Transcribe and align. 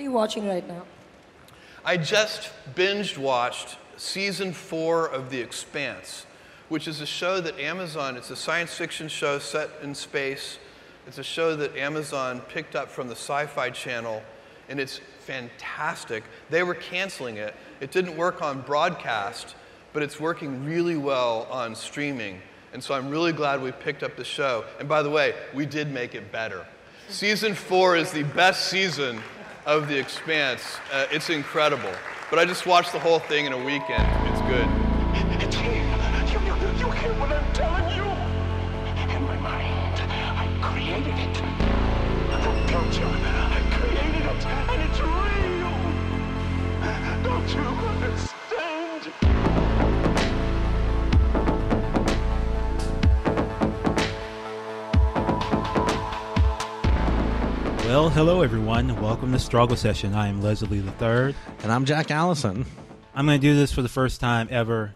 What 0.00 0.04
are 0.04 0.08
you 0.08 0.16
watching 0.16 0.48
right 0.48 0.66
now? 0.66 0.84
I 1.84 1.98
just 1.98 2.52
binged 2.74 3.18
watched 3.18 3.76
season 3.98 4.54
four 4.54 5.06
of 5.06 5.28
The 5.28 5.38
Expanse, 5.38 6.24
which 6.70 6.88
is 6.88 7.02
a 7.02 7.06
show 7.06 7.38
that 7.42 7.58
Amazon, 7.60 8.16
it's 8.16 8.30
a 8.30 8.36
science 8.36 8.72
fiction 8.72 9.08
show 9.08 9.38
set 9.38 9.68
in 9.82 9.94
space. 9.94 10.58
It's 11.06 11.18
a 11.18 11.22
show 11.22 11.54
that 11.54 11.76
Amazon 11.76 12.40
picked 12.48 12.74
up 12.74 12.88
from 12.90 13.08
the 13.08 13.14
Sci 13.14 13.44
Fi 13.44 13.68
Channel, 13.68 14.22
and 14.70 14.80
it's 14.80 15.02
fantastic. 15.18 16.24
They 16.48 16.62
were 16.62 16.76
canceling 16.76 17.36
it. 17.36 17.54
It 17.82 17.90
didn't 17.90 18.16
work 18.16 18.40
on 18.40 18.62
broadcast, 18.62 19.54
but 19.92 20.02
it's 20.02 20.18
working 20.18 20.64
really 20.64 20.96
well 20.96 21.46
on 21.50 21.74
streaming. 21.74 22.40
And 22.72 22.82
so 22.82 22.94
I'm 22.94 23.10
really 23.10 23.34
glad 23.34 23.60
we 23.60 23.70
picked 23.70 24.02
up 24.02 24.16
the 24.16 24.24
show. 24.24 24.64
And 24.78 24.88
by 24.88 25.02
the 25.02 25.10
way, 25.10 25.34
we 25.52 25.66
did 25.66 25.92
make 25.92 26.14
it 26.14 26.32
better. 26.32 26.66
Season 27.10 27.54
four 27.54 27.96
is 27.98 28.12
the 28.12 28.22
best 28.22 28.70
season 28.70 29.20
of 29.66 29.88
The 29.88 29.98
Expanse. 29.98 30.62
Uh, 30.92 31.06
it's 31.10 31.30
incredible. 31.30 31.92
But 32.30 32.38
I 32.38 32.44
just 32.44 32.66
watched 32.66 32.92
the 32.92 33.00
whole 33.00 33.18
thing 33.18 33.46
in 33.46 33.52
a 33.52 33.64
weekend. 33.64 34.06
It's 34.28 34.40
good. 34.42 34.79
Well, 58.00 58.08
hello 58.08 58.40
everyone. 58.40 58.98
Welcome 59.02 59.30
to 59.32 59.38
Struggle 59.38 59.76
Session. 59.76 60.14
I 60.14 60.28
am 60.28 60.40
Leslie 60.40 60.80
the 60.80 60.90
Third. 60.92 61.34
And 61.62 61.70
I'm 61.70 61.84
Jack 61.84 62.10
Allison. 62.10 62.64
I'm 63.14 63.26
going 63.26 63.38
to 63.38 63.46
do 63.46 63.54
this 63.54 63.72
for 63.72 63.82
the 63.82 63.90
first 63.90 64.22
time 64.22 64.48
ever. 64.50 64.94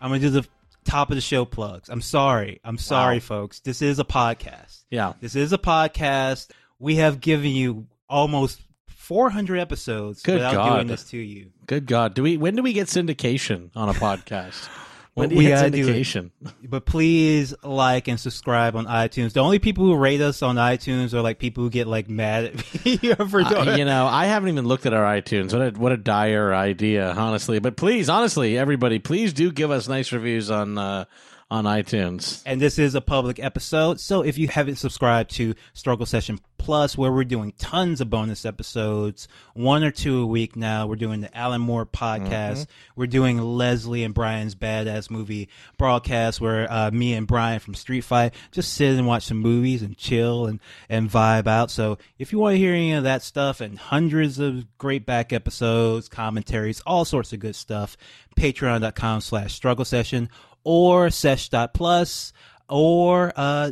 I'm 0.00 0.10
going 0.10 0.20
to 0.20 0.26
do 0.26 0.40
the 0.40 0.48
top 0.84 1.10
of 1.10 1.14
the 1.14 1.20
show 1.20 1.44
plugs. 1.44 1.88
I'm 1.88 2.00
sorry. 2.00 2.60
I'm 2.64 2.78
sorry, 2.78 3.18
Wow. 3.18 3.20
folks. 3.20 3.60
This 3.60 3.80
is 3.80 4.00
a 4.00 4.04
podcast. 4.04 4.82
Yeah. 4.90 5.12
This 5.20 5.36
is 5.36 5.52
a 5.52 5.56
podcast. 5.58 6.50
We 6.80 6.96
have 6.96 7.20
given 7.20 7.52
you 7.52 7.86
almost 8.08 8.60
400 8.88 9.60
episodes 9.60 10.20
Good 10.24 10.34
without 10.34 10.54
God. 10.54 10.74
doing 10.74 10.86
this 10.88 11.04
to 11.10 11.18
you. 11.18 11.52
Good 11.66 11.86
God. 11.86 12.14
Do 12.14 12.24
we 12.24 12.36
when 12.38 12.56
do 12.56 12.62
we 12.64 12.72
get 12.72 12.88
syndication 12.88 13.70
on 13.76 13.88
a 13.88 13.94
podcast? 13.94 14.68
We 15.16 15.48
gotta 15.48 15.70
do 15.70 15.88
it. 15.88 16.30
But 16.68 16.84
please 16.84 17.54
like 17.62 18.06
and 18.06 18.20
subscribe 18.20 18.76
on 18.76 18.84
iTunes. 18.86 19.32
The 19.32 19.40
only 19.40 19.58
people 19.58 19.84
who 19.86 19.96
rate 19.96 20.20
us 20.20 20.42
on 20.42 20.56
iTunes 20.56 21.14
are 21.14 21.22
like 21.22 21.38
people 21.38 21.64
who 21.64 21.70
get 21.70 21.86
like 21.86 22.10
mad 22.10 22.44
at 22.44 22.84
me 22.84 22.96
for 22.98 23.42
doing 23.42 23.68
Uh, 23.68 23.76
you 23.76 23.84
know, 23.86 24.06
I 24.06 24.26
haven't 24.26 24.50
even 24.50 24.66
looked 24.66 24.84
at 24.84 24.92
our 24.92 25.04
iTunes. 25.04 25.52
What 25.52 25.62
a 25.62 25.78
what 25.78 25.92
a 25.92 25.96
dire 25.96 26.54
idea, 26.54 27.12
honestly. 27.12 27.58
But 27.60 27.76
please, 27.76 28.08
honestly, 28.10 28.58
everybody, 28.58 28.98
please 28.98 29.32
do 29.32 29.50
give 29.50 29.70
us 29.70 29.88
nice 29.88 30.12
reviews 30.12 30.50
on 30.50 30.76
uh, 30.76 31.06
on 31.50 31.64
iTunes. 31.64 32.42
and 32.44 32.60
this 32.60 32.78
is 32.78 32.94
a 32.94 33.00
public 33.00 33.38
episode. 33.38 34.00
So 34.00 34.22
if 34.22 34.36
you 34.36 34.48
haven't 34.48 34.76
subscribed 34.76 35.30
to 35.36 35.54
Struggle 35.74 36.04
Session 36.04 36.40
Plus, 36.66 36.98
where 36.98 37.12
we're 37.12 37.22
doing 37.22 37.52
tons 37.52 38.00
of 38.00 38.10
bonus 38.10 38.44
episodes, 38.44 39.28
one 39.54 39.84
or 39.84 39.92
two 39.92 40.22
a 40.22 40.26
week 40.26 40.56
now, 40.56 40.88
we're 40.88 40.96
doing 40.96 41.20
the 41.20 41.32
Alan 41.38 41.60
Moore 41.60 41.86
podcast. 41.86 42.66
We're 42.96 43.06
doing 43.06 43.38
Leslie 43.38 44.02
and 44.02 44.12
Brian's 44.12 44.56
badass 44.56 45.08
movie 45.08 45.48
broadcast, 45.78 46.40
where 46.40 46.66
uh, 46.68 46.90
me 46.90 47.14
and 47.14 47.24
Brian 47.24 47.60
from 47.60 47.74
Street 47.74 48.00
Fight 48.00 48.34
just 48.50 48.74
sit 48.74 48.98
and 48.98 49.06
watch 49.06 49.26
some 49.26 49.36
movies 49.36 49.82
and 49.82 49.96
chill 49.96 50.46
and 50.46 50.58
and 50.88 51.08
vibe 51.08 51.46
out. 51.46 51.70
So 51.70 51.98
if 52.18 52.32
you 52.32 52.40
want 52.40 52.54
to 52.54 52.58
hear 52.58 52.74
any 52.74 52.94
of 52.94 53.04
that 53.04 53.22
stuff 53.22 53.60
and 53.60 53.78
hundreds 53.78 54.40
of 54.40 54.76
great 54.76 55.06
back 55.06 55.32
episodes, 55.32 56.08
commentaries, 56.08 56.80
all 56.84 57.04
sorts 57.04 57.32
of 57.32 57.38
good 57.38 57.54
stuff, 57.54 57.96
patreon.com 58.36 59.20
slash 59.20 59.54
struggle 59.54 59.84
session 59.84 60.28
or 60.64 61.10
sesh.plus 61.10 62.32
or 62.68 63.32
uh, 63.36 63.70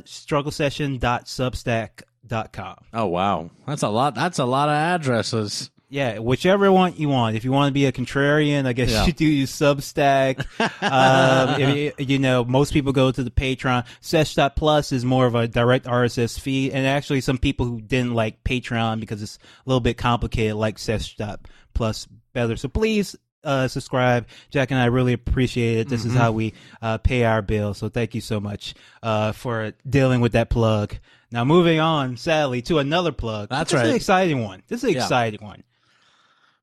strugglesession.substack.com. 2.28 2.76
Oh 2.92 3.06
wow, 3.06 3.50
that's 3.66 3.82
a 3.82 3.88
lot. 3.88 4.14
That's 4.14 4.38
a 4.38 4.44
lot 4.44 4.68
of 4.68 4.74
addresses. 4.74 5.70
Yeah, 5.90 6.18
whichever 6.18 6.72
one 6.72 6.94
you 6.96 7.08
want. 7.08 7.36
If 7.36 7.44
you 7.44 7.52
want 7.52 7.68
to 7.68 7.72
be 7.72 7.86
a 7.86 7.92
contrarian, 7.92 8.66
I 8.66 8.72
guess 8.72 8.90
Yeah. 8.90 9.06
you 9.06 9.12
do 9.12 9.26
use 9.26 9.52
Substack. 9.52 10.44
um, 10.82 11.60
if 11.60 11.76
you, 11.76 11.92
you 12.06 12.18
know, 12.18 12.44
most 12.44 12.72
people 12.72 12.92
go 12.92 13.12
to 13.12 13.22
the 13.22 13.30
Patreon. 13.30 13.86
Sesh.plus 14.00 14.90
is 14.90 15.04
more 15.04 15.26
of 15.26 15.36
a 15.36 15.46
direct 15.46 15.86
RSS 15.86 16.40
feed. 16.40 16.72
And 16.72 16.84
actually, 16.84 17.20
some 17.20 17.38
people 17.38 17.66
who 17.66 17.80
didn't 17.80 18.14
like 18.14 18.42
Patreon 18.42 18.98
because 18.98 19.22
it's 19.22 19.36
a 19.36 19.68
little 19.68 19.78
bit 19.80 19.96
complicated 19.96 20.56
like 20.56 20.78
Sesh.plus 20.80 22.08
better. 22.32 22.56
So 22.56 22.68
please 22.68 23.14
uh, 23.44 23.68
subscribe. 23.68 24.26
Jack 24.50 24.72
and 24.72 24.80
I 24.80 24.86
really 24.86 25.12
appreciate 25.12 25.78
it. 25.78 25.88
This 25.88 26.04
is 26.04 26.14
how 26.14 26.32
we 26.32 26.54
uh, 26.82 26.98
pay 26.98 27.24
our 27.24 27.42
bill. 27.42 27.72
So 27.74 27.88
thank 27.88 28.16
you 28.16 28.20
so 28.20 28.40
much 28.40 28.74
uh, 29.02 29.30
for 29.30 29.74
dealing 29.88 30.20
with 30.20 30.32
that 30.32 30.50
plug. 30.50 30.96
Now, 31.34 31.44
moving 31.44 31.80
on, 31.80 32.16
sadly, 32.16 32.62
to 32.62 32.78
another 32.78 33.10
plug. 33.10 33.48
That's 33.48 33.72
this 33.72 33.82
is 33.82 33.88
an 33.90 33.96
exciting 33.96 34.44
one. 34.44 34.62
This 34.68 34.84
is 34.84 34.90
an 34.90 34.90
Yeah. 34.94 35.02
exciting 35.02 35.44
one. 35.44 35.64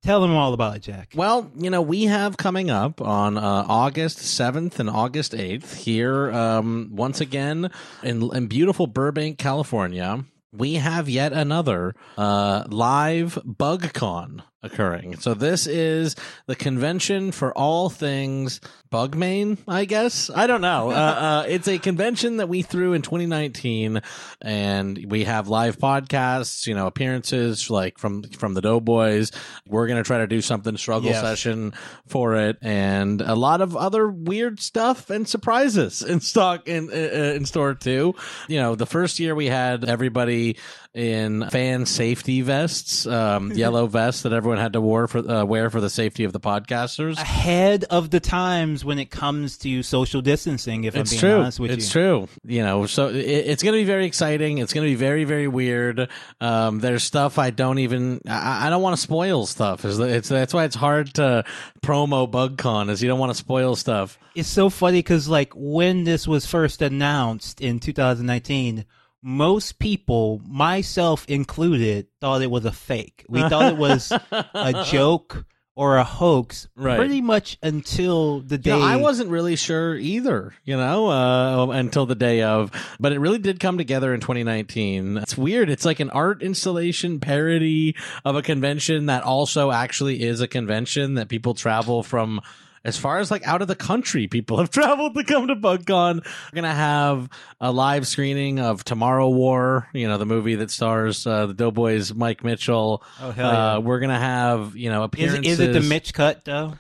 Tell 0.02 0.22
them 0.22 0.34
all 0.34 0.54
about 0.54 0.78
it, 0.78 0.84
Jack. 0.84 1.12
Well, 1.14 1.52
you 1.58 1.70
know, 1.70 1.82
we 1.82 2.06
have 2.06 2.38
coming 2.38 2.72
up 2.72 3.02
on 3.02 3.38
uh, 3.38 3.66
August 3.68 4.20
7th 4.20 4.80
and 4.80 4.90
August 4.90 5.34
8th 5.34 5.76
here, 5.76 6.32
um, 6.32 6.90
once 6.94 7.20
again, 7.20 7.70
in, 8.02 8.34
in 8.34 8.48
beautiful 8.48 8.88
Burbank, 8.88 9.38
California. 9.38 10.24
We 10.54 10.76
have 10.76 11.10
yet 11.10 11.34
another 11.34 11.94
uh, 12.18 12.64
live 12.70 13.38
BugCon 13.46 14.42
occurring. 14.64 15.18
So 15.20 15.34
this 15.34 15.68
is 15.68 16.16
the 16.48 16.56
convention 16.56 17.32
for 17.32 17.52
all 17.58 17.90
things 17.90 18.60
Bugmain, 18.92 19.58
I 19.70 19.86
guess. 19.86 20.30
I 20.30 20.48
don't 20.48 20.60
know. 20.60 20.92
uh, 20.92 20.94
uh, 20.94 21.46
it's 21.48 21.68
a 21.70 21.80
convention 21.80 22.38
that 22.38 22.50
we 22.50 22.62
threw 22.62 22.92
in 22.92 23.02
2019, 23.02 24.02
and 24.42 25.06
we 25.10 25.24
have 25.24 25.48
live 25.48 25.78
podcasts, 25.78 26.68
you 26.68 26.76
know, 26.76 26.88
appearances 26.88 27.70
like 27.70 27.98
from 27.98 28.24
from 28.24 28.54
the 28.54 28.60
Doughboys. 28.62 29.32
We're 29.66 29.88
gonna 29.88 30.04
try 30.04 30.18
to 30.18 30.28
do 30.28 30.42
something 30.42 30.76
struggle 30.76 31.10
Yes. 31.12 31.22
session 31.22 31.74
for 32.06 32.36
it, 32.36 32.58
and 32.62 33.22
a 33.22 33.36
lot 33.36 33.62
of 33.62 33.78
other 33.78 34.10
weird 34.10 34.60
stuff 34.60 35.10
and 35.10 35.26
surprises 35.28 36.02
in 36.02 36.20
stock 36.20 36.68
in 36.68 36.90
uh, 36.92 37.34
in 37.36 37.46
store 37.46 37.74
too. 37.76 38.14
You 38.50 38.60
know, 38.60 38.76
the 38.76 38.86
first 38.86 39.20
year 39.20 39.34
we 39.36 39.46
had 39.48 39.86
everybody 39.86 40.58
in 40.94 41.50
fan 41.50 41.86
safety 41.86 42.42
vests, 42.42 43.06
um, 43.08 43.52
yellow 43.56 43.88
vests 43.88 44.24
that 44.24 44.34
everyone 44.34 44.58
had 44.58 44.74
to 44.74 44.82
wear 44.82 45.08
for 45.08 45.20
uh, 45.20 45.46
wear 45.46 45.70
for 45.70 45.80
the 45.80 45.90
safety 45.90 46.24
of 46.26 46.34
the 46.34 46.40
podcasters. 46.40 47.18
Ahead 47.18 47.86
of 47.86 48.10
the 48.10 48.20
times 48.20 48.84
when 48.84 49.00
it 49.00 49.10
comes 49.10 49.58
to 49.60 49.84
social 49.84 50.22
distancing, 50.22 50.84
if 50.84 50.96
It's 50.96 51.12
I'm 51.12 51.14
being 51.16 51.20
true. 51.34 51.40
honest 51.42 51.60
with 51.60 51.72
it's 51.72 51.86
you. 51.88 51.92
true. 52.02 52.28
You 52.44 52.64
know, 52.64 52.86
so 52.88 53.08
it, 53.08 53.16
it's 53.16 53.64
going 53.64 53.74
to 53.74 53.80
be 53.80 53.86
very 53.86 54.06
exciting. 54.06 54.58
It's 54.58 54.74
going 54.74 54.86
to 54.86 54.92
be 54.92 54.96
very, 54.96 55.24
very 55.24 55.48
weird. 55.48 56.10
Um, 56.42 56.80
there's 56.80 57.04
stuff 57.04 57.40
I 57.40 57.52
don't 57.52 57.80
even. 57.80 58.20
I, 58.28 58.68
I 58.68 58.70
don't 58.70 58.82
want 58.82 58.96
to 58.98 59.02
spoil 59.02 59.46
stuff. 59.46 59.86
Is 59.86 59.98
it's 60.00 60.28
that's 60.30 60.54
why 60.54 60.66
it's 60.66 60.76
hard 60.76 61.14
to 61.16 61.46
promo 61.82 62.30
BugCon. 62.30 62.90
Is 62.90 63.02
you 63.02 63.08
don't 63.08 63.20
want 63.20 63.32
to 63.32 63.38
spoil 63.38 63.76
stuff. 63.78 64.20
It's 64.36 64.48
so 64.50 64.70
funny 64.70 65.00
because, 65.00 65.28
like, 65.28 65.52
when 65.56 66.06
this 66.06 66.26
was 66.28 66.46
first 66.46 66.82
announced 66.82 67.60
in 67.60 67.80
2019, 67.80 68.86
most 69.22 69.80
people, 69.80 70.42
myself 70.48 71.26
included, 71.28 72.08
thought 72.20 72.42
it 72.42 72.50
was 72.52 72.66
a 72.66 72.72
fake. 72.72 73.26
We 73.30 73.42
thought 73.48 73.72
it 73.74 73.78
was 73.78 74.12
a 74.32 74.86
joke 74.90 75.46
or 75.74 75.98
a 75.98 76.04
hoax 76.04 76.68
Right. 76.76 76.98
pretty 76.98 77.22
much 77.22 77.58
until 77.64 78.42
the 78.42 78.58
day. 78.58 78.72
You 78.74 78.80
know, 78.80 78.86
I 78.86 78.98
wasn't 78.98 79.30
really 79.30 79.56
sure 79.56 79.96
either, 79.96 80.54
you 80.66 80.76
know, 80.76 81.08
uh, 81.08 81.68
until 81.72 82.06
the 82.06 82.14
day 82.16 82.42
of, 82.42 82.72
but 83.00 83.14
it 83.14 83.20
really 83.20 83.40
did 83.40 83.60
come 83.60 83.78
together 83.78 84.14
in 84.14 84.20
2019. 84.20 85.18
It's 85.18 85.38
weird. 85.38 85.70
It's 85.70 85.86
like 85.86 86.00
an 86.02 86.10
art 86.10 86.44
installation 86.44 87.20
parody 87.20 87.96
of 88.26 88.36
a 88.36 88.42
convention 88.42 89.06
that 89.06 89.24
also 89.24 89.72
actually 89.72 90.22
is 90.24 90.42
a 90.42 90.48
convention 90.48 91.14
that 91.16 91.30
people 91.30 91.54
travel 91.54 92.04
from. 92.04 92.42
As 92.84 92.98
far 92.98 93.20
as 93.20 93.30
like 93.30 93.46
out 93.48 93.62
of 93.62 93.68
the 93.68 93.76
country, 93.76 94.28
people 94.28 94.58
have 94.58 94.70
traveled 94.72 95.14
to 95.16 95.24
come 95.24 95.48
to 95.48 95.56
BugCon. 95.56 96.26
We're 96.26 96.56
gonna 96.56 96.74
have 96.74 97.30
a 97.60 97.72
live 97.72 98.08
screening 98.08 98.60
of 98.60 98.84
Tomorrow 98.84 99.30
War, 99.30 99.88
you 99.94 100.08
know, 100.08 100.18
the 100.18 100.26
movie 100.26 100.56
that 100.56 100.72
stars 100.72 101.28
uh, 101.28 101.46
the 101.46 101.54
Doughboys, 101.54 102.14
Mike 102.14 102.44
Mitchell. 102.44 103.04
Oh, 103.22 103.32
hell 103.32 103.52
yeah. 103.52 103.74
Uh, 103.76 103.80
we're 103.82 104.00
gonna 104.00 104.18
have 104.20 104.76
you 104.76 104.90
know 104.90 105.02
Is, 105.02 105.06
appearances. 105.06 105.60
is 105.60 105.60
it 105.60 105.74
the 105.74 105.82
Mitch 105.82 106.14
cut, 106.14 106.44
though? 106.44 106.74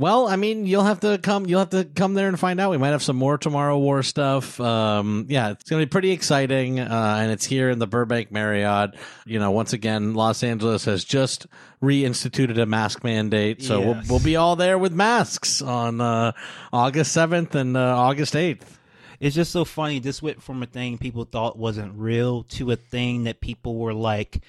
Well, 0.00 0.28
I 0.28 0.36
mean, 0.36 0.64
you'll 0.64 0.84
have 0.84 1.00
to 1.00 1.18
come. 1.18 1.44
You'll 1.44 1.58
have 1.58 1.70
to 1.70 1.84
come 1.84 2.14
there 2.14 2.26
and 2.26 2.40
find 2.40 2.58
out. 2.58 2.70
We 2.70 2.78
might 2.78 2.88
have 2.88 3.02
some 3.02 3.16
more 3.16 3.36
Tomorrow 3.36 3.76
War 3.76 4.02
stuff. 4.02 4.58
Um, 4.58 5.26
yeah, 5.28 5.50
it's 5.50 5.68
gonna 5.68 5.82
be 5.82 5.90
pretty 5.90 6.12
exciting, 6.12 6.80
uh, 6.80 7.18
and 7.20 7.30
it's 7.30 7.44
here 7.44 7.68
in 7.68 7.78
the 7.78 7.86
Burbank 7.86 8.32
Marriott. 8.32 8.94
You 9.26 9.38
know, 9.38 9.50
once 9.50 9.74
again, 9.74 10.14
Los 10.14 10.42
Angeles 10.42 10.86
has 10.86 11.04
just 11.04 11.46
reinstituted 11.82 12.58
a 12.58 12.64
mask 12.64 13.04
mandate, 13.04 13.62
so 13.62 13.80
we'll, 13.82 14.02
we'll 14.08 14.20
be 14.20 14.36
all 14.36 14.56
there 14.56 14.78
with 14.78 14.94
masks 14.94 15.60
on 15.60 16.00
uh, 16.00 16.32
August 16.72 17.12
seventh 17.12 17.54
and 17.54 17.76
uh, 17.76 17.98
August 17.98 18.34
eighth. 18.34 18.78
It's 19.20 19.36
just 19.36 19.52
so 19.52 19.66
funny. 19.66 19.98
This 19.98 20.22
went 20.22 20.42
from 20.42 20.62
a 20.62 20.66
thing 20.66 20.96
people 20.96 21.26
thought 21.26 21.58
wasn't 21.58 21.92
real 21.94 22.44
to 22.44 22.70
a 22.70 22.76
thing 22.76 23.24
that 23.24 23.42
people 23.42 23.76
were 23.76 23.92
like 23.92 24.40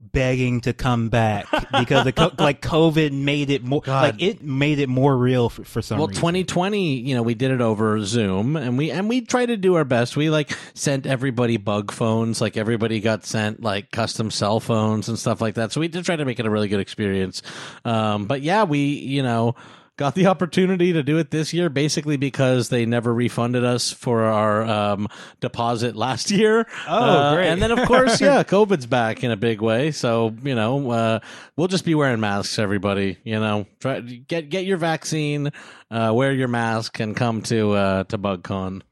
begging 0.00 0.60
to 0.60 0.72
come 0.72 1.08
back 1.08 1.46
because 1.78 2.04
the 2.04 2.12
co- 2.12 2.30
like 2.38 2.60
COVID 2.62 3.12
made 3.12 3.50
it 3.50 3.64
more 3.64 3.80
God. 3.80 4.02
like 4.14 4.22
it 4.22 4.42
made 4.42 4.78
it 4.78 4.88
more 4.88 5.16
real 5.16 5.48
for, 5.48 5.64
for 5.64 5.82
some 5.82 5.98
Well, 5.98 6.08
reason. 6.08 6.20
2020, 6.20 6.96
you 7.00 7.14
know, 7.14 7.22
we 7.22 7.34
did 7.34 7.50
it 7.50 7.60
over 7.60 8.00
Zoom, 8.04 8.56
and 8.56 8.76
we 8.78 8.90
and 8.90 9.08
we 9.08 9.22
tried 9.22 9.46
to 9.46 9.56
do 9.56 9.74
our 9.74 9.84
best. 9.84 10.16
We 10.16 10.30
like 10.30 10.56
sent 10.74 11.06
everybody 11.06 11.56
bug 11.56 11.92
phones, 11.92 12.40
like 12.40 12.56
everybody 12.56 13.00
got 13.00 13.24
sent 13.24 13.62
like 13.62 13.90
custom 13.90 14.30
cell 14.30 14.60
phones 14.60 15.08
and 15.08 15.18
stuff 15.18 15.40
like 15.40 15.54
that. 15.54 15.72
So 15.72 15.80
we 15.80 15.88
did 15.88 16.04
try 16.04 16.16
to 16.16 16.24
make 16.24 16.38
it 16.38 16.46
a 16.46 16.50
really 16.50 16.68
good 16.68 16.80
experience. 16.80 17.42
Um, 17.84 18.26
but 18.26 18.42
yeah, 18.42 18.64
we 18.64 18.80
you 18.80 19.22
know 19.22 19.54
got 19.96 20.14
the 20.14 20.26
opportunity 20.26 20.92
to 20.92 21.02
do 21.02 21.18
it 21.18 21.30
this 21.30 21.52
year, 21.54 21.68
basically 21.70 22.16
because 22.16 22.68
they 22.68 22.84
never 22.86 23.12
refunded 23.14 23.64
us 23.64 23.92
for 23.92 24.24
our 24.24 24.62
um, 24.62 25.08
deposit 25.40 25.96
last 25.96 26.30
year. 26.30 26.66
Oh, 26.86 26.94
Uh, 26.96 27.34
great. 27.34 27.48
And 27.48 27.62
then 27.62 27.70
of 27.70 27.86
course, 27.88 28.20
yeah, 28.20 28.42
COVID's 28.42 28.86
back 28.86 29.24
in 29.24 29.30
a 29.30 29.36
big 29.36 29.60
way. 29.60 29.90
So 29.90 30.34
you 30.42 30.54
know, 30.54 30.90
uh, 30.90 31.20
we'll 31.56 31.68
just 31.68 31.84
be 31.84 31.94
wearing 31.94 32.20
masks, 32.20 32.58
everybody. 32.58 33.18
You 33.24 33.40
know, 33.40 33.66
try 33.80 34.00
get 34.00 34.48
get 34.50 34.64
your 34.66 34.76
vaccine, 34.78 35.50
uh, 35.90 36.12
wear 36.14 36.32
your 36.32 36.48
mask, 36.48 37.00
and 37.00 37.16
come 37.16 37.42
to 37.42 37.72
uh, 37.72 38.04
to 38.04 38.18
BugCon. 38.18 38.82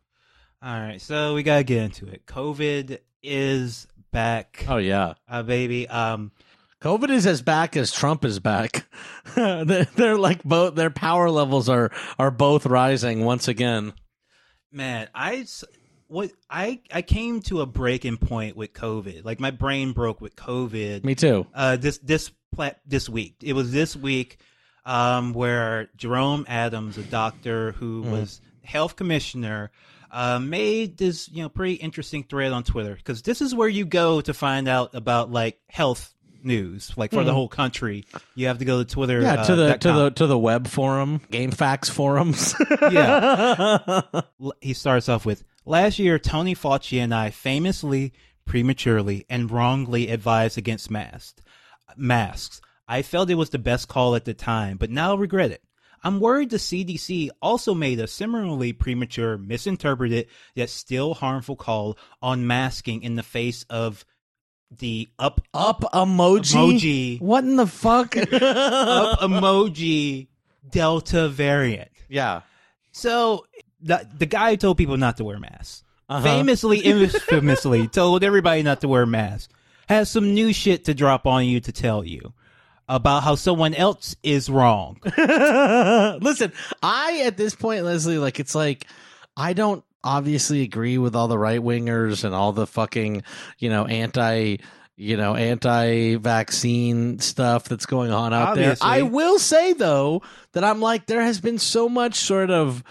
All 0.62 0.80
right, 0.80 1.00
so 1.00 1.34
we 1.34 1.42
gotta 1.42 1.64
get 1.64 1.82
into 1.82 2.06
it. 2.06 2.24
COVID 2.26 2.98
is 3.22 3.86
back, 4.12 4.64
Oh 4.68 4.78
yeah, 4.78 5.14
uh, 5.28 5.42
baby. 5.42 5.86
Um, 5.88 6.32
COVID 6.84 7.08
is 7.08 7.26
as 7.26 7.40
back 7.40 7.78
as 7.78 7.90
Trump 7.90 8.26
is 8.26 8.40
back. 8.40 8.86
they're, 9.34 9.86
they're 9.96 10.18
like 10.18 10.44
both 10.44 10.74
their 10.74 10.90
power 10.90 11.30
levels 11.30 11.70
are 11.70 11.90
are 12.18 12.30
both 12.30 12.66
rising 12.66 13.24
once 13.24 13.48
again. 13.48 13.94
man, 14.70 15.08
I 15.14 15.46
what 16.08 16.30
I 16.50 16.82
I 16.92 17.00
came 17.00 17.40
to 17.44 17.62
a 17.62 17.66
breaking 17.66 18.18
point 18.18 18.54
with 18.54 18.74
COVID. 18.74 19.24
Like 19.24 19.40
my 19.40 19.50
brain 19.50 19.92
broke 19.92 20.20
with 20.20 20.36
COVID. 20.36 21.04
Me 21.04 21.14
too. 21.14 21.46
uh, 21.54 21.76
this 21.76 21.96
this 21.98 22.30
this 22.84 23.08
week. 23.08 23.36
It 23.42 23.54
was 23.54 23.72
this 23.72 23.96
week 23.96 24.36
um, 24.84 25.32
where 25.32 25.88
Jerome 25.96 26.44
Adams, 26.46 26.98
a 26.98 27.02
doctor 27.02 27.72
who 27.72 28.02
was 28.02 28.42
health 28.62 28.94
commissioner, 28.94 29.70
uh, 30.10 30.38
made 30.38 30.98
this 30.98 31.30
you 31.30 31.44
know 31.44 31.48
pretty 31.48 31.76
interesting 31.76 32.24
thread 32.24 32.52
on 32.52 32.62
Twitter 32.62 32.94
because 32.94 33.22
this 33.22 33.40
is 33.40 33.54
where 33.54 33.70
you 33.70 33.86
go 33.86 34.20
to 34.20 34.34
find 34.34 34.68
out 34.68 34.94
about 34.94 35.30
like 35.30 35.58
health 35.70 36.14
news, 36.44 36.92
like 36.96 37.12
for 37.12 37.24
the 37.24 37.32
whole 37.32 37.48
country. 37.48 38.04
You 38.34 38.48
have 38.48 38.58
to 38.58 38.64
go 38.64 38.82
to 38.82 38.84
Twitter. 38.84 39.20
Yeah, 39.20 39.34
uh, 39.34 39.44
to 39.46 39.56
the 39.56 39.72
to 39.74 39.88
com. 39.88 39.96
the 39.96 40.10
to 40.10 40.26
the 40.26 40.38
web 40.38 40.66
forum, 40.66 41.20
GameFAQs 41.30 41.90
forums. 41.90 42.54
yeah. 42.90 44.00
He 44.60 44.74
starts 44.74 45.08
off 45.08 45.24
with 45.24 45.44
last 45.66 45.98
year 45.98 46.18
tony 46.18 46.54
fauci 46.54 46.98
and 46.98 47.14
i 47.14 47.30
famously 47.30 48.12
prematurely 48.44 49.24
and 49.30 49.50
wrongly 49.50 50.08
advised 50.08 50.58
against 50.58 50.90
masks 50.90 51.42
masks 51.96 52.60
i 52.86 53.00
felt 53.00 53.30
it 53.30 53.34
was 53.34 53.50
the 53.50 53.58
best 53.58 53.88
call 53.88 54.14
at 54.14 54.24
the 54.24 54.34
time 54.34 54.76
but 54.76 54.90
now 54.90 55.14
I 55.14 55.18
regret 55.18 55.50
it 55.50 55.62
i'm 56.02 56.20
worried 56.20 56.50
the 56.50 56.58
cdc 56.58 57.30
also 57.40 57.74
made 57.74 57.98
a 57.98 58.06
similarly 58.06 58.72
premature 58.74 59.38
misinterpreted 59.38 60.26
yet 60.54 60.68
still 60.68 61.14
harmful 61.14 61.56
call 61.56 61.96
on 62.20 62.46
masking 62.46 63.02
in 63.02 63.14
the 63.14 63.22
face 63.22 63.64
of 63.70 64.04
the 64.76 65.08
up 65.18 65.40
Up 65.52 65.82
emoji. 65.92 66.54
Emoji. 66.54 67.20
What 67.20 67.44
in 67.44 67.56
the 67.56 67.66
fuck? 67.66 68.16
up 68.16 69.20
emoji 69.20 70.28
delta 70.70 71.28
variant 71.28 71.88
yeah. 72.08 72.42
So 72.92 73.46
the 73.80 74.08
the 74.16 74.26
guy 74.26 74.50
who 74.50 74.56
told 74.56 74.78
people 74.78 74.96
not 74.96 75.16
to 75.18 75.24
wear 75.24 75.38
masks. 75.38 75.82
Uh-huh. 76.08 76.22
Famously, 76.22 76.78
infamously 76.84 77.88
told 77.88 78.22
everybody 78.22 78.62
not 78.62 78.80
to 78.82 78.88
wear 78.88 79.06
masks. 79.06 79.52
Has 79.88 80.10
some 80.10 80.32
new 80.32 80.52
shit 80.52 80.84
to 80.86 80.94
drop 80.94 81.26
on 81.26 81.44
you 81.44 81.60
to 81.60 81.72
tell 81.72 82.04
you 82.04 82.32
about 82.88 83.22
how 83.22 83.34
someone 83.34 83.74
else 83.74 84.14
is 84.22 84.48
wrong. 84.48 84.98
Listen, 85.18 86.52
I 86.82 87.22
at 87.26 87.36
this 87.36 87.54
point, 87.54 87.84
Leslie, 87.84 88.18
like 88.18 88.38
it's 88.40 88.54
like 88.54 88.86
I 89.36 89.52
don't 89.52 89.84
obviously 90.04 90.62
agree 90.62 90.98
with 90.98 91.16
all 91.16 91.26
the 91.26 91.38
right 91.38 91.60
wingers 91.60 92.22
and 92.22 92.34
all 92.34 92.52
the 92.52 92.66
fucking, 92.66 93.22
you 93.58 93.70
know, 93.70 93.86
anti 93.86 94.58
you 94.96 95.16
know, 95.16 95.34
anti-vaccine 95.34 97.18
stuff 97.18 97.64
that's 97.64 97.86
going 97.86 98.12
on 98.12 98.32
out 98.32 98.50
Obviously. 98.50 98.88
there. 98.88 98.98
I 98.98 99.02
will 99.02 99.40
say 99.40 99.72
though 99.72 100.22
that 100.52 100.62
I'm 100.62 100.80
like 100.80 101.06
there 101.06 101.22
has 101.22 101.40
been 101.40 101.58
so 101.58 101.88
much 101.88 102.14
sort 102.14 102.50
of 102.50 102.84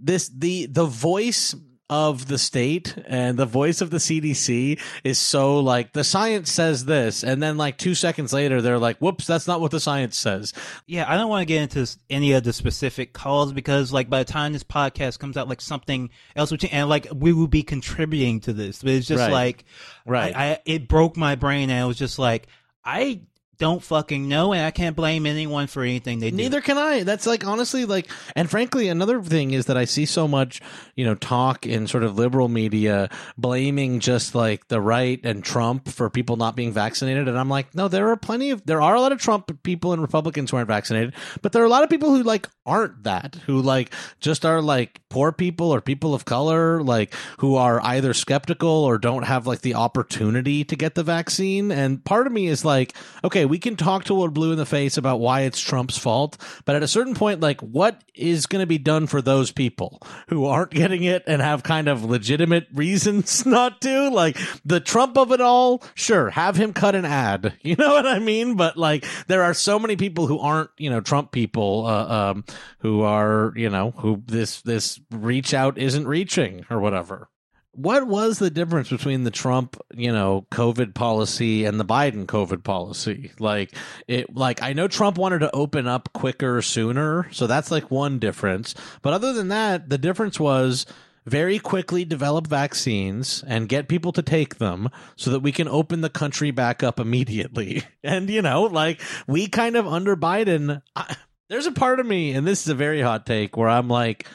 this 0.00 0.28
the 0.28 0.66
the 0.66 0.84
voice 0.84 1.56
of 1.90 2.28
the 2.28 2.38
state 2.38 2.96
and 3.06 3.38
the 3.38 3.44
voice 3.44 3.82
of 3.82 3.90
the 3.90 3.98
CDC 3.98 4.80
is 5.04 5.18
so 5.18 5.60
like 5.60 5.92
the 5.92 6.02
science 6.02 6.50
says 6.50 6.86
this 6.86 7.22
and 7.22 7.42
then 7.42 7.58
like 7.58 7.76
2 7.76 7.94
seconds 7.94 8.32
later 8.32 8.62
they're 8.62 8.78
like 8.78 8.96
whoops 8.98 9.26
that's 9.26 9.46
not 9.46 9.60
what 9.60 9.70
the 9.70 9.78
science 9.78 10.16
says. 10.16 10.54
Yeah, 10.86 11.04
I 11.06 11.16
don't 11.18 11.28
want 11.28 11.42
to 11.42 11.44
get 11.46 11.60
into 11.76 11.94
any 12.08 12.32
of 12.32 12.42
the 12.42 12.54
specific 12.54 13.12
calls 13.12 13.52
because, 13.52 13.92
like, 13.92 14.08
by 14.08 14.20
the 14.24 14.32
time 14.32 14.52
this 14.54 14.64
podcast 14.64 15.18
comes 15.18 15.36
out, 15.36 15.48
like 15.48 15.60
something 15.60 16.08
else 16.34 16.50
would 16.50 16.60
change, 16.60 16.72
and 16.72 16.88
like 16.88 17.06
we 17.14 17.32
will 17.34 17.48
be 17.48 17.62
contributing 17.62 18.40
to 18.40 18.52
this. 18.54 18.82
But 18.82 18.92
it's 18.92 19.06
just 19.06 19.20
Right. 19.20 19.32
like, 19.32 19.64
Right. 20.06 20.34
I, 20.34 20.50
I 20.52 20.58
it 20.64 20.88
broke 20.88 21.16
my 21.16 21.34
brain, 21.34 21.68
and 21.70 21.78
I 21.82 21.84
was 21.84 21.98
just 21.98 22.18
like, 22.18 22.46
I 22.84 23.20
don't 23.58 23.82
fucking 23.82 24.28
know, 24.28 24.52
and 24.52 24.64
I 24.64 24.70
can't 24.70 24.96
blame 24.96 25.26
anyone 25.26 25.66
for 25.66 25.82
anything 25.82 26.18
they 26.18 26.30
do. 26.30 26.36
Neither 26.36 26.60
can 26.60 26.78
I. 26.78 27.02
That's 27.02 27.26
like 27.26 27.46
honestly 27.46 27.84
like 27.84 28.08
and 28.36 28.50
frankly 28.50 28.88
another 28.88 29.22
thing 29.22 29.52
is 29.52 29.66
that 29.66 29.76
I 29.76 29.84
see 29.84 30.06
so 30.06 30.26
much, 30.28 30.60
you 30.96 31.04
know, 31.04 31.14
talk 31.14 31.66
in 31.66 31.86
sort 31.86 32.02
of 32.02 32.16
liberal 32.16 32.48
media 32.48 33.10
blaming 33.36 34.00
just 34.00 34.34
like 34.34 34.68
the 34.68 34.80
right 34.80 35.20
and 35.24 35.44
Trump 35.44 35.88
for 35.88 36.10
people 36.10 36.36
not 36.36 36.56
being 36.56 36.72
vaccinated 36.72 37.28
and 37.28 37.38
I'm 37.38 37.48
like, 37.48 37.74
no, 37.74 37.88
there 37.88 38.08
are 38.08 38.16
plenty 38.16 38.50
of 38.50 38.64
there 38.66 38.82
are 38.82 38.94
a 38.94 39.00
lot 39.00 39.12
of 39.12 39.18
Trump 39.18 39.62
people 39.62 39.92
and 39.92 40.02
Republicans 40.02 40.50
who 40.50 40.56
aren't 40.56 40.68
vaccinated, 40.68 41.14
but 41.42 41.52
there 41.52 41.62
are 41.62 41.66
a 41.66 41.70
lot 41.70 41.82
of 41.82 41.90
people 41.90 42.10
who 42.10 42.22
like 42.22 42.48
aren't 42.66 43.04
that, 43.04 43.36
who 43.46 43.60
like 43.60 43.92
just 44.20 44.44
are 44.44 44.60
like 44.62 45.00
poor 45.14 45.30
people 45.30 45.72
or 45.72 45.80
people 45.80 46.12
of 46.12 46.24
color, 46.24 46.82
like 46.82 47.14
who 47.38 47.54
are 47.54 47.80
either 47.84 48.12
skeptical 48.12 48.68
or 48.68 48.98
don't 48.98 49.22
have 49.22 49.46
like 49.46 49.60
the 49.60 49.76
opportunity 49.76 50.64
to 50.64 50.74
get 50.74 50.96
the 50.96 51.04
vaccine. 51.04 51.70
And 51.70 52.04
part 52.04 52.26
of 52.26 52.32
me 52.32 52.48
is 52.48 52.64
like, 52.64 52.94
okay, 53.22 53.44
we 53.44 53.60
can 53.60 53.76
talk 53.76 54.02
to 54.04 54.14
Lord 54.14 54.34
Blue 54.34 54.50
in 54.50 54.58
the 54.58 54.66
face 54.66 54.96
about 54.96 55.20
why 55.20 55.42
it's 55.42 55.60
Trump's 55.60 55.96
fault, 55.96 56.36
but 56.64 56.74
at 56.74 56.82
a 56.82 56.88
certain 56.88 57.14
point, 57.14 57.38
like, 57.38 57.60
what 57.60 58.02
is 58.12 58.46
going 58.46 58.60
to 58.60 58.66
be 58.66 58.76
done 58.76 59.06
for 59.06 59.22
those 59.22 59.52
people 59.52 60.02
who 60.30 60.46
aren't 60.46 60.72
getting 60.72 61.04
it 61.04 61.22
and 61.28 61.40
have 61.40 61.62
kind 61.62 61.86
of 61.86 62.04
legitimate 62.04 62.66
reasons 62.74 63.46
not 63.46 63.80
to? 63.82 64.10
Like, 64.10 64.36
the 64.64 64.80
Trump 64.80 65.16
of 65.16 65.30
it 65.30 65.40
all, 65.40 65.80
sure, 65.94 66.30
have 66.30 66.56
him 66.56 66.72
cut 66.72 66.96
an 66.96 67.04
ad. 67.04 67.54
You 67.64 67.76
know 67.76 67.94
what 67.94 68.06
I 68.06 68.18
mean? 68.18 68.56
But 68.56 68.76
like, 68.76 69.06
there 69.26 69.42
are 69.42 69.54
so 69.54 69.78
many 69.78 69.96
people 69.96 70.26
who 70.26 70.38
aren't, 70.38 70.70
you 70.76 70.90
know, 70.90 71.00
Trump 71.00 71.32
people, 71.32 71.86
uh, 71.86 72.30
um, 72.30 72.44
who 72.78 73.02
are, 73.02 73.52
you 73.56 73.70
know, 73.70 73.90
who 73.92 74.22
this, 74.26 74.60
this 74.62 75.00
reach 75.10 75.54
out 75.54 75.78
isn't 75.78 76.06
reaching 76.06 76.66
or 76.70 76.80
whatever. 76.80 77.28
What 77.72 78.06
was 78.06 78.38
the 78.38 78.50
difference 78.50 78.88
between 78.88 79.24
the 79.24 79.32
Trump, 79.32 79.76
you 79.92 80.12
know, 80.12 80.46
COVID 80.52 80.94
policy 80.94 81.64
and 81.64 81.80
the 81.80 81.84
Biden 81.84 82.24
COVID 82.24 82.62
policy? 82.62 83.32
Like 83.40 83.74
it 84.06 84.34
like 84.34 84.62
I 84.62 84.74
know 84.74 84.86
Trump 84.86 85.18
wanted 85.18 85.40
to 85.40 85.54
open 85.54 85.88
up 85.88 86.12
quicker 86.12 86.62
sooner, 86.62 87.28
so 87.32 87.48
that's 87.48 87.72
like 87.72 87.90
one 87.90 88.20
difference. 88.20 88.76
But 89.02 89.12
other 89.12 89.32
than 89.32 89.48
that, 89.48 89.88
the 89.88 89.98
difference 89.98 90.38
was 90.38 90.86
very 91.26 91.58
quickly 91.58 92.04
develop 92.04 92.46
vaccines 92.46 93.42
and 93.46 93.68
get 93.68 93.88
people 93.88 94.12
to 94.12 94.22
take 94.22 94.56
them 94.56 94.90
so 95.16 95.30
that 95.30 95.40
we 95.40 95.52
can 95.52 95.68
open 95.68 96.00
the 96.00 96.10
country 96.10 96.50
back 96.50 96.82
up 96.82 97.00
immediately. 97.00 97.82
And 98.04 98.28
you 98.28 98.42
know, 98.42 98.64
like 98.64 99.00
we 99.26 99.48
kind 99.48 99.76
of 99.76 99.86
under 99.86 100.14
Biden, 100.14 100.82
I, 100.94 101.16
there's 101.48 101.64
a 101.64 101.72
part 101.72 102.00
of 102.00 102.06
me 102.06 102.32
and 102.32 102.46
this 102.46 102.60
is 102.60 102.68
a 102.68 102.74
very 102.74 103.00
hot 103.00 103.24
take 103.24 103.56
where 103.56 103.68
I'm 103.68 103.88
like 103.88 104.26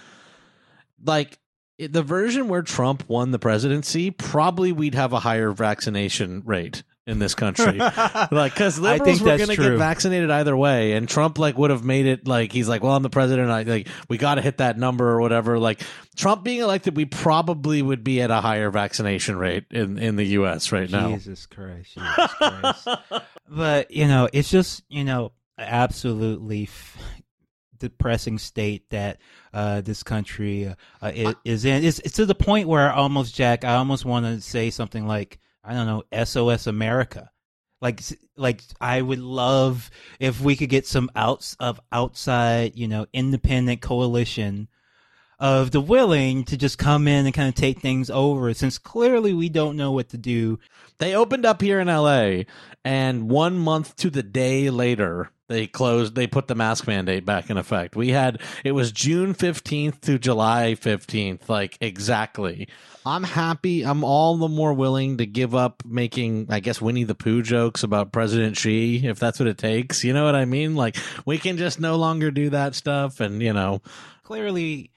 like 1.04 1.38
the 1.78 2.04
version 2.04 2.48
where 2.48 2.62
Trump 2.62 3.08
won 3.08 3.32
the 3.32 3.40
presidency, 3.40 4.12
probably 4.12 4.72
we'd 4.72 4.96
have 4.96 5.14
a 5.14 5.20
higher 5.20 5.52
vaccination 5.52 6.44
rate 6.46 6.84
in 7.10 7.18
this 7.18 7.34
country. 7.34 7.78
like, 8.32 8.54
because 8.54 8.78
I 8.80 8.98
liberals 8.98 9.20
think 9.20 9.22
were 9.22 9.38
going 9.38 9.50
to 9.50 9.56
get 9.56 9.78
vaccinated 9.78 10.30
either 10.30 10.56
way, 10.56 10.94
and 10.94 11.10
Trump 11.10 11.40
like 11.40 11.58
would 11.58 11.72
have 11.72 11.84
made 11.84 12.06
it 12.06 12.28
like 12.28 12.52
he's 12.52 12.70
like, 12.70 12.84
well, 12.84 12.96
I'm 12.96 13.04
the 13.04 13.10
president. 13.10 13.50
I 13.50 13.64
like 13.64 13.88
we 14.10 14.18
got 14.18 14.36
to 14.36 14.42
hit 14.42 14.58
that 14.58 14.78
number 14.78 15.10
or 15.10 15.20
whatever. 15.20 15.58
Like 15.58 15.82
Trump 16.16 16.44
being 16.44 16.60
elected, 16.60 16.96
we 16.96 17.06
probably 17.06 17.82
would 17.82 18.04
be 18.04 18.22
at 18.22 18.30
a 18.30 18.42
higher 18.42 18.70
vaccination 18.70 19.38
rate 19.38 19.66
in 19.72 19.98
in 19.98 20.18
the 20.18 20.26
U.S. 20.26 20.72
right 20.72 20.90
now. 20.90 21.10
Jesus 21.10 21.46
Christ, 21.46 21.96
Jesus 21.96 22.34
Christ. 22.36 22.88
but 23.50 23.92
you 23.92 24.08
know, 24.08 24.30
it's 24.32 24.52
just 24.52 24.84
you 24.90 25.04
know, 25.04 25.32
absolutely 25.58 26.64
f- 26.64 26.98
depressing 27.80 28.38
state 28.38 28.90
that 28.92 29.18
uh, 29.54 29.82
this 29.82 30.04
country 30.04 30.68
uh, 30.68 30.76
uh, 31.02 31.12
i- 31.16 31.36
is 31.46 31.66
in. 31.66 31.84
It's, 31.84 32.00
it's 32.00 32.16
to 32.16 32.26
the 32.26 32.36
point 32.36 32.68
where 32.68 32.92
I 32.92 32.96
almost, 32.96 33.36
Jack, 33.36 33.64
I 33.64 33.76
almost 33.76 34.06
want 34.06 34.26
to 34.26 34.42
say 34.42 34.70
something 34.70 35.08
like, 35.08 35.40
I 35.64 35.74
don't 35.74 35.88
know, 35.88 36.24
SOS 36.26 36.68
America. 36.68 37.32
Like, 37.82 38.02
like 38.36 38.62
I 38.82 39.02
would 39.02 39.20
love 39.20 39.90
if 40.20 40.42
we 40.42 40.56
could 40.56 40.70
get 40.70 40.86
some 40.86 41.10
outs 41.16 41.56
of 41.60 41.80
outside, 41.92 42.76
you 42.76 42.88
know, 42.88 43.06
independent 43.14 43.82
coalition 43.82 44.68
of 45.40 45.72
the 45.72 45.80
willing 45.80 46.44
to 46.44 46.58
just 46.58 46.78
come 46.78 47.08
in 47.08 47.26
and 47.26 47.34
kind 47.34 47.48
of 47.48 47.56
take 47.56 47.80
things 47.80 48.10
over 48.10 48.54
since 48.54 48.78
clearly 48.78 49.34
we 49.34 49.48
don't 49.48 49.78
know 49.78 49.94
what 49.94 50.10
to 50.10 50.18
do. 50.18 50.60
They 50.98 51.16
opened 51.16 51.46
up 51.46 51.62
here 51.62 51.80
in 51.80 51.88
LA, 51.88 52.44
and 52.84 53.30
one 53.30 53.58
month 53.58 53.96
to 53.98 54.10
the 54.10 54.24
day 54.24 54.70
later, 54.70 55.32
they 55.50 55.68
closed. 55.68 56.16
They 56.16 56.28
put 56.28 56.48
the 56.48 56.56
mask 56.56 56.88
mandate 56.88 57.26
back 57.26 57.50
in 57.50 57.58
effect. 57.58 57.98
We 57.98 58.10
had 58.10 58.42
it 58.64 58.72
was 58.72 58.94
June 58.94 59.34
fifteenth 59.34 60.00
to 60.02 60.18
July 60.18 60.76
fifteenth, 60.76 61.50
like 61.50 61.78
exactly. 61.82 62.70
I'm 63.06 63.24
happy. 63.24 63.84
I'm 63.84 64.04
all 64.04 64.38
the 64.38 64.48
more 64.48 64.74
willing 64.74 65.18
to 65.18 65.26
give 65.26 65.56
up 65.56 65.84
making, 65.86 66.48
I 66.50 66.60
guess, 66.60 66.82
Winnie 66.82 67.06
the 67.06 67.16
Pooh 67.16 67.42
jokes 67.42 67.84
about 67.84 68.12
President 68.12 68.58
Xi 68.58 69.08
if 69.08 69.20
that's 69.20 69.40
what 69.40 69.48
it 69.48 69.58
takes. 69.58 70.04
You 70.04 70.14
know 70.14 70.24
what 70.24 70.36
I 70.36 70.46
mean? 70.46 70.76
Like 70.76 70.96
we 71.26 71.38
can 71.38 71.58
just 71.58 71.80
no 71.80 71.98
longer 71.98 72.32
do 72.32 72.52
that 72.52 72.76
stuff, 72.76 73.20
and 73.20 73.42
you 73.42 73.52
know, 73.54 73.82
Clearly, 74.30 74.92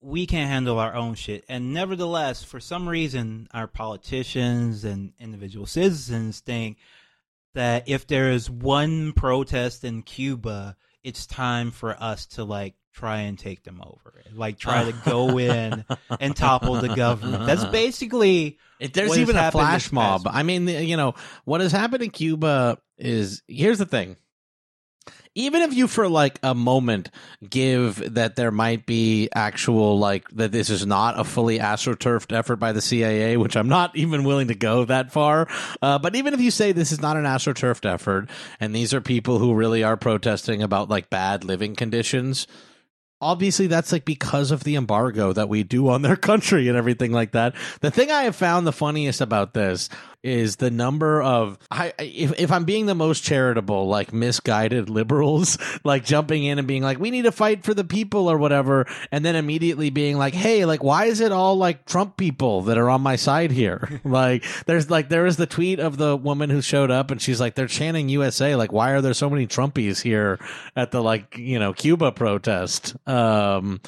we 0.00 0.24
can't 0.24 0.48
handle 0.48 0.78
our 0.78 0.94
own 0.94 1.16
shit. 1.16 1.44
And 1.48 1.74
nevertheless, 1.74 2.44
for 2.44 2.60
some 2.60 2.88
reason, 2.88 3.48
our 3.52 3.66
politicians 3.66 4.84
and 4.84 5.14
individual 5.18 5.66
citizens 5.66 6.38
think 6.38 6.78
that 7.54 7.88
if 7.88 8.06
there 8.06 8.30
is 8.30 8.50
one 8.50 9.12
protest 9.12 9.84
in 9.84 10.02
Cuba, 10.02 10.76
it's 11.02 11.26
time 11.26 11.70
for 11.70 11.96
us 12.00 12.26
to 12.26 12.44
like 12.44 12.74
try 12.92 13.20
and 13.20 13.38
take 13.38 13.62
them 13.64 13.82
over. 13.84 14.22
Like 14.32 14.58
try 14.58 14.84
to 14.84 14.92
go 15.04 15.38
in 15.38 15.84
and 16.20 16.36
topple 16.36 16.74
the 16.76 16.94
government. 16.94 17.46
That's 17.46 17.64
basically 17.64 18.58
If 18.80 18.92
there's 18.92 19.16
even 19.18 19.36
a 19.36 19.50
flash 19.50 19.90
mob, 19.92 20.22
I 20.26 20.42
mean, 20.42 20.68
you 20.68 20.96
know, 20.96 21.14
what 21.44 21.60
has 21.60 21.72
happened 21.72 22.02
in 22.02 22.10
Cuba 22.10 22.78
is 22.98 23.42
here's 23.48 23.78
the 23.78 23.86
thing. 23.86 24.16
Even 25.34 25.62
if 25.62 25.72
you 25.72 25.88
for 25.88 26.08
like 26.08 26.38
a 26.42 26.54
moment 26.54 27.10
give 27.48 28.14
that 28.14 28.36
there 28.36 28.50
might 28.50 28.84
be 28.84 29.28
actual 29.34 29.98
like 29.98 30.28
that 30.30 30.52
this 30.52 30.68
is 30.68 30.84
not 30.84 31.18
a 31.18 31.24
fully 31.24 31.58
astroturfed 31.58 32.36
effort 32.36 32.56
by 32.56 32.72
the 32.72 32.82
CIA, 32.82 33.36
which 33.36 33.56
I'm 33.56 33.68
not 33.68 33.96
even 33.96 34.24
willing 34.24 34.48
to 34.48 34.54
go 34.54 34.84
that 34.84 35.10
far. 35.10 35.48
Uh, 35.80 35.98
but 35.98 36.14
even 36.16 36.34
if 36.34 36.40
you 36.40 36.50
say 36.50 36.72
this 36.72 36.92
is 36.92 37.00
not 37.00 37.16
an 37.16 37.24
astroturfed 37.24 37.90
effort 37.90 38.28
and 38.60 38.74
these 38.74 38.92
are 38.92 39.00
people 39.00 39.38
who 39.38 39.54
really 39.54 39.82
are 39.82 39.96
protesting 39.96 40.62
about 40.62 40.90
like 40.90 41.08
bad 41.08 41.44
living 41.44 41.74
conditions, 41.76 42.46
obviously 43.22 43.68
that's 43.68 43.92
like 43.92 44.04
because 44.04 44.50
of 44.50 44.64
the 44.64 44.74
embargo 44.74 45.32
that 45.32 45.48
we 45.48 45.62
do 45.62 45.88
on 45.88 46.02
their 46.02 46.16
country 46.30 46.68
and 46.68 46.76
everything 46.76 47.12
like 47.12 47.32
that. 47.32 47.54
The 47.80 47.90
thing 47.90 48.10
I 48.10 48.24
have 48.24 48.36
found 48.36 48.66
the 48.66 48.72
funniest 48.72 49.20
about 49.20 49.54
this 49.54 49.88
is 50.22 50.56
the 50.56 50.70
number 50.70 51.20
of 51.20 51.58
I 51.70 51.92
if 51.98 52.38
if 52.38 52.52
I'm 52.52 52.64
being 52.64 52.86
the 52.86 52.94
most 52.94 53.24
charitable, 53.24 53.88
like 53.88 54.12
misguided 54.12 54.88
liberals, 54.88 55.58
like 55.84 56.04
jumping 56.04 56.44
in 56.44 56.58
and 56.58 56.68
being 56.68 56.82
like, 56.82 56.98
"We 56.98 57.10
need 57.10 57.22
to 57.22 57.32
fight 57.32 57.64
for 57.64 57.74
the 57.74 57.84
people" 57.84 58.30
or 58.30 58.38
whatever, 58.38 58.86
and 59.10 59.24
then 59.24 59.36
immediately 59.36 59.90
being 59.90 60.16
like, 60.18 60.34
"Hey, 60.34 60.64
like 60.64 60.82
why 60.82 61.06
is 61.06 61.20
it 61.20 61.32
all 61.32 61.56
like 61.56 61.86
Trump 61.86 62.16
people 62.16 62.62
that 62.62 62.78
are 62.78 62.88
on 62.88 63.00
my 63.00 63.16
side 63.16 63.50
here?" 63.50 64.00
like 64.04 64.44
there's 64.66 64.90
like 64.90 65.08
there 65.08 65.26
is 65.26 65.36
the 65.36 65.46
tweet 65.46 65.80
of 65.80 65.96
the 65.96 66.16
woman 66.16 66.50
who 66.50 66.62
showed 66.62 66.90
up 66.90 67.10
and 67.10 67.20
she's 67.20 67.40
like, 67.40 67.54
"They're 67.54 67.66
chanting 67.66 68.08
USA. 68.08 68.54
Like 68.54 68.72
why 68.72 68.90
are 68.90 69.00
there 69.00 69.14
so 69.14 69.28
many 69.28 69.46
Trumpies 69.46 70.02
here 70.02 70.38
at 70.76 70.90
the 70.92 71.02
like 71.02 71.36
you 71.36 71.58
know 71.58 71.72
Cuba 71.72 72.12
protest?" 72.12 72.94
Um 73.08 73.80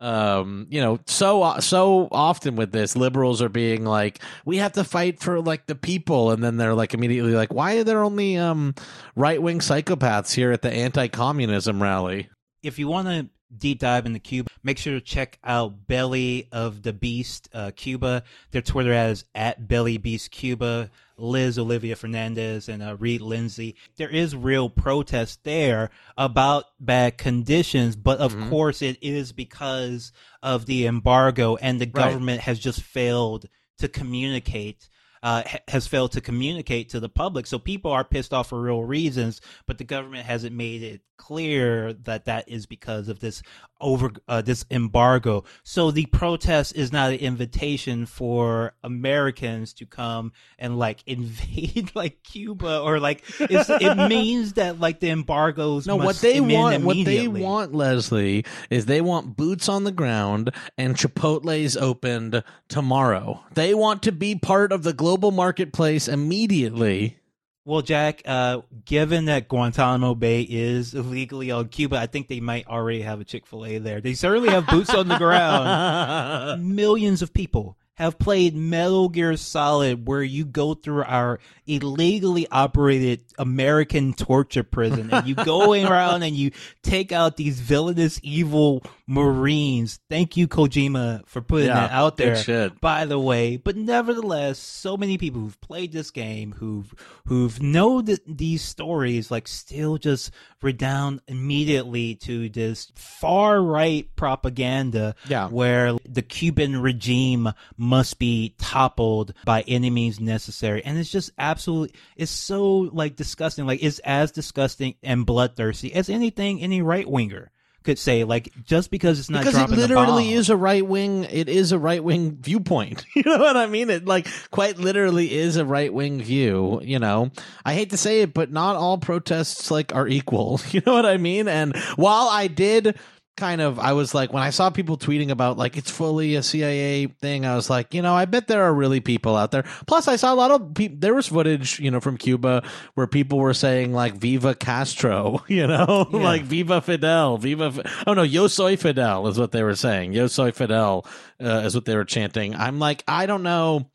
um 0.00 0.66
you 0.70 0.80
know 0.80 0.98
so 1.06 1.56
so 1.60 2.08
often 2.10 2.56
with 2.56 2.72
this 2.72 2.96
liberals 2.96 3.42
are 3.42 3.50
being 3.50 3.84
like 3.84 4.18
we 4.44 4.56
have 4.56 4.72
to 4.72 4.82
fight 4.82 5.20
for 5.20 5.40
like 5.40 5.66
the 5.66 5.74
people 5.74 6.30
and 6.30 6.42
then 6.42 6.56
they're 6.56 6.74
like 6.74 6.94
immediately 6.94 7.32
like 7.32 7.52
why 7.52 7.76
are 7.76 7.84
there 7.84 8.02
only 8.02 8.36
um 8.36 8.74
right-wing 9.14 9.58
psychopaths 9.58 10.32
here 10.34 10.52
at 10.52 10.62
the 10.62 10.72
anti-communism 10.72 11.82
rally 11.82 12.30
if 12.62 12.78
you 12.78 12.88
want 12.88 13.08
to 13.08 13.28
deep 13.56 13.80
dive 13.80 14.06
into 14.06 14.18
Cuba, 14.18 14.50
make 14.62 14.78
sure 14.78 14.94
to 14.94 15.00
check 15.00 15.38
out 15.44 15.86
Belly 15.86 16.48
of 16.52 16.82
the 16.82 16.92
Beast 16.92 17.48
uh, 17.52 17.70
Cuba. 17.74 18.22
Their 18.50 18.62
Twitter 18.62 18.92
ad 18.92 19.10
is 19.10 19.24
at 19.34 19.66
Belly 19.66 19.98
Beast 19.98 20.30
Cuba. 20.30 20.90
Liz 21.20 21.58
Oliva 21.58 21.94
Fernandez 21.94 22.68
and 22.68 22.82
uh, 22.82 22.96
Reed 22.98 23.20
Lindsay. 23.20 23.76
There 23.96 24.08
is 24.08 24.34
real 24.34 24.68
protest 24.70 25.44
there 25.44 25.90
about 26.16 26.64
bad 26.80 27.18
conditions, 27.18 27.96
but 27.96 28.18
of 28.18 28.34
course 28.48 28.82
it 28.82 28.98
is 29.02 29.32
because 29.32 30.12
of 30.42 30.66
the 30.66 30.86
embargo 30.86 31.56
and 31.56 31.80
the 31.80 31.86
government 31.86 32.40
has 32.42 32.58
just 32.58 32.82
failed 32.82 33.46
to 33.78 33.88
communicate. 33.88 34.88
Uh, 35.22 35.42
ha- 35.46 35.58
has 35.68 35.86
failed 35.86 36.12
to 36.12 36.20
communicate 36.20 36.88
to 36.88 36.98
the 36.98 37.08
public. 37.08 37.46
So 37.46 37.58
people 37.58 37.90
are 37.90 38.04
pissed 38.04 38.32
off 38.32 38.48
for 38.48 38.60
real 38.60 38.82
reasons, 38.82 39.42
but 39.66 39.76
the 39.76 39.84
government 39.84 40.24
hasn't 40.24 40.56
made 40.56 40.82
it 40.82 41.02
clear 41.20 41.92
that 41.92 42.24
that 42.24 42.48
is 42.48 42.64
because 42.64 43.08
of 43.08 43.20
this 43.20 43.42
over 43.78 44.10
uh, 44.26 44.40
this 44.40 44.64
embargo. 44.70 45.44
So 45.62 45.90
the 45.90 46.06
protest 46.06 46.74
is 46.74 46.92
not 46.92 47.12
an 47.12 47.18
invitation 47.18 48.06
for 48.06 48.72
Americans 48.82 49.74
to 49.74 49.86
come 49.86 50.32
and 50.58 50.78
like 50.78 51.02
invade 51.06 51.90
like 51.94 52.22
Cuba 52.22 52.80
or 52.80 52.98
like 53.00 53.22
it's, 53.38 53.68
it 53.68 53.94
means 54.08 54.54
that 54.54 54.80
like 54.80 55.00
the 55.00 55.10
embargoes. 55.10 55.86
no 55.86 55.96
what 55.96 56.16
they 56.16 56.40
want 56.40 56.84
what 56.84 57.04
they 57.04 57.28
want 57.28 57.74
leslie 57.74 58.44
is 58.70 58.86
they 58.86 59.00
want 59.00 59.36
boots 59.36 59.68
on 59.68 59.84
the 59.84 59.92
ground 59.92 60.50
and 60.78 60.96
chipotle's 60.96 61.76
opened 61.76 62.42
tomorrow 62.68 63.42
they 63.54 63.74
want 63.74 64.02
to 64.02 64.12
be 64.12 64.34
part 64.34 64.72
of 64.72 64.82
the 64.82 64.92
global 64.92 65.09
marketplace 65.18 66.08
immediately 66.08 67.16
Well, 67.64 67.82
Jack, 67.82 68.22
uh, 68.24 68.62
given 68.84 69.26
that 69.26 69.48
Guantanamo 69.48 70.14
Bay 70.14 70.42
is 70.42 70.94
illegally 70.94 71.50
on 71.50 71.68
Cuba, 71.68 71.96
I 71.96 72.06
think 72.06 72.28
they 72.28 72.40
might 72.40 72.66
already 72.66 73.02
have 73.02 73.20
a 73.20 73.24
Chick 73.24 73.46
fil 73.46 73.66
A 73.66 73.78
there. 73.78 74.00
They 74.00 74.14
certainly 74.14 74.48
have 74.48 74.66
boots 74.66 74.94
on 74.94 75.08
the 75.08 75.18
ground. 75.18 76.64
Millions 76.74 77.22
of 77.22 77.34
people 77.34 77.76
have 78.00 78.18
played 78.18 78.56
Metal 78.56 79.10
Gear 79.10 79.36
Solid, 79.36 80.08
where 80.08 80.22
you 80.22 80.46
go 80.46 80.72
through 80.72 81.04
our 81.04 81.38
illegally 81.66 82.46
operated 82.50 83.22
American 83.38 84.14
torture 84.14 84.62
prison 84.62 85.12
and 85.12 85.28
you 85.28 85.34
go 85.34 85.74
around 85.86 86.22
and 86.22 86.34
you 86.34 86.50
take 86.82 87.12
out 87.12 87.36
these 87.36 87.60
villainous, 87.60 88.18
evil 88.22 88.82
Marines. 89.10 89.98
Thank 90.08 90.36
you, 90.36 90.46
Kojima, 90.46 91.26
for 91.26 91.40
putting 91.42 91.66
Yeah, 91.66 91.74
that 91.88 91.90
out 91.90 92.16
there 92.16 92.36
shit. 92.36 92.80
by 92.80 93.06
the 93.06 93.18
way. 93.18 93.56
But 93.56 93.76
nevertheless, 93.76 94.60
so 94.60 94.96
many 94.96 95.18
people 95.18 95.40
who've 95.40 95.60
played 95.60 95.90
this 95.90 96.12
game, 96.12 96.52
who've 96.52 96.94
who've 97.26 97.60
know 97.60 98.00
th- 98.00 98.20
these 98.24 98.62
stories, 98.62 99.28
like 99.28 99.48
still 99.48 99.98
just 99.98 100.30
redound 100.62 101.22
immediately 101.26 102.14
to 102.14 102.48
this 102.50 102.92
far 102.94 103.60
right 103.60 104.08
propaganda, 104.14 105.16
Yeah. 105.28 105.48
where 105.48 105.94
the 106.08 106.22
Cuban 106.22 106.80
regime 106.80 107.52
must 107.76 108.20
be 108.20 108.54
toppled 108.58 109.34
by 109.44 109.62
any 109.62 109.90
means 109.90 110.20
necessary, 110.20 110.84
and 110.84 110.96
it's 110.98 111.10
just 111.10 111.32
absolutely, 111.36 111.98
it's 112.16 112.30
so 112.30 112.88
like 112.92 113.16
disgusting, 113.16 113.66
like 113.66 113.82
it's 113.82 113.98
as 114.00 114.30
disgusting 114.30 114.94
and 115.02 115.26
bloodthirsty 115.26 115.92
as 115.94 116.08
anything 116.08 116.60
any 116.62 116.80
right 116.80 117.10
winger. 117.10 117.50
Could 117.82 117.98
say 117.98 118.24
like 118.24 118.52
just 118.64 118.90
because 118.90 119.18
it's 119.18 119.30
not 119.30 119.44
because 119.44 119.56
it 119.56 119.70
literally 119.70 120.32
is 120.32 120.50
a 120.50 120.56
right 120.56 120.86
wing 120.86 121.24
it 121.24 121.48
is 121.48 121.72
a 121.72 121.78
right 121.78 122.02
wing 122.04 122.36
viewpoint. 122.40 123.06
You 123.14 123.22
know 123.24 123.38
what 123.38 123.56
i 123.56 123.66
mean? 123.66 123.90
It 123.90 124.06
like 124.06 124.28
quite 124.50 124.78
literally 124.78 125.32
is 125.32 125.56
a 125.56 125.64
right 125.64 125.92
wing 125.92 126.22
view 126.22 126.80
you 126.82 126.98
know? 126.98 127.30
I 127.64 127.74
hate 127.74 127.90
to 127.90 127.96
say 127.96 128.20
it 128.20 128.34
but 128.34 128.52
not 128.52 128.76
all 128.76 128.98
protests 128.98 129.70
like 129.70 129.94
are 129.94 130.06
equal. 130.08 130.60
You 130.70 130.82
know 130.86 130.92
what 130.92 131.06
i 131.06 131.16
mean? 131.16 131.48
And 131.48 131.76
while 131.96 132.28
i 132.28 132.46
did 132.46 132.98
kind 133.40 133.62
of 133.62 133.78
i 133.78 133.94
was 133.94 134.14
like 134.14 134.32
when 134.34 134.42
i 134.42 134.50
saw 134.50 134.68
people 134.68 134.98
tweeting 134.98 135.30
about 135.30 135.56
like 135.56 135.78
it's 135.78 135.90
fully 135.90 136.34
a 136.34 136.42
cia 136.42 137.06
thing 137.06 137.46
i 137.46 137.56
was 137.56 137.70
like 137.70 137.94
you 137.94 138.02
know 138.02 138.14
i 138.14 138.26
bet 138.26 138.46
there 138.48 138.62
are 138.62 138.74
really 138.74 139.00
people 139.00 139.34
out 139.34 139.50
there. 139.50 139.64
Plus 139.86 140.06
i 140.08 140.16
saw 140.16 140.32
a 140.32 140.36
lot 140.36 140.50
of 140.50 140.74
people 140.74 140.98
there 141.00 141.14
was 141.14 141.28
footage 141.28 141.80
you 141.80 141.90
know 141.90 142.00
from 142.00 142.18
cuba 142.18 142.62
where 142.94 143.06
people 143.06 143.38
were 143.38 143.54
saying 143.54 143.94
like 143.94 144.14
viva 144.14 144.54
castro 144.54 145.42
you 145.48 145.66
know? 145.66 146.06
Like 146.12 146.42
viva 146.42 146.82
fidel 146.82 147.38
viva 147.38 147.72
Fi- 147.72 147.90
oh 148.06 148.12
no 148.12 148.22
yo 148.22 148.46
soy 148.46 148.76
fidel 148.76 149.26
is 149.26 149.38
what 149.38 149.52
they 149.52 149.62
were 149.62 149.74
saying. 149.74 150.12
Yo 150.12 150.26
soy 150.26 150.52
fidel 150.52 151.06
uh, 151.42 151.62
is 151.64 151.74
what 151.74 151.86
they 151.86 151.96
were 151.96 152.04
chanting. 152.04 152.54
I'm 152.54 152.78
like 152.78 153.02
i 153.08 153.24
don't 153.24 153.42
know 153.42 153.88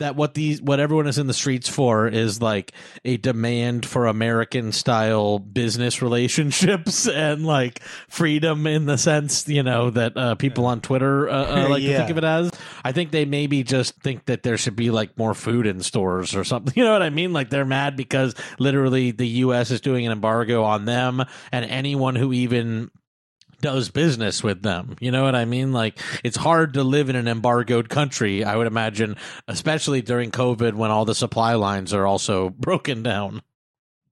that 0.00 0.16
what 0.16 0.34
these 0.34 0.60
what 0.60 0.80
everyone 0.80 1.06
is 1.06 1.18
in 1.18 1.26
the 1.26 1.34
streets 1.34 1.68
for 1.68 2.08
is 2.08 2.42
like 2.42 2.72
a 3.04 3.16
demand 3.16 3.86
for 3.86 4.06
American 4.06 4.72
style 4.72 5.38
business 5.38 6.02
relationships 6.02 7.06
and 7.08 7.46
like 7.46 7.80
freedom 8.08 8.66
in 8.66 8.86
the 8.86 8.98
sense 8.98 9.48
you 9.48 9.62
know 9.62 9.90
that 9.90 10.16
uh, 10.16 10.34
people 10.34 10.66
on 10.66 10.80
Twitter 10.80 11.28
uh, 11.28 11.64
uh, 11.64 11.68
like 11.70 11.82
to 11.82 11.96
think 11.96 12.10
of 12.10 12.18
it 12.18 12.24
as. 12.24 12.50
I 12.84 12.92
think 12.92 13.10
they 13.10 13.24
maybe 13.24 13.62
just 13.62 13.94
think 14.00 14.24
that 14.26 14.42
there 14.42 14.56
should 14.56 14.76
be 14.76 14.90
like 14.90 15.16
more 15.16 15.34
food 15.34 15.66
in 15.66 15.80
stores 15.80 16.34
or 16.34 16.44
something. 16.44 16.74
You 16.80 16.86
know 16.86 16.92
what 16.92 17.02
I 17.02 17.10
mean? 17.10 17.34
Like 17.34 17.50
they're 17.50 17.66
mad 17.66 17.94
because 17.94 18.34
literally 18.58 19.10
the 19.10 19.26
U.S. 19.26 19.70
is 19.70 19.82
doing 19.82 20.06
an 20.06 20.12
embargo 20.12 20.62
on 20.62 20.86
them 20.86 21.22
and 21.52 21.64
anyone 21.66 22.16
who 22.16 22.32
even 22.32 22.90
does 23.60 23.90
business 23.90 24.42
with 24.42 24.62
them. 24.62 24.96
You 25.00 25.10
know 25.10 25.22
what 25.22 25.34
I 25.34 25.44
mean? 25.44 25.72
Like 25.72 25.98
it's 26.24 26.36
hard 26.36 26.74
to 26.74 26.84
live 26.84 27.08
in 27.08 27.16
an 27.16 27.28
embargoed 27.28 27.88
country, 27.88 28.44
I 28.44 28.56
would 28.56 28.66
imagine, 28.66 29.16
especially 29.48 30.02
during 30.02 30.30
COVID 30.30 30.74
when 30.74 30.90
all 30.90 31.04
the 31.04 31.14
supply 31.14 31.54
lines 31.54 31.92
are 31.94 32.06
also 32.06 32.50
broken 32.58 33.02
down. 33.02 33.42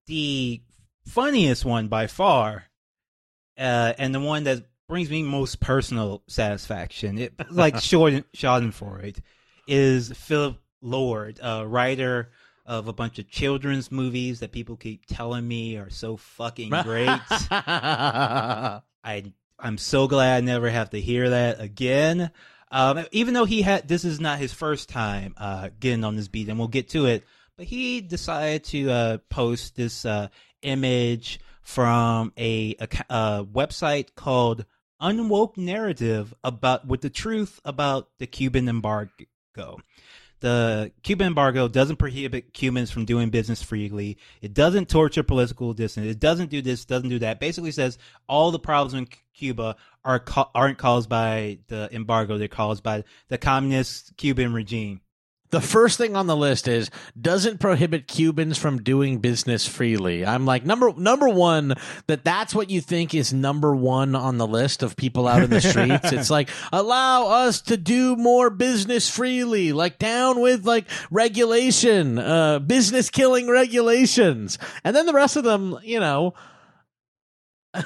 the 0.06 0.62
funniest 1.06 1.64
one 1.64 1.88
by 1.88 2.06
far, 2.06 2.64
uh, 3.58 3.92
and 3.98 4.14
the 4.14 4.20
one 4.20 4.44
that 4.44 4.64
brings 4.88 5.10
me 5.10 5.22
most 5.22 5.60
personal 5.60 6.22
satisfaction, 6.26 7.18
it 7.18 7.34
like 7.50 7.78
short 7.78 8.12
Schadenfreude, 8.32 9.18
is 9.66 10.10
Philip 10.12 10.58
Lord, 10.80 11.40
a 11.42 11.66
writer 11.66 12.30
of 12.64 12.86
a 12.86 12.92
bunch 12.92 13.18
of 13.18 13.28
children's 13.30 13.90
movies 13.90 14.40
that 14.40 14.52
people 14.52 14.76
keep 14.76 15.06
telling 15.06 15.48
me 15.48 15.76
are 15.78 15.90
so 15.90 16.16
fucking 16.18 16.68
great. 16.68 17.08
I 19.02 19.32
I'm 19.58 19.78
so 19.78 20.06
glad 20.06 20.36
I 20.36 20.40
never 20.40 20.70
have 20.70 20.90
to 20.90 21.00
hear 21.00 21.30
that 21.30 21.60
again. 21.60 22.30
Um, 22.70 23.06
even 23.12 23.34
though 23.34 23.46
he 23.46 23.62
had 23.62 23.88
this 23.88 24.04
is 24.04 24.20
not 24.20 24.38
his 24.38 24.52
first 24.52 24.88
time 24.88 25.34
uh, 25.36 25.70
getting 25.80 26.04
on 26.04 26.16
this 26.16 26.28
beat, 26.28 26.48
and 26.48 26.58
we'll 26.58 26.68
get 26.68 26.90
to 26.90 27.06
it. 27.06 27.24
But 27.56 27.66
he 27.66 28.00
decided 28.00 28.64
to 28.64 28.90
uh, 28.90 29.18
post 29.30 29.74
this 29.74 30.04
uh, 30.04 30.28
image 30.62 31.40
from 31.62 32.32
a, 32.36 32.76
a, 32.78 32.88
a 33.10 33.44
website 33.44 34.14
called 34.14 34.64
Unwoke 35.02 35.56
Narrative 35.56 36.32
about 36.44 36.86
with 36.86 37.00
the 37.00 37.10
truth 37.10 37.60
about 37.64 38.08
the 38.18 38.26
Cuban 38.26 38.68
embargo. 38.68 39.80
The 40.40 40.92
Cuban 41.02 41.28
embargo 41.28 41.66
doesn't 41.66 41.96
prohibit 41.96 42.52
Cubans 42.52 42.90
from 42.90 43.04
doing 43.04 43.30
business 43.30 43.62
freely. 43.62 44.18
It 44.40 44.54
doesn't 44.54 44.88
torture 44.88 45.22
political 45.22 45.72
dissidents. 45.72 46.14
It 46.14 46.20
doesn't 46.20 46.50
do 46.50 46.62
this, 46.62 46.84
doesn't 46.84 47.08
do 47.08 47.18
that. 47.18 47.40
Basically 47.40 47.72
says 47.72 47.98
all 48.28 48.52
the 48.52 48.58
problems 48.58 48.94
in 48.94 49.08
Cuba 49.34 49.76
are 50.04 50.24
aren't 50.54 50.78
caused 50.78 51.08
by 51.08 51.58
the 51.66 51.88
embargo. 51.92 52.38
They're 52.38 52.48
caused 52.48 52.82
by 52.82 53.04
the 53.28 53.38
communist 53.38 54.16
Cuban 54.16 54.52
regime. 54.52 55.00
The 55.50 55.60
first 55.60 55.96
thing 55.96 56.14
on 56.14 56.26
the 56.26 56.36
list 56.36 56.68
is 56.68 56.90
doesn't 57.20 57.58
prohibit 57.58 58.06
Cubans 58.06 58.58
from 58.58 58.82
doing 58.82 59.18
business 59.18 59.66
freely. 59.66 60.26
I'm 60.26 60.44
like 60.44 60.64
number 60.64 60.92
number 60.96 61.28
one 61.28 61.74
that 62.06 62.24
that's 62.24 62.54
what 62.54 62.68
you 62.68 62.80
think 62.80 63.14
is 63.14 63.32
number 63.32 63.74
one 63.74 64.14
on 64.14 64.36
the 64.36 64.46
list 64.46 64.82
of 64.82 64.96
people 64.96 65.26
out 65.26 65.42
in 65.42 65.50
the 65.50 65.60
streets. 65.60 66.12
it's 66.12 66.30
like 66.30 66.50
allow 66.72 67.28
us 67.28 67.62
to 67.62 67.76
do 67.76 68.14
more 68.16 68.50
business 68.50 69.08
freely, 69.08 69.72
like 69.72 69.98
down 69.98 70.40
with 70.40 70.66
like 70.66 70.84
regulation, 71.10 72.18
uh, 72.18 72.58
business 72.58 73.08
killing 73.08 73.48
regulations, 73.48 74.58
and 74.84 74.94
then 74.94 75.06
the 75.06 75.14
rest 75.14 75.36
of 75.36 75.44
them, 75.44 75.78
you 75.82 76.00
know. 76.00 76.34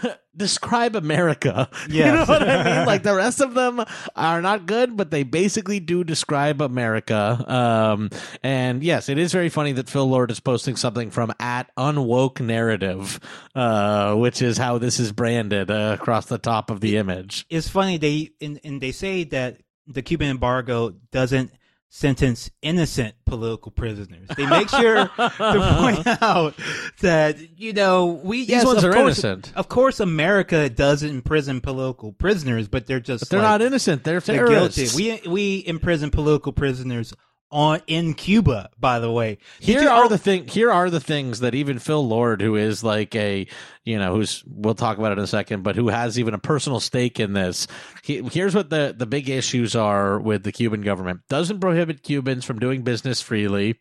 describe 0.37 0.97
America. 0.97 1.69
Yes. 1.89 2.03
You 2.13 2.13
know 2.13 2.25
what 2.25 2.43
I 2.43 2.65
mean? 2.65 2.87
Like 2.93 3.03
the 3.03 3.15
rest 3.15 3.41
of 3.41 3.55
them 3.55 3.85
are 4.17 4.43
not 4.43 4.67
good, 4.67 4.97
but 4.97 5.11
they 5.11 5.23
basically 5.23 5.81
do 5.81 6.05
describe 6.05 6.61
America. 6.61 7.45
Um, 7.47 8.11
and 8.43 8.83
yes, 8.83 9.09
it 9.09 9.19
is 9.19 9.33
very 9.33 9.49
funny 9.49 9.73
that 9.73 9.89
Phil 9.89 10.07
Lord 10.07 10.31
is 10.31 10.41
posting 10.41 10.77
something 10.77 11.11
from 11.11 11.33
at 11.39 11.71
Unwoke 11.77 12.41
Narrative, 12.41 13.21
uh, 13.55 14.15
which 14.15 14.43
is 14.43 14.59
how 14.59 14.79
this 14.79 14.99
is 15.01 15.13
branded 15.13 15.71
uh, 15.71 15.97
across 15.99 16.27
the 16.27 16.39
top 16.39 16.71
of 16.71 16.81
the 16.81 16.97
image. 16.97 17.47
It's 17.49 17.69
funny 17.69 17.99
they 17.99 18.31
and, 18.41 18.61
and 18.65 18.81
they 18.81 18.93
say 18.93 19.25
that 19.25 19.61
the 19.87 20.03
Cuban 20.03 20.29
embargo 20.31 20.91
doesn't 21.11 21.53
sentence 21.95 22.51
innocent 22.63 23.15
political 23.27 23.71
prisoners. 23.71 24.27
They 24.35 24.47
make 24.47 24.71
sure 24.71 25.09
to 25.09 25.77
point 25.79 26.07
out 26.23 26.55
that 27.03 27.61
you 27.61 27.75
know 27.75 28.07
we 28.07 28.39
These 28.39 28.49
yes, 28.49 28.65
ones 28.65 28.83
of 28.83 28.91
are 28.91 28.95
course, 28.95 29.23
innocent. 29.23 29.53
Of 29.55 29.69
course, 29.69 30.01
America 30.01 30.71
does 30.71 31.03
imprison 31.03 31.61
political 31.61 32.13
prisoners, 32.13 32.67
but 32.67 32.87
they're 32.87 32.99
just 32.99 33.25
But 33.25 33.29
they're 33.29 33.41
like, 33.41 33.61
not 33.61 33.63
innocent. 33.63 34.05
They're 34.05 34.21
they're 34.21 34.49
guilty. 34.49 34.89
We 34.97 35.21
we 35.29 35.65
imprison 35.67 36.11
political 36.11 36.53
prisoners 36.53 37.13
on 37.53 37.83
in 37.87 38.15
Cuba. 38.15 38.71
By 38.81 38.99
the 38.99 39.13
way, 39.13 39.39
here 39.61 39.89
are 39.89 40.09
the 40.09 40.19
thing 40.19 40.49
here 40.49 40.73
are 40.73 40.91
the 40.91 41.01
things 41.01 41.41
that 41.41 41.55
even 41.55 41.79
Phil 41.79 42.07
Lord 42.07 42.41
who 42.41 42.57
is 42.57 42.83
like 42.83 43.15
a 43.15 43.47
you 43.85 43.99
know 43.99 44.17
who's 44.17 44.43
we'll 44.47 44.75
talk 44.75 44.99
about 44.99 45.13
it 45.13 45.19
in 45.19 45.25
a 45.25 45.29
second 45.29 45.63
but 45.63 45.77
who 45.77 45.89
has 45.89 46.19
even 46.19 46.35
a 46.35 46.39
personal 46.39 46.81
stake 46.81 47.21
in 47.21 47.35
this. 47.35 47.69
He, 48.03 48.23
here's 48.23 48.55
what 48.55 48.71
the 48.71 48.95
the 48.97 49.07
big 49.07 49.29
issues 49.29 49.77
are 49.77 50.19
with 50.19 50.43
the 50.43 50.53
Cuban 50.53 50.81
government. 50.81 51.21
Doesn't 51.29 51.61
prohibit 51.61 52.03
Cubans 52.03 52.45
from 52.45 52.59
doing 52.59 52.83
business 52.83 53.21
freely. 53.21 53.79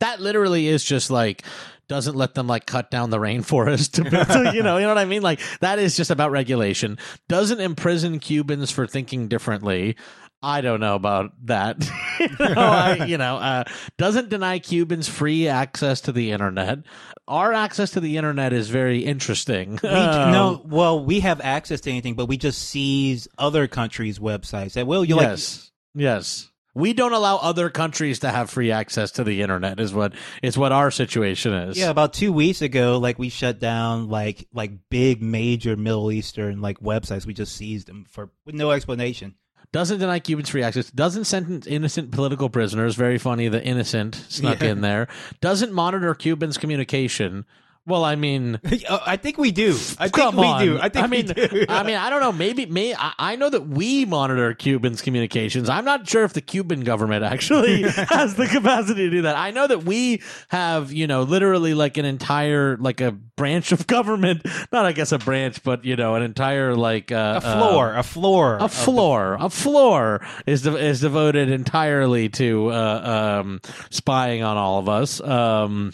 That 0.00 0.20
literally 0.20 0.66
is 0.68 0.84
just 0.84 1.10
like 1.10 1.44
doesn't 1.88 2.16
let 2.16 2.34
them 2.34 2.46
like 2.46 2.64
cut 2.64 2.90
down 2.90 3.10
the 3.10 3.18
rainforest 3.18 3.92
to, 3.92 4.04
to- 4.04 4.52
you 4.54 4.62
know 4.62 4.78
you 4.78 4.84
know 4.84 4.88
what 4.88 4.98
i 4.98 5.04
mean? 5.04 5.22
Like 5.22 5.40
that 5.60 5.78
is 5.78 5.96
just 5.96 6.10
about 6.10 6.30
regulation. 6.30 6.98
Doesn't 7.28 7.60
imprison 7.60 8.18
cubans 8.18 8.70
for 8.70 8.86
thinking 8.86 9.28
differently 9.28 9.96
i 10.42 10.60
don't 10.60 10.80
know 10.80 10.94
about 10.94 11.32
that 11.46 11.82
you 12.20 12.28
know, 12.38 12.54
I, 12.56 13.04
you 13.06 13.18
know 13.18 13.36
uh, 13.36 13.64
doesn't 13.98 14.28
deny 14.28 14.58
cubans 14.58 15.08
free 15.08 15.48
access 15.48 16.00
to 16.02 16.12
the 16.12 16.32
internet 16.32 16.80
our 17.28 17.52
access 17.52 17.92
to 17.92 18.00
the 18.00 18.16
internet 18.16 18.52
is 18.52 18.68
very 18.68 19.04
interesting 19.04 19.78
we, 19.82 19.88
Um, 19.88 20.32
no, 20.32 20.62
well, 20.64 21.04
we 21.04 21.20
have 21.20 21.40
access 21.40 21.80
to 21.82 21.90
anything, 21.90 22.14
but 22.14 22.26
we 22.26 22.36
just 22.36 22.60
seize 22.60 23.28
other 23.38 23.68
countries' 23.68 24.18
websites. 24.18 24.72
That 24.74 24.86
will 24.88 25.04
you 25.04 25.14
like? 25.16 25.28
yes 25.28 25.70
yes 25.94 26.48
we 26.74 26.94
don't 26.94 27.12
allow 27.12 27.36
other 27.36 27.68
countries 27.70 28.18
to 28.20 28.30
have 28.30 28.48
free 28.50 28.72
access 28.72 29.10
to 29.12 29.24
the 29.24 29.42
internet 29.42 29.78
is 29.78 29.92
what 29.94 30.14
is 30.42 30.56
what 30.58 30.72
our 30.72 30.90
situation 30.90 31.52
is 31.52 31.78
Yeah, 31.78 31.90
about 31.90 32.12
two 32.12 32.32
weeks 32.32 32.62
ago, 32.62 32.98
like 32.98 33.18
we 33.18 33.28
shut 33.28 33.60
down 33.60 34.08
like 34.08 34.48
like 34.52 34.72
big 34.90 35.22
major 35.22 35.76
Middle 35.76 36.10
Eastern 36.10 36.60
like 36.60 36.80
websites. 36.80 37.26
We 37.26 37.34
just 37.34 37.54
seized 37.54 37.86
them 37.88 38.04
for 38.10 38.30
with 38.44 38.54
no 38.54 38.70
explanation. 38.72 39.34
Doesn't 39.72 39.98
deny 39.98 40.18
Cubans 40.18 40.50
free 40.50 40.62
access, 40.62 40.90
doesn't 40.90 41.24
sentence 41.24 41.66
innocent 41.66 42.10
political 42.12 42.48
prisoners. 42.50 42.94
Very 42.94 43.18
funny, 43.18 43.48
the 43.48 43.62
innocent 43.64 44.14
snuck 44.28 44.60
Yeah. 44.62 44.70
in 44.70 44.80
there. 44.82 45.08
Doesn't 45.40 45.72
monitor 45.72 46.14
Cubans' 46.14 46.58
communication. 46.58 47.44
Well, 47.84 48.04
I 48.04 48.14
mean, 48.14 48.60
Uh, 48.88 48.98
I 49.06 49.16
think 49.16 49.38
we 49.38 49.50
do. 49.50 49.70
I 49.98 50.08
think 50.08 50.34
we 50.36 50.46
on. 50.46 50.64
do. 50.64 50.78
I 50.80 50.88
think 50.88 51.10
mean, 51.10 51.26
we 51.26 51.32
do. 51.32 51.66
I 51.68 51.82
mean, 51.82 51.96
I 51.96 52.10
don't 52.10 52.20
know. 52.20 52.30
Maybe, 52.30 52.64
may 52.66 52.94
I, 52.94 53.12
I 53.18 53.36
know 53.36 53.50
that 53.50 53.66
we 53.66 54.04
monitor 54.04 54.54
Cubans' 54.54 55.02
communications. 55.02 55.68
I'm 55.68 55.84
not 55.84 56.08
sure 56.08 56.22
if 56.22 56.32
the 56.32 56.40
Cuban 56.40 56.82
government 56.84 57.24
actually 57.24 57.82
has 58.10 58.36
the 58.36 58.46
capacity 58.46 59.06
to 59.06 59.10
do 59.10 59.22
that. 59.22 59.36
I 59.36 59.50
know 59.50 59.66
that 59.66 59.82
we 59.84 60.22
have, 60.48 60.92
you 60.92 61.08
know, 61.08 61.22
literally 61.22 61.74
like 61.74 61.96
an 61.96 62.04
entire, 62.04 62.76
like 62.76 63.00
a 63.00 63.10
branch 63.36 63.72
of 63.72 63.86
government. 63.88 64.46
Not, 64.70 64.86
I 64.86 64.92
guess, 64.92 65.10
a 65.10 65.18
branch, 65.18 65.64
but 65.64 65.84
you 65.84 65.96
know, 65.96 66.14
an 66.14 66.22
entire 66.22 66.76
like 66.76 67.10
uh, 67.10 67.40
a 67.42 67.58
floor, 67.58 67.94
a 67.96 68.02
floor, 68.04 68.58
a 68.60 68.68
floor 68.68 69.36
a 69.40 69.50
floor 69.50 70.24
is 70.46 70.62
de- 70.62 70.76
is 70.76 71.00
devoted 71.00 71.50
entirely 71.50 72.28
to 72.28 72.68
uh, 72.70 73.40
um, 73.42 73.60
spying 73.90 74.44
on 74.44 74.56
all 74.56 74.78
of 74.78 74.88
us 74.88 75.20
um, 75.20 75.92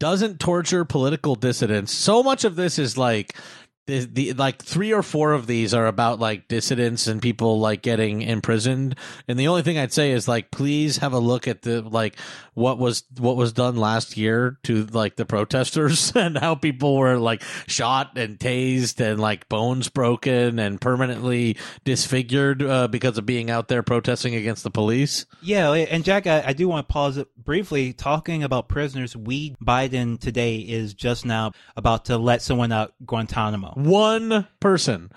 doesn't 0.00 0.40
torture 0.40 0.84
political 0.84 1.36
dissidents. 1.36 1.92
So 1.92 2.22
much 2.24 2.44
of 2.44 2.56
this 2.56 2.78
is 2.78 2.98
like 2.98 3.36
the, 3.90 4.04
the 4.04 4.32
like 4.34 4.62
three 4.62 4.92
or 4.92 5.02
four 5.02 5.32
of 5.32 5.46
these 5.46 5.74
are 5.74 5.86
about 5.86 6.18
like 6.18 6.48
dissidents 6.48 7.06
and 7.06 7.20
people 7.20 7.58
like 7.58 7.82
getting 7.82 8.22
imprisoned 8.22 8.96
and 9.28 9.38
the 9.38 9.48
only 9.48 9.62
thing 9.62 9.78
i'd 9.78 9.92
say 9.92 10.10
is 10.12 10.28
like 10.28 10.50
please 10.50 10.98
have 10.98 11.12
a 11.12 11.18
look 11.18 11.46
at 11.48 11.62
the 11.62 11.82
like 11.82 12.16
what 12.54 12.78
was 12.78 13.04
what 13.18 13.36
was 13.36 13.52
done 13.52 13.76
last 13.76 14.16
year 14.16 14.58
to 14.62 14.84
like 14.86 15.16
the 15.16 15.24
protesters 15.24 16.12
and 16.14 16.38
how 16.38 16.54
people 16.54 16.96
were 16.96 17.18
like 17.18 17.42
shot 17.66 18.16
and 18.16 18.38
tased 18.38 19.00
and 19.00 19.20
like 19.20 19.48
bones 19.48 19.88
broken 19.88 20.58
and 20.58 20.80
permanently 20.80 21.56
disfigured 21.84 22.62
uh, 22.62 22.88
because 22.88 23.18
of 23.18 23.26
being 23.26 23.50
out 23.50 23.68
there 23.68 23.82
protesting 23.82 24.34
against 24.34 24.62
the 24.62 24.70
police 24.70 25.26
Yeah, 25.42 25.72
and 25.72 26.04
Jack, 26.04 26.26
I, 26.26 26.42
I 26.46 26.52
do 26.52 26.68
want 26.68 26.88
to 26.88 26.92
pause 26.92 27.22
briefly. 27.36 27.92
Talking 27.92 28.42
about 28.42 28.68
prisoners, 28.68 29.16
we 29.16 29.54
Biden 29.62 30.20
today 30.20 30.56
is 30.56 30.94
just 30.94 31.24
now 31.24 31.52
about 31.76 32.06
to 32.06 32.18
let 32.18 32.42
someone 32.42 32.72
out 32.72 32.94
Guantanamo. 33.04 33.74
One 33.84 34.46
person 34.60 35.10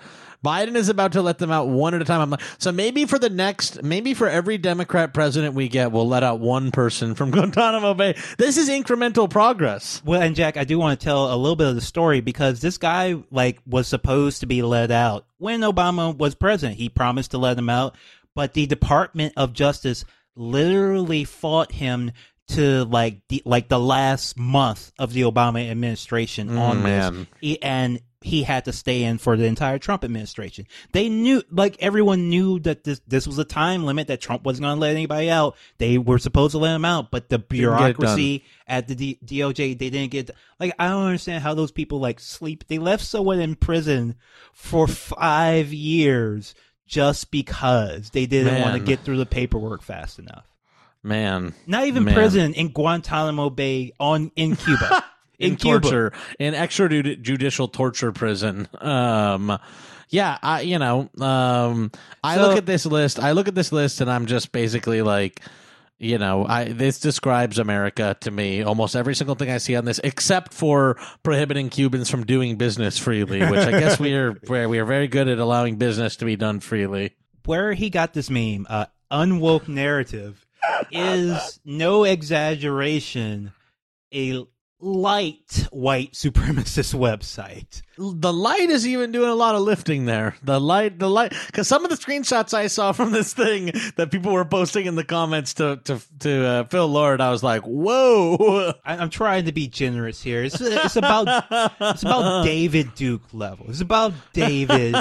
Biden 0.44 0.76
is 0.76 0.90
about 0.90 1.12
to 1.12 1.22
let 1.22 1.38
them 1.38 1.50
out 1.50 1.68
one 1.68 1.94
at 1.94 2.02
a 2.02 2.04
time. 2.04 2.20
I'm 2.20 2.30
like, 2.30 2.42
so 2.58 2.70
maybe 2.70 3.06
for 3.06 3.18
the 3.18 3.30
next, 3.30 3.82
maybe 3.82 4.12
for 4.12 4.28
every 4.28 4.58
Democrat 4.58 5.14
president 5.14 5.54
we 5.54 5.68
get, 5.68 5.90
we'll 5.90 6.06
let 6.06 6.22
out 6.22 6.38
one 6.38 6.70
person 6.70 7.14
from 7.14 7.30
Guantanamo 7.32 7.94
Bay. 7.94 8.14
This 8.36 8.58
is 8.58 8.68
incremental 8.68 9.28
progress. 9.28 10.02
Well, 10.04 10.20
and 10.20 10.36
Jack, 10.36 10.58
I 10.58 10.64
do 10.64 10.78
want 10.78 11.00
to 11.00 11.02
tell 11.02 11.34
a 11.34 11.36
little 11.36 11.56
bit 11.56 11.68
of 11.68 11.74
the 11.74 11.80
story 11.80 12.20
because 12.20 12.60
this 12.60 12.76
guy 12.76 13.16
like 13.30 13.58
was 13.66 13.88
supposed 13.88 14.40
to 14.40 14.46
be 14.46 14.60
let 14.60 14.90
out 14.90 15.26
when 15.38 15.60
Obama 15.60 16.16
was 16.16 16.34
president. 16.34 16.76
He 16.76 16.90
promised 16.90 17.30
to 17.30 17.38
let 17.38 17.58
him 17.58 17.70
out, 17.70 17.96
but 18.34 18.52
the 18.52 18.66
Department 18.66 19.32
of 19.38 19.54
Justice 19.54 20.04
literally 20.36 21.24
fought 21.24 21.72
him 21.72 22.12
to 22.48 22.84
like 22.84 23.20
the, 23.28 23.42
like 23.44 23.68
the 23.68 23.78
last 23.78 24.38
month 24.38 24.92
of 24.98 25.12
the 25.12 25.22
Obama 25.22 25.68
administration 25.70 26.56
on 26.56 26.82
man. 26.82 27.26
this, 27.40 27.58
and 27.62 28.00
he 28.24 28.42
had 28.42 28.64
to 28.64 28.72
stay 28.72 29.02
in 29.02 29.18
for 29.18 29.36
the 29.36 29.44
entire 29.44 29.78
Trump 29.78 30.02
administration. 30.02 30.66
They 30.92 31.10
knew, 31.10 31.42
like 31.50 31.76
everyone 31.80 32.30
knew 32.30 32.58
that 32.60 32.82
this 32.82 33.02
this 33.06 33.26
was 33.26 33.38
a 33.38 33.44
time 33.44 33.84
limit 33.84 34.06
that 34.08 34.20
Trump 34.20 34.44
wasn't 34.44 34.64
going 34.64 34.76
to 34.76 34.80
let 34.80 34.92
anybody 34.92 35.30
out. 35.30 35.56
They 35.76 35.98
were 35.98 36.18
supposed 36.18 36.52
to 36.52 36.58
let 36.58 36.74
him 36.74 36.86
out, 36.86 37.10
but 37.10 37.28
the 37.28 37.38
bureaucracy 37.38 38.44
at 38.66 38.88
the 38.88 38.94
D- 38.94 39.18
DOJ 39.24 39.78
they 39.78 39.90
didn't 39.90 40.10
get. 40.10 40.30
Like 40.58 40.74
I 40.78 40.88
don't 40.88 41.04
understand 41.04 41.42
how 41.42 41.52
those 41.52 41.70
people 41.70 42.00
like 42.00 42.18
sleep. 42.18 42.66
They 42.66 42.78
left 42.78 43.04
someone 43.04 43.40
in 43.40 43.56
prison 43.56 44.16
for 44.54 44.86
five 44.86 45.72
years 45.72 46.54
just 46.86 47.30
because 47.30 48.10
they 48.10 48.24
didn't 48.24 48.62
want 48.62 48.74
to 48.74 48.80
get 48.80 49.00
through 49.00 49.18
the 49.18 49.26
paperwork 49.26 49.82
fast 49.82 50.18
enough. 50.18 50.53
Man. 51.04 51.54
Not 51.66 51.86
even 51.86 52.04
Man. 52.04 52.14
prison 52.14 52.54
in 52.54 52.68
Guantanamo 52.72 53.50
Bay 53.50 53.92
on 54.00 54.32
in 54.34 54.56
Cuba. 54.64 55.04
in, 55.38 55.52
In 55.52 55.56
Cuba. 55.56 55.80
torture 55.80 56.12
in 56.38 56.54
extrajudicial 56.54 57.72
torture 57.72 58.10
prison. 58.12 58.66
Um, 58.80 59.58
yeah, 60.08 60.38
I 60.42 60.62
you 60.62 60.78
know, 60.78 61.10
um, 61.20 61.90
I 62.22 62.36
So- 62.36 62.48
look 62.48 62.56
at 62.56 62.66
this 62.66 62.86
list. 62.86 63.18
I 63.20 63.32
look 63.32 63.48
at 63.48 63.54
this 63.54 63.70
list, 63.72 64.00
and 64.00 64.10
I'm 64.10 64.26
just 64.26 64.50
basically 64.52 65.02
like. 65.02 65.40
You 65.96 66.18
know, 66.18 66.44
I 66.44 66.64
this 66.64 66.98
describes 66.98 67.56
America 67.60 68.16
to 68.22 68.30
me. 68.30 68.62
Almost 68.62 68.96
every 68.96 69.14
single 69.14 69.36
thing 69.36 69.48
I 69.48 69.58
see 69.58 69.76
on 69.76 69.84
this, 69.84 70.00
except 70.02 70.52
for 70.52 70.98
prohibiting 71.22 71.70
Cubans 71.70 72.10
from 72.10 72.26
doing 72.26 72.56
business 72.56 72.98
freely, 72.98 73.38
which 73.38 73.60
I 73.60 73.70
guess 73.78 74.00
we 74.00 74.12
are 74.12 74.32
where 74.48 74.68
we 74.68 74.80
are 74.80 74.84
very 74.84 75.06
good 75.06 75.28
at 75.28 75.38
allowing 75.38 75.76
business 75.76 76.16
to 76.16 76.24
be 76.24 76.34
done 76.34 76.58
freely. 76.58 77.12
Where 77.46 77.72
he 77.74 77.90
got 77.90 78.12
this 78.12 78.28
meme, 78.28 78.66
uh, 78.68 78.86
unwoke 79.12 79.68
narrative, 79.68 80.43
is 80.90 81.60
no 81.64 82.04
exaggeration, 82.04 83.52
a 84.12 84.44
light 84.80 85.66
white 85.70 86.12
supremacist 86.12 86.94
website. 86.94 87.82
The 87.96 88.32
light 88.32 88.70
is 88.70 88.86
even 88.86 89.12
doing 89.12 89.28
a 89.28 89.34
lot 89.34 89.54
of 89.54 89.62
lifting 89.62 90.06
there. 90.06 90.34
The 90.42 90.60
light, 90.60 90.98
the 90.98 91.08
light, 91.08 91.32
because 91.46 91.68
some 91.68 91.84
of 91.84 91.90
the 91.90 91.96
screenshots 91.96 92.52
I 92.54 92.66
saw 92.66 92.92
from 92.92 93.12
this 93.12 93.32
thing 93.32 93.72
that 93.96 94.10
people 94.10 94.32
were 94.32 94.44
posting 94.44 94.86
in 94.86 94.94
the 94.94 95.04
comments 95.04 95.54
to 95.54 95.80
to 95.84 96.00
to 96.20 96.46
uh, 96.46 96.64
Phil 96.64 96.88
Lord, 96.88 97.20
I 97.20 97.30
was 97.30 97.42
like, 97.42 97.62
"Whoa!" 97.62 98.72
I, 98.84 98.96
I'm 98.96 99.10
trying 99.10 99.44
to 99.44 99.52
be 99.52 99.68
generous 99.68 100.22
here. 100.22 100.42
It's 100.42 100.60
it's 100.60 100.96
about 100.96 101.28
it's 101.80 102.02
about 102.02 102.44
David 102.44 102.94
Duke 102.94 103.22
level. 103.32 103.66
It's 103.68 103.80
about 103.80 104.12
David 104.32 104.96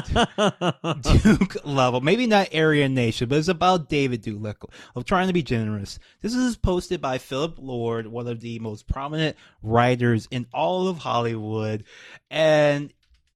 Duke 1.01 1.65
level. 1.65 2.01
Maybe 2.01 2.27
not 2.27 2.53
Aryan 2.53 2.93
Nation, 2.93 3.29
but 3.29 3.37
it's 3.39 3.47
about 3.47 3.89
David 3.89 4.21
Duke 4.21 4.41
level. 4.41 4.69
I'm 4.95 5.03
trying 5.03 5.27
to 5.27 5.33
be 5.33 5.43
generous. 5.43 5.99
This 6.21 6.35
is 6.35 6.55
posted 6.55 7.01
by 7.01 7.17
Philip 7.17 7.57
Lord, 7.57 8.07
one 8.07 8.27
of 8.27 8.39
the 8.39 8.59
most 8.59 8.87
prominent 8.87 9.35
writers 9.61 10.27
in 10.29 10.45
all 10.53 10.87
of 10.87 10.99
Hollywood, 10.99 11.83
and 12.33 12.91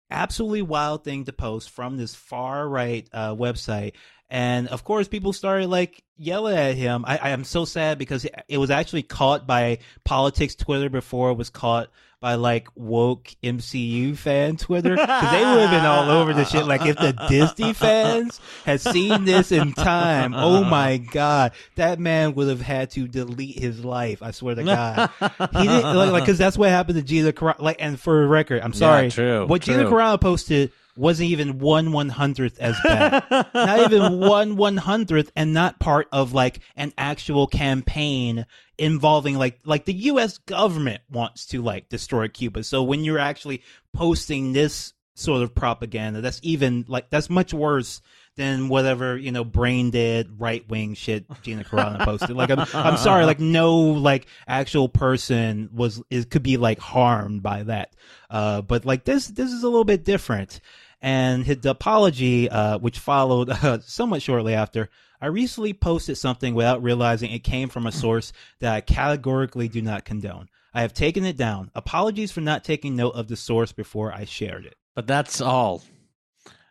absolutely 0.10 0.64
wild 0.64 1.04
thing 1.04 1.26
to 1.26 1.32
post 1.34 1.70
from 1.70 1.98
this 1.98 2.16
far 2.16 2.68
right 2.68 3.08
uh, 3.14 3.36
website. 3.36 3.94
And 4.30 4.68
of 4.68 4.84
course, 4.84 5.08
people 5.08 5.32
started 5.34 5.68
like 5.68 6.04
yelling 6.18 6.58
at 6.58 6.76
him. 6.76 7.06
I, 7.08 7.18
I 7.18 7.30
am 7.30 7.44
so 7.44 7.64
sad 7.64 7.98
because 8.00 8.26
it, 8.26 8.34
it 8.50 8.58
was 8.58 8.72
actually 8.72 9.04
caught 9.04 9.46
by 9.46 9.80
politics 10.04 10.56
Twitter 10.56 10.90
before 10.90 11.30
it 11.30 11.36
was 11.36 11.50
caught 11.50 11.90
by 12.20 12.34
like 12.36 12.68
woke 12.76 13.36
MCU 13.44 14.18
fan 14.18 14.58
Twitter 14.58 14.96
because 14.96 15.32
they 15.32 15.46
would 15.46 15.60
have 15.60 15.72
been 15.72 15.86
all 15.86 16.10
over 16.10 16.34
the 16.34 16.46
shit. 16.46 16.66
Like 16.66 16.86
if 16.86 16.98
the 16.98 17.14
Disney 17.30 17.74
fans 17.74 18.40
had 18.66 18.82
seen 18.82 19.26
this 19.26 19.52
in 19.52 19.74
time, 19.74 20.34
oh 20.34 20.64
my 20.64 20.98
god, 20.98 21.52
that 21.76 22.00
man 22.00 22.34
would 22.36 22.48
have 22.48 22.62
had 22.62 22.90
to 22.92 23.08
delete 23.08 23.60
his 23.60 23.86
life. 23.86 24.24
I 24.24 24.32
swear 24.32 24.56
to 24.56 24.64
God, 24.68 25.10
he 25.20 25.68
didn't 25.68 25.96
like 25.96 26.12
like 26.12 26.24
because 26.24 26.38
that's 26.40 26.58
what 26.58 26.70
happened 26.70 26.98
to 26.98 27.04
Gina 27.04 27.32
Carano. 27.32 27.60
Like, 27.60 27.78
and 27.80 28.00
for 28.00 28.22
the 28.22 28.28
record, 28.28 28.62
I'm 28.64 28.74
sorry, 28.74 29.12
true, 29.12 29.46
what 29.46 29.62
Gina 29.62 29.84
true. 29.84 29.92
Carano 29.92 30.20
posted 30.20 30.72
wasn't 30.98 31.30
even 31.30 31.60
one 31.60 31.92
one 31.92 32.10
hundredth 32.10 32.60
as 32.60 32.76
bad. 32.84 33.24
not 33.54 33.92
even 33.92 34.20
one 34.28 34.56
one 34.56 34.78
hundredth, 34.78 35.32
and 35.36 35.54
not 35.54 35.80
part 35.80 36.08
of 36.12 36.34
like 36.34 36.60
an 36.76 36.94
actual 36.98 37.48
campaign 37.48 38.46
involving 38.78 39.38
like 39.38 39.60
like 39.66 39.86
the 39.86 39.94
U.S. 39.94 40.38
government 40.40 41.02
wants 41.10 41.46
to 41.48 41.62
like 41.62 41.90
destroy 41.90 42.28
Cuba. 42.28 42.64
So 42.64 42.84
when 42.84 43.04
you're 43.04 43.20
actually 43.20 43.64
posting 43.94 44.54
this 44.54 44.94
sort 45.16 45.42
of 45.42 45.56
propaganda, 45.56 46.22
that's 46.22 46.40
even 46.44 46.86
like 46.88 47.10
that's 47.10 47.30
much 47.30 47.54
worse 47.54 48.02
than 48.38 48.70
whatever 48.70 49.18
you 49.18 49.32
know 49.32 49.44
brain 49.44 49.90
dead 49.90 50.30
right 50.38 50.68
wing 50.70 50.94
shit 50.94 51.26
Gina 51.42 51.64
Carano 51.64 52.00
posted. 52.06 52.36
Like 52.36 52.52
I'm, 52.52 52.66
I'm 52.74 52.98
sorry, 52.98 53.26
like 53.26 53.40
no 53.40 53.78
like 53.78 54.28
actual 54.48 54.88
person 54.88 55.70
was 55.74 56.02
is 56.10 56.26
could 56.26 56.44
be 56.44 56.58
like 56.58 56.80
harmed 56.80 57.44
by 57.44 57.64
that. 57.64 57.94
Uh, 58.30 58.62
but 58.62 58.86
like 58.86 59.04
this 59.04 59.28
this 59.28 59.52
is 59.52 59.64
a 59.64 59.68
little 59.68 59.84
bit 59.86 60.06
different. 60.06 60.62
And 61.02 61.46
his 61.46 61.66
apology, 61.66 62.50
uh, 62.50 62.80
which 62.80 63.00
followed 63.00 63.50
uh, 63.64 63.80
somewhat 63.82 64.22
shortly 64.22 64.54
after, 64.54 64.90
I 65.22 65.28
recently 65.28 65.74
posted 65.74 66.18
something 66.18 66.54
without 66.54 66.84
realizing 66.84 67.32
it 67.32 67.44
came 67.44 67.70
from 67.70 67.88
a 67.88 67.92
source 67.92 68.34
that 68.60 68.74
I 68.74 68.82
categorically 68.82 69.68
do 69.68 69.82
not 69.82 70.06
condone. 70.06 70.50
I 70.74 70.82
have 70.82 70.94
taken 70.94 71.26
it 71.26 71.38
down. 71.38 71.72
Apologies 71.74 72.32
for 72.32 72.42
not 72.42 72.64
taking 72.64 72.96
note 72.96 73.16
of 73.16 73.28
the 73.28 73.36
source 73.36 73.72
before 73.72 74.14
I 74.14 74.26
shared 74.26 74.66
it. 74.66 74.76
But 74.96 75.08
that's 75.08 75.42
all. 75.42 75.82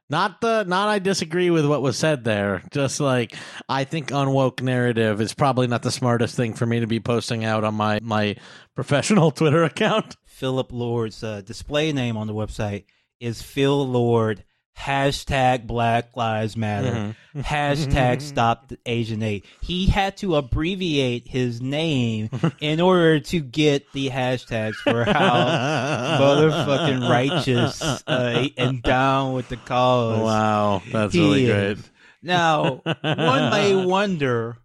Not 0.09 0.41
the 0.41 0.62
not 0.62 0.89
I 0.89 1.01
disagree 1.01 1.51
with 1.51 1.67
what 1.67 1.83
was 1.83 1.99
said 1.99 2.23
there. 2.23 2.62
Just 2.71 3.01
like 3.01 3.35
I 3.69 3.83
think 3.83 4.11
unwoke 4.11 4.62
narrative 4.62 5.21
is 5.21 5.35
probably 5.35 5.67
not 5.67 5.83
the 5.83 5.91
smartest 5.91 6.37
thing 6.37 6.55
for 6.55 6.65
me 6.65 6.79
to 6.79 6.87
be 6.87 7.01
posting 7.01 7.45
out 7.45 7.65
on 7.65 7.75
my 7.75 7.99
my 8.01 8.37
professional 8.77 9.33
Twitter 9.33 9.65
account. 9.65 10.15
Philip 10.25 10.73
Lord's 10.73 11.25
uh, 11.25 11.41
display 11.41 11.93
name 11.93 12.17
on 12.17 12.29
the 12.29 12.35
website 12.35 12.85
is 13.21 13.43
Phil 13.43 13.87
Lord. 13.87 14.45
Hashtag 14.79 15.67
Black 15.67 16.15
Lives 16.17 16.55
Matter. 16.57 17.17
Hashtag 17.35 18.21
Stop 18.21 18.73
Asian 18.85 19.23
Aid. 19.23 19.45
He 19.63 19.87
had 19.87 20.19
to 20.19 20.37
abbreviate 20.37 21.27
his 21.27 21.63
name 21.63 22.29
in 22.61 22.81
order 22.81 23.21
to 23.21 23.41
get 23.41 23.91
the 23.93 24.11
hashtags 24.11 24.75
for 24.75 25.05
how 25.05 25.47
motherfucking 26.21 27.09
righteous 27.09 27.81
uh, 28.07 28.49
and 28.59 28.83
down 28.83 29.33
with 29.33 29.49
the 29.49 29.57
cause. 29.57 30.21
Wow, 30.21 30.83
that's 30.93 31.15
he 31.15 31.21
really 31.21 31.47
is. 31.47 31.81
great. 31.81 31.91
Now, 32.23 32.83
one 32.85 33.51
may 33.51 33.75
wonder 33.85 34.59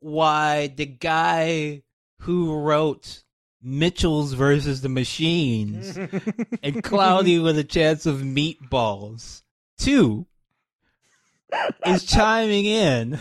why 0.00 0.68
the 0.68 0.86
guy 0.86 1.82
who 2.20 2.54
wrote 2.56 3.22
Mitchell's 3.62 4.32
versus 4.32 4.80
the 4.80 4.88
Machines 4.88 5.98
and 6.62 6.82
Cloudy 6.82 7.38
with 7.38 7.58
a 7.58 7.64
Chance 7.64 8.06
of 8.06 8.18
Meatballs. 8.18 9.42
2 9.78 10.26
is 11.86 12.04
chiming 12.04 12.64
in 12.64 13.18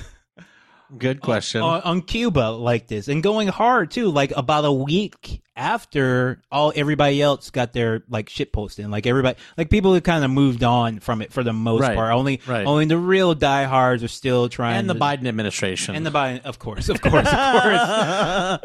Good 0.98 1.22
question. 1.22 1.62
on, 1.62 1.82
on 1.82 2.02
Cuba 2.02 2.50
like 2.52 2.88
this 2.88 3.08
and 3.08 3.22
going 3.22 3.48
hard 3.48 3.92
too, 3.92 4.10
like 4.10 4.32
about 4.36 4.66
a 4.66 4.72
week 4.72 5.42
after 5.56 6.42
all 6.52 6.72
everybody 6.76 7.22
else 7.22 7.50
got 7.52 7.74
their 7.74 8.04
like 8.10 8.30
shit 8.30 8.52
posting. 8.54 8.90
Like 8.90 9.06
everybody, 9.06 9.38
like 9.58 9.70
people 9.70 9.94
have 9.94 10.04
kind 10.04 10.24
of 10.24 10.32
moved 10.32 10.64
on 10.64 11.00
from 11.00 11.22
it 11.22 11.32
for 11.34 11.44
the 11.44 11.54
most 11.54 11.82
Right, 11.82 11.96
part. 11.96 12.14
Only, 12.14 12.42
right. 12.48 12.66
only 12.66 12.86
the 12.86 12.98
real 12.98 13.36
diehards 13.36 14.04
are 14.04 14.08
still 14.08 14.50
trying. 14.50 14.78
and 14.78 14.90
the 14.90 14.94
to, 14.94 15.00
Biden 15.00 15.28
administration. 15.28 15.96
and 15.96 16.06
the 16.06 16.12
Biden, 16.12 16.42
of 16.46 16.60
course, 16.60 16.90
of 16.90 17.02
course, 17.02 17.28
of 17.28 17.62
course. 17.62 17.80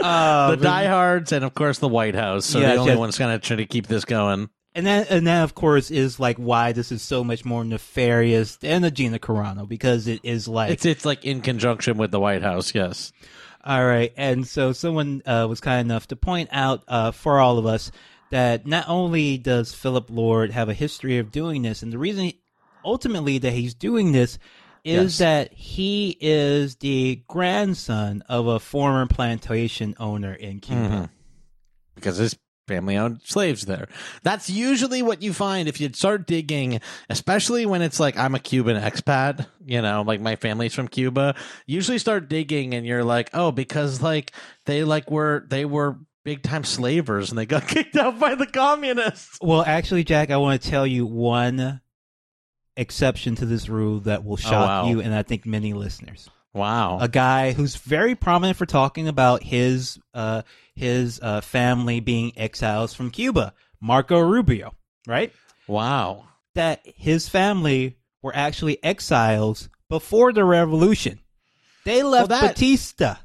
Uh, 0.01 0.51
the 0.57 0.63
diehards 0.63 1.33
and 1.33 1.45
of 1.45 1.55
course 1.55 1.79
the 1.79 1.89
White 1.89 2.15
House. 2.15 2.47
So 2.47 2.59
Yes, 2.61 2.75
the 2.75 2.81
only 2.81 2.93
yes. 2.93 2.99
ones 2.99 3.19
kind 3.19 3.33
of 3.33 3.43
trying 3.43 3.59
to 3.59 3.67
keep 3.67 3.87
this 3.87 4.05
going. 4.05 4.49
And 4.77 4.87
that, 4.87 5.09
and 5.11 5.27
that, 5.29 5.45
of 5.45 5.55
course, 5.55 5.91
is 5.93 6.19
like 6.19 6.37
why 6.37 6.73
this 6.73 6.91
is 6.91 7.01
so 7.01 7.23
much 7.23 7.45
more 7.45 7.65
nefarious 7.65 8.57
than 8.57 8.83
the 8.83 8.91
Gina 8.91 9.19
Carano 9.21 9.69
because 9.69 10.09
it 10.09 10.21
is 10.25 10.49
like 10.49 10.71
It's 10.73 10.85
it's 10.85 11.05
like 11.05 11.25
in 11.25 11.43
conjunction 11.43 11.97
with 11.97 12.11
the 12.11 12.19
White 12.19 12.43
House. 12.43 12.75
Yes. 12.75 13.13
All 13.63 13.85
right. 13.87 14.13
And 14.17 14.47
so 14.47 14.73
someone 14.73 15.23
uh, 15.27 15.47
was 15.49 15.61
kind 15.61 15.81
enough 15.81 16.09
to 16.09 16.17
point 16.17 16.49
out 16.53 16.83
uh, 16.89 17.13
for 17.13 17.39
all 17.39 17.59
of 17.59 17.67
us 17.67 17.93
that 18.31 18.67
not 18.67 18.87
only 18.89 19.39
does 19.39 19.73
Philip 19.73 20.11
Lord 20.11 20.51
have 20.51 20.69
a 20.69 20.75
history 20.75 21.19
of 21.19 21.31
doing 21.31 21.63
this, 21.63 21.83
and 21.83 21.93
the 21.93 21.99
reason 21.99 22.33
ultimately 22.85 23.39
that 23.39 23.53
he's 23.53 23.75
doing 23.75 24.11
this 24.13 24.39
is 24.83 25.19
Yes. 25.19 25.19
that 25.19 25.53
he 25.55 26.19
is 26.21 26.77
the 26.77 27.23
grandson 27.29 28.23
of 28.29 28.47
a 28.49 28.59
former 28.59 29.07
plantation 29.07 29.95
owner 30.01 30.35
in 30.35 30.59
Cuba. 30.61 31.11
because 31.95 32.17
his 32.19 32.37
family 32.67 32.97
owned 32.97 33.21
slaves 33.25 33.67
there. 33.67 33.89
That's 34.23 34.49
usually 34.49 35.03
what 35.03 35.23
you 35.23 35.33
find 35.33 35.69
if 35.69 35.81
you 35.81 35.91
start 35.93 36.27
digging, 36.27 36.81
especially 37.11 37.67
when 37.67 37.83
it's 37.83 38.01
like 38.01 38.17
I'm 38.17 38.35
a 38.35 38.39
Cuban 38.39 38.81
expat, 38.81 39.47
you 39.65 39.83
know, 39.83 40.03
like 40.03 40.21
my 40.21 40.37
family's 40.37 40.75
from 40.75 40.89
Cuba. 40.89 41.35
Usually 41.67 41.99
start 41.99 42.29
digging 42.29 42.75
and 42.75 42.87
you're 42.87 43.05
like, 43.05 43.31
"Oh, 43.33 43.53
because 43.53 44.03
like 44.03 44.33
they 44.67 44.85
like 44.85 45.11
were 45.11 45.47
they 45.49 45.65
were 45.65 45.99
big 46.25 46.43
time 46.43 46.65
slavers 46.65 47.31
and 47.31 47.39
they 47.39 47.47
got 47.47 47.69
kicked 47.69 47.97
out 47.97 48.19
by 48.19 48.35
the 48.35 48.47
communists." 48.47 49.39
Well, 49.41 49.63
actually, 49.67 50.05
Jack, 50.05 50.31
I 50.31 50.37
want 50.37 50.61
to 50.61 50.71
tell 50.71 50.87
you 50.87 51.07
one 51.07 51.81
exception 52.77 53.37
to 53.37 53.47
this 53.47 53.69
rule 53.69 54.01
that 54.01 54.25
will 54.25 54.35
oh, 54.35 54.37
shock 54.37 54.53
wow. 54.53 54.89
you 54.89 55.01
and 55.01 55.15
I 55.15 55.23
think 55.23 55.47
many 55.47 55.73
listeners. 55.73 56.29
Wow. 56.55 56.99
a 57.01 57.09
guy 57.09 57.53
who's 57.53 57.75
very 57.77 58.15
prominent 58.15 58.57
for 58.57 58.65
talking 58.67 59.09
about 59.09 59.43
his 59.43 59.99
uh, 60.15 60.43
his 60.75 61.19
uh, 61.21 61.41
family 61.41 62.01
being 62.01 62.33
exiles 62.39 62.95
from 62.95 63.11
Cuba, 63.11 63.53
Marco 63.81 64.21
Rubio, 64.21 64.73
right? 65.07 65.33
wow. 65.67 66.29
That 66.55 66.83
his 66.85 67.29
family 67.29 67.97
were 68.23 68.35
actually 68.35 68.83
exiles 68.85 69.69
before 69.91 70.33
the 70.33 70.45
revolution. 70.45 71.19
They 71.85 72.03
left 72.05 72.31
Well, 72.31 72.41
that- 72.41 72.55
Batista. 72.55 73.17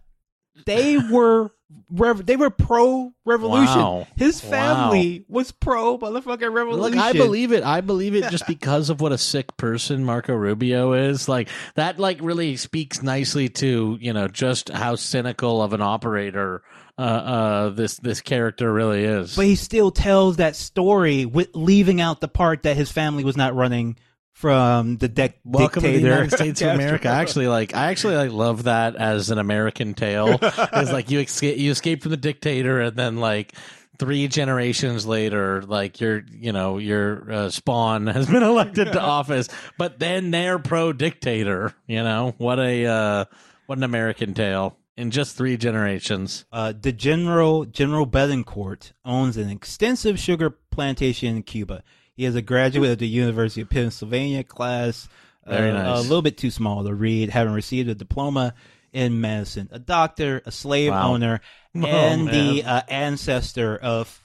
They 0.65 0.98
were 0.98 1.52
rev- 1.89 2.25
they 2.25 2.36
were 2.36 2.49
pro 2.49 3.12
revolution. 3.25 3.79
Wow. 3.79 4.08
His 4.15 4.43
Wow. 4.43 4.49
family 4.49 5.25
was 5.27 5.51
pro 5.51 5.97
motherfucking 5.97 6.53
revolution. 6.53 6.97
Look, 6.97 7.05
I 7.05 7.13
believe 7.13 7.51
it. 7.51 7.63
I 7.63 7.82
believe 7.82 8.15
it 8.15 8.29
just 8.32 8.47
because 8.47 8.89
of 8.89 9.01
what 9.01 9.12
a 9.12 9.17
sick 9.17 9.55
person 9.58 10.03
Marco 10.05 10.34
Rubio 10.34 10.93
is. 10.93 11.27
Like 11.29 11.49
that, 11.75 11.99
like 11.99 12.19
really 12.21 12.55
speaks 12.58 13.01
nicely 13.03 13.49
to 13.49 13.97
you 14.01 14.13
know 14.13 14.27
just 14.27 14.69
how 14.69 14.95
cynical 14.95 15.62
of 15.62 15.73
an 15.73 15.82
operator 15.82 16.63
uh, 16.97 17.01
uh, 17.01 17.69
this 17.69 17.97
this 17.97 18.21
character 18.21 18.71
really 18.73 19.03
is. 19.03 19.36
But 19.36 19.45
he 19.45 19.55
still 19.55 19.91
tells 19.91 20.38
that 20.38 20.55
story 20.55 21.25
with 21.25 21.49
leaving 21.55 22.01
out 22.01 22.19
the 22.19 22.27
part 22.27 22.63
that 22.63 22.75
his 22.75 22.91
family 22.91 23.23
was 23.23 23.38
not 23.38 23.55
running 23.55 23.97
from 24.39 24.95
the 24.95 25.10
dec- 25.10 25.34
Welcome 25.43 25.84
dictator. 25.84 25.97
to 25.97 26.02
the 26.02 26.08
United 26.15 26.32
States 26.32 26.62
of 26.62 26.69
America. 26.75 27.10
I 27.10 27.19
actually 27.21 27.47
like 27.49 27.75
I 27.75 27.91
actually 27.91 28.15
like 28.15 28.32
love 28.32 28.63
that 28.63 28.95
as 28.95 29.32
an 29.32 29.38
American 29.38 29.93
tale. 29.93 30.39
it's 30.41 30.93
like 30.93 31.12
you 31.12 31.19
escape 31.19 31.58
you 31.58 31.71
escape 31.71 32.02
from 32.02 32.12
the 32.12 32.17
dictator 32.17 32.80
and 32.80 32.95
then 32.95 33.17
like 33.17 33.54
three 33.97 34.30
generations 34.30 35.06
later 35.06 35.62
like 35.63 35.99
your 35.99 36.23
you 36.32 36.54
know 36.54 36.78
your 36.78 37.30
uh, 37.30 37.49
spawn 37.49 38.08
has 38.08 38.28
been 38.28 38.43
elected 38.54 38.93
to 38.93 39.02
office 39.02 39.49
but 39.78 39.99
then 39.99 40.32
they're 40.32 40.58
pro 40.58 40.93
dictator 40.93 41.73
you 41.86 42.02
know 42.02 42.34
what 42.38 42.60
a 42.60 42.86
uh 42.86 43.25
what 43.65 43.78
an 43.78 43.84
american 43.84 44.34
tale 44.34 44.78
in 44.95 45.12
just 45.12 45.36
three 45.36 45.58
generations 45.58 46.45
Uh, 46.49 46.71
the 46.80 46.93
general 46.93 47.65
General 47.65 48.08
Betancourt 48.08 48.93
owns 49.04 49.36
an 49.36 49.49
extensive 49.49 50.17
sugar 50.17 50.49
plantation 50.71 51.36
in 51.36 51.43
Cuba. 51.43 51.84
He 52.19 52.25
is 52.25 52.36
a 52.36 52.41
graduate 52.41 52.91
of 52.91 52.97
the 52.97 53.08
University 53.08 53.62
of 53.62 53.69
Pennsylvania 53.69 54.43
class. 54.43 55.08
Very 55.47 55.71
uh, 55.71 55.84
nice. 55.84 55.99
A 55.99 56.01
little 56.01 56.21
bit 56.21 56.38
too 56.38 56.51
small 56.51 56.84
to 56.84 56.93
read, 56.93 57.29
having 57.29 57.53
received 57.53 57.88
a 57.88 57.95
diploma 57.95 58.55
in 58.91 59.21
medicine. 59.21 59.69
A 59.71 59.79
doctor, 59.79 60.41
a 60.45 60.51
slave 60.51 60.91
Wow. 60.91 61.13
owner, 61.13 61.39
Oh, 61.77 61.86
and 61.86 62.25
man. 62.25 62.34
the 62.34 62.63
uh, 62.65 62.82
ancestor 62.89 63.77
of 63.77 64.21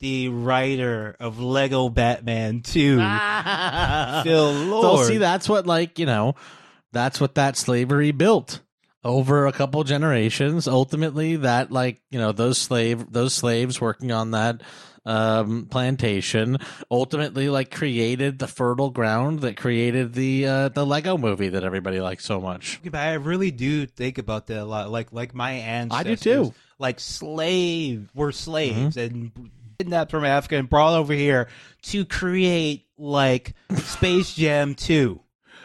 the 0.00 0.30
writer 0.30 1.14
of 1.20 1.38
Lego 1.38 1.88
Batman 1.88 2.62
2, 2.62 2.96
Phil 4.24 4.52
Lord. 4.52 4.98
So 4.98 5.04
see, 5.04 5.18
that's 5.18 5.48
what 5.48 5.64
like 5.64 6.00
you 6.00 6.06
know, 6.06 6.34
that's 6.90 7.20
what 7.20 7.36
that 7.36 7.56
slavery 7.56 8.10
built 8.10 8.62
over 9.04 9.46
a 9.46 9.52
couple 9.52 9.84
generations. 9.84 10.66
Ultimately, 10.66 11.36
that 11.36 11.70
like 11.70 12.00
you 12.10 12.18
know 12.18 12.32
those 12.32 12.58
slave 12.58 13.12
those 13.12 13.32
slaves 13.32 13.80
working 13.80 14.10
on 14.10 14.32
that 14.32 14.60
um 15.04 15.66
plantation 15.70 16.58
ultimately 16.90 17.48
like 17.48 17.70
created 17.70 18.38
the 18.38 18.46
fertile 18.46 18.90
ground 18.90 19.40
that 19.40 19.56
created 19.56 20.12
the 20.14 20.46
uh 20.46 20.68
the 20.68 20.84
lego 20.84 21.16
movie 21.16 21.48
that 21.48 21.64
everybody 21.64 22.00
likes 22.00 22.24
so 22.24 22.40
much 22.40 22.80
But 22.84 23.00
I 23.00 23.14
really 23.14 23.50
do 23.50 23.86
think 23.86 24.18
about 24.18 24.46
that 24.46 24.58
a 24.58 24.64
lot. 24.64 24.90
Like 24.90 25.12
like 25.12 25.34
my 25.34 25.52
ancestors, 25.52 26.00
I 26.00 26.02
do 26.02 26.16
too. 26.16 26.42
Mm-hmm. 26.42 26.58
Like 26.78 27.00
slave 27.00 28.08
were 28.14 28.32
slaves 28.32 28.96
and 28.96 29.32
kidnapped 29.78 30.10
from 30.10 30.24
Africa 30.24 30.56
and 30.56 30.68
brought 30.68 30.94
over 30.94 31.12
here 31.12 31.48
to 31.82 32.04
create 32.04 32.86
like 32.96 33.54
Space 33.76 34.34
Jam 34.34 34.74
two. 34.74 35.20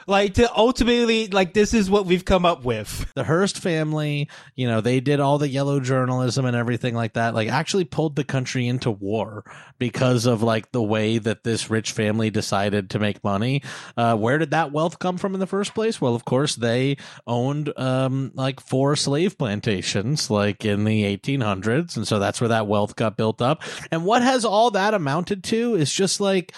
Like 0.08 0.36
to 0.36 0.54
ultimately 0.56 1.28
like 1.28 1.54
this 1.54 1.74
is 1.74 1.89
what 1.89 2.06
we've 2.06 2.26
come 2.26 2.46
up 2.46 2.63
with. 2.63 3.12
the 3.16 3.24
Hearst 3.24 3.60
family, 3.60 4.30
you 4.56 4.68
know, 4.68 4.82
they 4.82 5.00
did 5.00 5.20
all 5.20 5.38
the 5.38 5.50
yellow 5.50 5.80
journalism 5.80 6.46
and 6.46 6.56
everything 6.56 6.96
like 6.96 7.13
that, 7.13 7.34
like 7.34 7.50
actually 7.50 7.86
pulled 7.86 8.16
the 8.16 8.24
country 8.24 8.68
into 8.68 8.92
war 8.92 9.44
because 9.80 10.26
of 10.26 10.42
like 10.42 10.72
the 10.72 10.82
way 10.82 11.18
that 11.18 11.44
this 11.44 11.70
rich 11.70 11.92
family 11.92 12.30
decided 12.30 12.89
to 12.92 13.00
make 13.00 13.24
money. 13.24 13.62
Uh, 13.98 14.16
where 14.16 14.38
did 14.38 14.52
that 14.52 14.72
wealth 14.72 15.00
come 15.00 15.18
from 15.18 15.34
in 15.34 15.39
the 15.39 15.48
first 15.48 15.74
place? 15.74 16.00
Well, 16.00 16.16
of 16.16 16.26
course, 16.26 16.56
they 16.56 16.98
owned 17.28 17.72
um, 17.78 18.32
like 18.34 18.60
four 18.60 18.96
slave 18.96 19.38
plantations, 19.38 20.30
like 20.30 20.66
in 20.66 20.84
the 20.84 21.04
1800s. 21.18 21.98
And 21.98 22.08
so 22.08 22.20
that's 22.20 22.39
where 22.42 22.50
that 22.50 22.68
wealth 22.68 22.96
got 22.96 23.18
built 23.18 23.42
up. 23.42 23.62
And 23.92 24.06
what 24.06 24.22
has 24.22 24.46
all 24.46 24.72
that 24.72 24.94
amounted 24.94 25.44
to 25.46 25.76
is 25.76 25.92
just 25.92 26.20
like, 26.20 26.54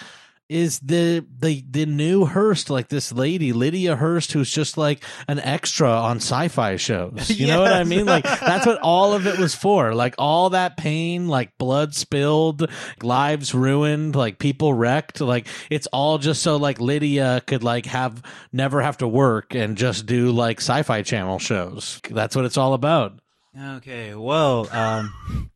is 0.48 0.78
the 0.80 1.24
the 1.38 1.64
the 1.68 1.86
new 1.86 2.24
Hearst 2.24 2.70
like 2.70 2.88
this 2.88 3.12
lady 3.12 3.52
Lydia 3.52 3.96
Hearst 3.96 4.32
who's 4.32 4.50
just 4.50 4.78
like 4.78 5.02
an 5.28 5.40
extra 5.40 5.90
on 5.90 6.16
sci-fi 6.16 6.76
shows. 6.76 7.30
You 7.30 7.48
know 7.48 7.60
what 7.60 7.72
I 7.72 7.84
mean? 7.84 8.06
Like 8.06 8.24
that's 8.24 8.66
what 8.66 8.78
all 8.80 9.12
of 9.12 9.26
it 9.26 9.38
was 9.38 9.54
for. 9.54 9.94
Like 9.94 10.14
all 10.18 10.50
that 10.50 10.76
pain, 10.76 11.28
like 11.28 11.56
blood 11.58 11.94
spilled, 11.94 12.70
lives 13.02 13.54
ruined, 13.54 14.14
like 14.14 14.38
people 14.38 14.72
wrecked. 14.72 15.20
Like 15.20 15.46
it's 15.70 15.86
all 15.88 16.18
just 16.18 16.42
so 16.42 16.56
like 16.56 16.80
Lydia 16.80 17.42
could 17.46 17.64
like 17.64 17.86
have 17.86 18.22
never 18.52 18.80
have 18.82 18.98
to 18.98 19.08
work 19.08 19.54
and 19.54 19.76
just 19.76 20.06
do 20.06 20.30
like 20.30 20.58
sci-fi 20.60 21.02
channel 21.02 21.38
shows. 21.38 22.00
That's 22.10 22.36
what 22.36 22.44
it's 22.44 22.56
all 22.56 22.74
about. 22.74 23.20
Okay, 23.58 24.14
well, 24.14 24.68
um, 24.70 25.50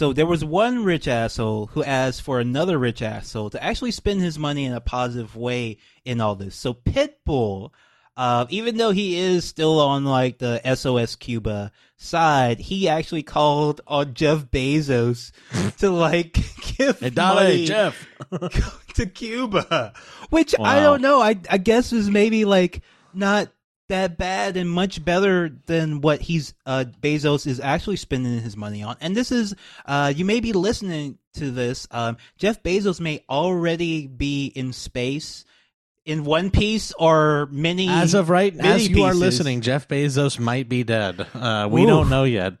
so 0.00 0.14
there 0.14 0.24
was 0.24 0.42
one 0.42 0.82
rich 0.82 1.06
asshole 1.06 1.66
who 1.66 1.84
asked 1.84 2.22
for 2.22 2.40
another 2.40 2.78
rich 2.78 3.02
asshole 3.02 3.50
to 3.50 3.62
actually 3.62 3.90
spend 3.90 4.22
his 4.22 4.38
money 4.38 4.64
in 4.64 4.72
a 4.72 4.80
positive 4.80 5.36
way 5.36 5.76
in 6.06 6.22
all 6.22 6.34
this. 6.34 6.56
So 6.56 6.72
Pitbull, 6.72 7.74
uh, 8.16 8.46
even 8.48 8.78
though 8.78 8.92
he 8.92 9.18
is 9.18 9.44
still 9.44 9.78
on 9.78 10.06
like 10.06 10.38
the 10.38 10.58
SOS 10.74 11.16
Cuba 11.16 11.70
side, 11.98 12.60
he 12.60 12.88
actually 12.88 13.24
called 13.24 13.82
on 13.86 14.14
Jeff 14.14 14.46
Bezos 14.46 15.32
to 15.80 15.90
like 15.90 16.32
give 16.78 16.98
Hey, 17.00 17.10
money 17.14 17.66
Jeff. 17.66 18.08
to 18.94 19.04
Cuba, 19.04 19.92
which 20.30 20.54
I 20.58 20.80
don't 20.80 21.02
know. 21.02 21.20
I 21.20 21.38
I 21.50 21.58
guess 21.58 21.92
is 21.92 22.08
maybe 22.08 22.46
like 22.46 22.80
not 23.12 23.50
that 23.90 24.18
bad 24.18 24.56
and 24.56 24.68
much 24.68 25.04
better 25.04 25.50
than 25.66 26.00
what 26.00 26.20
he's 26.20 26.54
uh 26.66 26.86
Bezos 27.00 27.46
is 27.46 27.60
actually 27.60 27.96
spending 27.96 28.40
his 28.40 28.56
money 28.56 28.82
on. 28.82 28.96
And 29.00 29.14
this 29.14 29.30
is 29.30 29.54
uh 29.86 30.12
you 30.14 30.24
may 30.24 30.40
be 30.40 30.52
listening 30.52 31.18
to 31.34 31.50
this. 31.50 31.86
Um 31.90 32.16
Jeff 32.38 32.62
Bezos 32.62 33.00
may 33.00 33.24
already 33.28 34.06
be 34.06 34.46
in 34.46 34.72
space 34.72 35.44
in 36.04 36.24
one 36.24 36.50
piece 36.50 36.92
or 36.98 37.48
many 37.52 37.88
As 37.88 38.14
of 38.14 38.30
right, 38.30 38.56
as 38.58 38.88
you 38.88 39.04
are 39.04 39.14
listening, 39.14 39.60
Jeff 39.60 39.86
Bezos 39.86 40.38
might 40.38 40.68
be 40.68 40.82
dead. 40.82 41.26
Uh, 41.34 41.68
we 41.70 41.82
Oof. 41.82 41.88
don't 41.88 42.10
know 42.10 42.24
yet. 42.24 42.54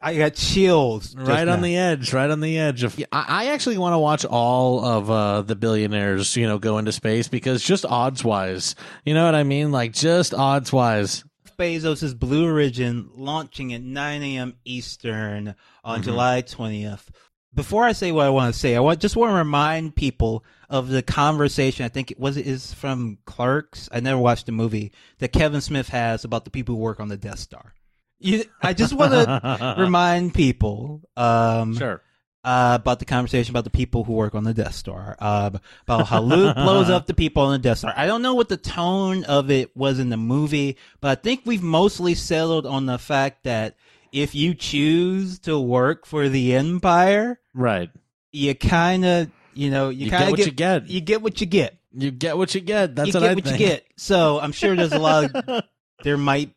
I 0.00 0.16
got 0.16 0.34
chills. 0.34 1.14
just 1.14 1.28
right 1.28 1.48
on 1.48 1.60
now. 1.60 1.66
the 1.66 1.76
edge 1.76 2.12
right 2.12 2.30
on 2.30 2.40
the 2.40 2.58
edge 2.58 2.82
of 2.82 2.98
i, 3.12 3.24
I 3.28 3.46
actually 3.46 3.78
want 3.78 3.94
to 3.94 3.98
watch 3.98 4.24
all 4.24 4.84
of 4.84 5.10
uh, 5.10 5.42
the 5.42 5.56
billionaires 5.56 6.36
you 6.36 6.46
know 6.46 6.58
go 6.58 6.78
into 6.78 6.92
space 6.92 7.28
because 7.28 7.62
just 7.62 7.86
odds 7.86 8.22
wise 8.22 8.74
you 9.04 9.14
know 9.14 9.24
what 9.24 9.34
i 9.34 9.42
mean 9.42 9.72
like 9.72 9.92
just 9.92 10.34
odds 10.34 10.72
wise 10.72 11.24
Bezos' 11.58 12.18
Blue 12.18 12.46
Origin 12.46 13.08
launching 13.14 13.72
at 13.72 13.82
9 13.82 14.22
a.m. 14.22 14.56
Eastern 14.64 15.54
on 15.82 16.02
July 16.02 16.42
20th. 16.42 17.08
Before 17.54 17.84
I 17.84 17.92
say 17.92 18.12
what 18.12 18.26
I 18.26 18.30
want 18.30 18.52
to 18.52 18.60
say, 18.60 18.76
I 18.76 18.80
want, 18.80 19.00
just 19.00 19.16
want 19.16 19.30
to 19.30 19.36
remind 19.36 19.96
people 19.96 20.44
of 20.68 20.88
the 20.88 21.02
conversation. 21.02 21.86
I 21.86 21.88
think 21.88 22.10
it 22.10 22.20
was 22.20 22.36
it 22.36 22.46
is 22.46 22.74
from 22.74 23.18
Clerks. 23.24 23.88
I 23.90 24.00
never 24.00 24.20
watched 24.20 24.44
the 24.44 24.52
movie 24.52 24.92
that 25.18 25.32
Kevin 25.32 25.62
Smith 25.62 25.88
has 25.88 26.24
about 26.24 26.44
the 26.44 26.50
people 26.50 26.74
who 26.74 26.82
work 26.82 27.00
on 27.00 27.08
the 27.08 27.16
Death 27.16 27.38
Star. 27.38 27.72
You, 28.18 28.44
I 28.62 28.72
just 28.72 28.92
want 28.94 29.12
to 29.12 29.74
remind 29.78 30.34
people 30.34 31.02
um, 31.16 31.76
sure 31.76 32.02
uh, 32.44 32.78
about 32.80 33.00
the 33.00 33.04
conversation 33.04 33.52
about 33.52 33.64
the 33.64 33.70
people 33.70 34.04
who 34.04 34.12
work 34.12 34.34
on 34.34 34.44
the 34.44 34.54
Death 34.54 34.74
Star, 34.74 35.16
uh, 35.18 35.50
about 35.82 36.06
how 36.06 36.20
Luke 36.22 36.54
blows 36.56 36.88
up 36.88 37.06
the 37.06 37.14
people 37.14 37.42
on 37.42 37.52
the 37.52 37.58
Death 37.58 37.78
Star. 37.78 37.92
I 37.96 38.06
don't 38.06 38.22
know 38.22 38.34
what 38.34 38.48
the 38.48 38.56
tone 38.56 39.24
of 39.24 39.50
it 39.50 39.76
was 39.76 39.98
in 39.98 40.10
the 40.10 40.16
movie, 40.16 40.76
but 41.00 41.08
I 41.18 41.20
think 41.20 41.42
we've 41.44 41.62
mostly 41.62 42.14
settled 42.14 42.64
on 42.64 42.86
the 42.86 42.98
fact 42.98 43.44
that 43.44 43.76
if 44.12 44.34
you 44.34 44.54
choose 44.54 45.40
to 45.40 45.58
work 45.58 46.06
for 46.06 46.28
the 46.28 46.54
Empire, 46.54 47.40
right 47.52 47.90
you 48.32 48.54
kind 48.54 49.04
of, 49.04 49.30
you 49.54 49.70
know, 49.70 49.88
you, 49.88 50.04
You 50.06 50.10
kind 50.10 50.22
get 50.22 50.28
of 50.28 50.38
what 50.38 50.46
you 50.46 50.52
get. 50.52 50.86
You 50.88 51.00
get 51.00 51.22
what 51.22 51.40
you 51.40 51.46
get. 51.46 51.78
you 51.92 52.10
get 52.10 52.38
what 52.38 52.54
you 52.54 52.60
get 52.60 52.94
that's 52.94 53.08
you 53.08 53.14
what 53.14 53.20
get 53.20 53.30
i 53.30 53.34
what 53.34 53.44
think 53.44 53.58
you 53.60 53.66
get. 53.66 53.86
So 53.96 54.38
I'm 54.38 54.52
sure 54.52 54.76
there's 54.76 54.92
a 54.92 54.98
lot 54.98 55.34
of 55.34 55.64
there 56.04 56.16
might 56.16 56.54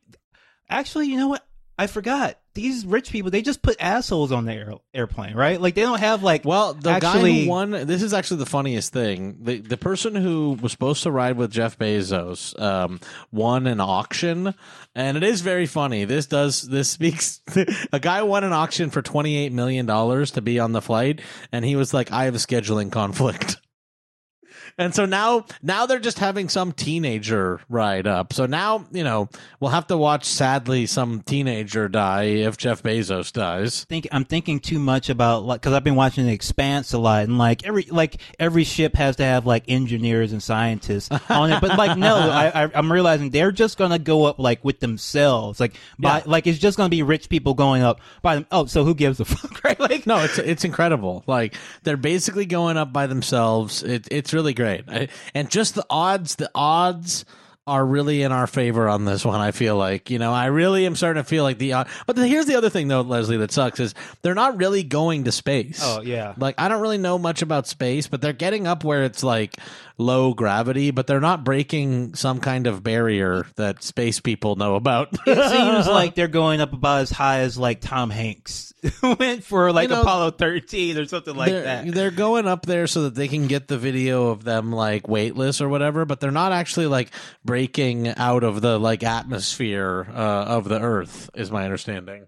actually 0.70 1.08
you 1.08 1.18
know 1.18 1.30
what 1.30 1.44
i 1.80 1.88
forgot 1.88 2.38
these 2.54 2.86
rich 2.86 3.12
people 3.12 3.32
they 3.32 3.42
just 3.42 3.62
put 3.62 3.78
assholes 3.80 4.32
on 4.32 4.46
the 4.46 4.54
air, 4.54 4.74
airplane 4.94 5.36
right 5.36 5.62
like 5.62 5.76
they 5.76 5.82
don't 5.82 6.00
have 6.00 6.24
like 6.24 6.44
Well, 6.46 6.74
the 6.74 7.00
guy 7.00 7.20
who 7.20 7.50
won, 7.50 7.72
this 7.72 8.02
is 8.02 8.14
actually 8.14 8.38
the 8.38 8.46
funniest 8.46 8.92
thing. 8.92 9.38
The 9.42 9.60
the 9.60 9.78
person 9.78 10.16
who 10.16 10.58
was 10.62 10.72
supposed 10.72 11.04
to 11.04 11.12
ride 11.12 11.38
with 11.38 11.52
Jeff 11.52 11.78
Bezos 11.78 12.60
um, 12.60 13.00
won 13.32 13.68
an 13.68 13.80
auction, 13.80 14.54
and 14.96 15.18
it 15.18 15.24
is 15.24 15.42
very 15.42 15.66
funny. 15.66 16.06
This 16.06 16.26
does 16.26 16.64
this 16.64 16.90
speaks. 16.90 17.42
a 17.94 18.00
guy 18.00 18.24
won 18.24 18.44
an 18.44 18.54
auction 18.54 18.90
for 18.90 19.02
twenty 19.02 19.38
eight 19.38 19.54
million 19.54 19.86
dollars 19.86 20.32
to 20.32 20.42
be 20.42 20.60
on 20.60 20.72
the 20.72 20.82
flight, 20.82 21.22
and 21.52 21.64
he 21.64 21.76
was 21.76 21.94
like, 21.94 22.12
"I 22.12 22.26
have 22.26 22.36
a 22.36 22.40
scheduling 22.40 22.92
conflict." 22.92 23.58
And 24.80 24.96
so 24.96 25.06
now, 25.06 25.46
now 25.62 25.86
they're 25.86 26.00
just 26.00 26.18
having 26.20 26.50
some 26.50 26.72
teenager 26.72 27.60
ride 27.70 28.08
up. 28.08 28.34
So 28.34 28.46
now, 28.48 28.86
you 28.92 29.04
know, 29.04 29.30
we'll 29.60 29.72
have 29.72 29.88
to 29.88 29.98
watch. 29.98 30.26
Sadly, 30.26 30.86
some 30.86 31.22
teenager 31.22 31.88
die 31.90 32.24
if 32.24 32.58
Jeff 32.58 32.82
Bezos 32.82 33.32
dies. 33.32 33.84
think 33.84 34.08
I'm 34.12 34.26
thinking 34.26 34.60
too 34.60 34.80
much 34.80 35.10
about 35.10 35.44
like 35.44 35.62
because 35.62 35.74
I've 35.74 35.84
been 35.84 35.96
watching 35.96 36.26
The 36.26 36.34
Expanse 36.34 36.94
a 36.94 36.98
lot, 36.98 37.24
and 37.26 37.38
like 37.38 37.66
every 37.68 37.84
like 37.84 38.22
every 38.40 38.64
ship 38.64 38.96
has 38.96 39.18
to 39.18 39.24
have 39.24 39.46
like 39.46 39.66
engineers 39.68 40.32
and 40.32 40.42
scientists 40.42 41.10
on 41.30 41.52
it. 41.52 41.60
But 41.62 41.78
like 41.78 41.98
no, 41.98 42.16
I, 42.16 42.64
I 42.64 42.72
I'm 42.74 42.92
realizing 42.92 43.32
they're 43.32 43.52
just 43.52 43.78
gonna 43.78 44.00
go 44.00 44.26
up 44.26 44.40
like 44.40 44.64
with 44.64 44.80
themselves, 44.80 45.60
like 45.60 45.76
by 46.00 46.20
Yeah. 46.20 46.24
like 46.26 46.48
it's 46.48 46.60
just 46.60 46.78
gonna 46.78 46.90
be 46.90 47.04
rich 47.04 47.28
people 47.30 47.54
going 47.54 47.82
up 47.84 48.00
by 48.22 48.36
them. 48.36 48.46
Oh, 48.52 48.66
so 48.66 48.86
who 48.86 48.96
gives 48.96 49.20
a 49.20 49.26
fuck, 49.26 49.64
right? 49.64 49.80
Like 49.80 50.08
No, 50.08 50.20
it's 50.20 50.38
it's 50.38 50.64
incredible. 50.64 51.24
Like 51.28 51.56
they're 51.84 51.98
basically 51.98 52.46
going 52.46 52.78
up 52.78 52.94
by 52.94 53.08
themselves. 53.08 53.84
It, 53.84 54.08
it's 54.10 54.34
really 54.34 54.54
great, 54.54 54.69
I, 54.70 55.08
and 55.34 55.50
just 55.50 55.76
the 55.76 55.86
odds. 55.90 56.36
The 56.36 56.50
odds 56.54 57.26
are 57.68 57.86
really 57.86 58.24
in 58.24 58.32
our 58.32 58.48
favor 58.48 58.90
on 58.90 59.06
this 59.06 59.24
one. 59.24 59.40
I 59.40 59.52
feel 59.52 59.78
like, 59.78 60.10
you 60.10 60.18
know, 60.18 60.34
I 60.34 60.48
really 60.48 60.88
am 60.88 60.96
starting 60.96 61.22
to 61.22 61.28
feel 61.28 61.44
like 61.44 61.60
the. 61.60 61.74
Uh, 61.74 61.84
but 62.08 62.16
the, 62.16 62.28
here's 62.28 62.48
the 62.48 62.56
other 62.56 62.70
thing, 62.70 62.88
though, 62.88 63.02
Leslie, 63.02 63.38
that 63.38 63.52
sucks 63.52 63.80
is 63.80 63.94
they're 64.24 64.34
not 64.34 64.58
really 64.58 64.82
going 64.82 65.26
to 65.26 65.32
space. 65.32 65.80
Oh, 65.84 66.02
yeah. 66.02 66.34
Like 66.38 66.56
I 66.58 66.68
don't 66.68 66.82
really 66.82 66.98
know 66.98 67.20
much 67.20 67.42
about 67.42 67.68
space, 67.68 68.08
but 68.08 68.22
they're 68.22 68.34
getting 68.34 68.66
up 68.66 68.84
where 68.84 69.04
it's 69.04 69.24
like 69.24 69.56
low 70.00 70.34
gravity, 70.34 70.92
but 70.92 71.06
they're 71.06 71.20
not 71.20 71.44
breaking 71.44 72.16
some 72.16 72.40
kind 72.40 72.66
of 72.66 72.82
barrier 72.82 73.46
that 73.58 73.84
space 73.84 74.20
people 74.20 74.56
know 74.56 74.76
about. 74.76 75.10
It 75.30 75.50
seems 75.52 75.88
like 75.88 76.16
they're 76.16 76.28
going 76.28 76.60
up 76.60 76.74
about 76.74 77.02
as 77.02 77.12
high 77.12 77.42
as 77.42 77.58
like 77.58 77.82
Tom 77.82 78.10
Hanks 78.10 78.74
went 79.04 79.44
for 79.44 79.72
like 79.72 79.90
You 79.90 79.96
know, 79.96 80.02
Apollo 80.02 80.32
13 80.32 80.98
or 80.98 81.06
something 81.06 81.36
like 81.36 81.52
they're, 81.52 81.64
that. 81.64 81.92
They're 81.94 82.12
going 82.12 82.48
up 82.48 82.66
there 82.66 82.88
so 82.88 83.04
that 83.04 83.16
they 83.16 83.28
can 83.28 83.48
get 83.48 83.68
the 83.68 83.78
video 83.78 84.30
of 84.30 84.44
them 84.44 84.72
like 84.72 85.08
weightless 85.08 85.62
or 85.62 85.70
whatever, 85.70 86.06
but 86.06 86.20
they're 86.20 86.32
not 86.32 86.52
actually 86.52 86.88
like 86.88 87.12
breaking 87.46 88.08
out 88.08 88.44
of 88.44 88.62
the 88.62 88.80
like 88.80 89.04
atmosphere 89.04 90.08
uh, 90.10 90.46
of 90.46 90.68
the 90.68 90.80
Earth, 90.80 91.30
is 91.36 91.52
my 91.52 91.66
understanding. 91.66 92.26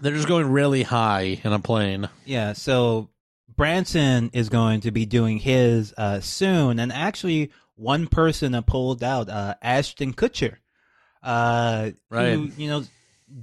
They're 0.00 0.12
just 0.12 0.28
going 0.28 0.50
really 0.50 0.82
high 0.82 1.40
in 1.42 1.52
a 1.52 1.58
plane. 1.58 2.08
Yeah, 2.26 2.52
so 2.52 3.08
Branson 3.56 4.30
is 4.32 4.48
going 4.48 4.80
to 4.82 4.90
be 4.90 5.06
doing 5.06 5.38
his 5.38 5.94
uh, 5.96 6.20
soon, 6.20 6.78
and 6.78 6.92
actually, 6.92 7.50
one 7.74 8.06
person 8.06 8.60
pulled 8.62 9.02
out, 9.02 9.28
uh, 9.28 9.54
Ashton 9.62 10.12
Kutcher, 10.14 10.56
uh, 11.22 11.90
Right. 12.10 12.32
who, 12.34 12.50
you 12.56 12.68
know, 12.68 12.84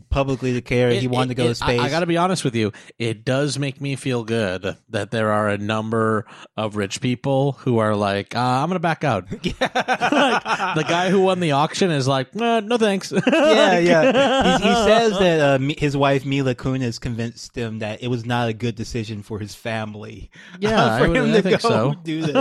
publicly 0.09 0.53
declared 0.53 0.93
he 0.93 1.05
It- 1.05 1.11
wanted 1.11 1.31
it- 1.31 1.35
to 1.35 1.41
go 1.41 1.45
it- 1.45 1.49
to 1.49 1.55
space. 1.55 1.79
I, 1.79 1.85
I 1.85 1.89
got 1.89 1.99
to 2.01 2.05
be 2.05 2.17
honest 2.17 2.43
with 2.43 2.55
you. 2.55 2.71
It 2.97 3.25
does 3.25 3.59
make 3.59 3.81
me 3.81 3.95
feel 3.95 4.23
good 4.23 4.77
that 4.89 5.11
there 5.11 5.31
are 5.31 5.49
a 5.49 5.57
number 5.57 6.25
of 6.55 6.75
rich 6.77 7.01
people 7.01 7.53
who 7.53 7.79
are 7.79 7.95
like, 7.95 8.35
uh, 8.35 8.39
I'm 8.39 8.69
going 8.69 8.75
to 8.75 8.79
back 8.79 9.03
out. 9.03 9.25
Like, 9.33 10.75
the 10.75 10.85
guy 10.87 11.09
who 11.09 11.21
won 11.21 11.39
the 11.39 11.51
auction 11.51 11.91
is 11.91 12.07
like, 12.07 12.27
"Uh, 12.35 12.59
no 12.61 12.77
thanks. 12.77 13.11
yeah, 13.33 13.77
yeah. 13.79 14.57
He, 14.57 14.63
he 14.63 14.73
says 14.85 15.17
that 15.19 15.39
uh, 15.61 15.73
his 15.77 15.97
wife 15.97 16.25
Mila 16.25 16.55
Kunis 16.55 16.99
convinced 16.99 17.55
him 17.55 17.79
that 17.79 18.01
it 18.03 18.07
was 18.07 18.25
not 18.25 18.49
a 18.49 18.53
good 18.53 18.75
decision 18.75 19.21
for 19.23 19.39
his 19.39 19.53
family. 19.55 20.29
Yeah, 20.59 20.79
uh, 20.83 20.99
for 20.99 21.07
would- 21.09 21.17
him 21.17 21.33
to 21.33 21.41
think 21.41 21.61
go 21.61 21.69
so. 21.69 21.93
do 22.03 22.21
this. 22.21 22.33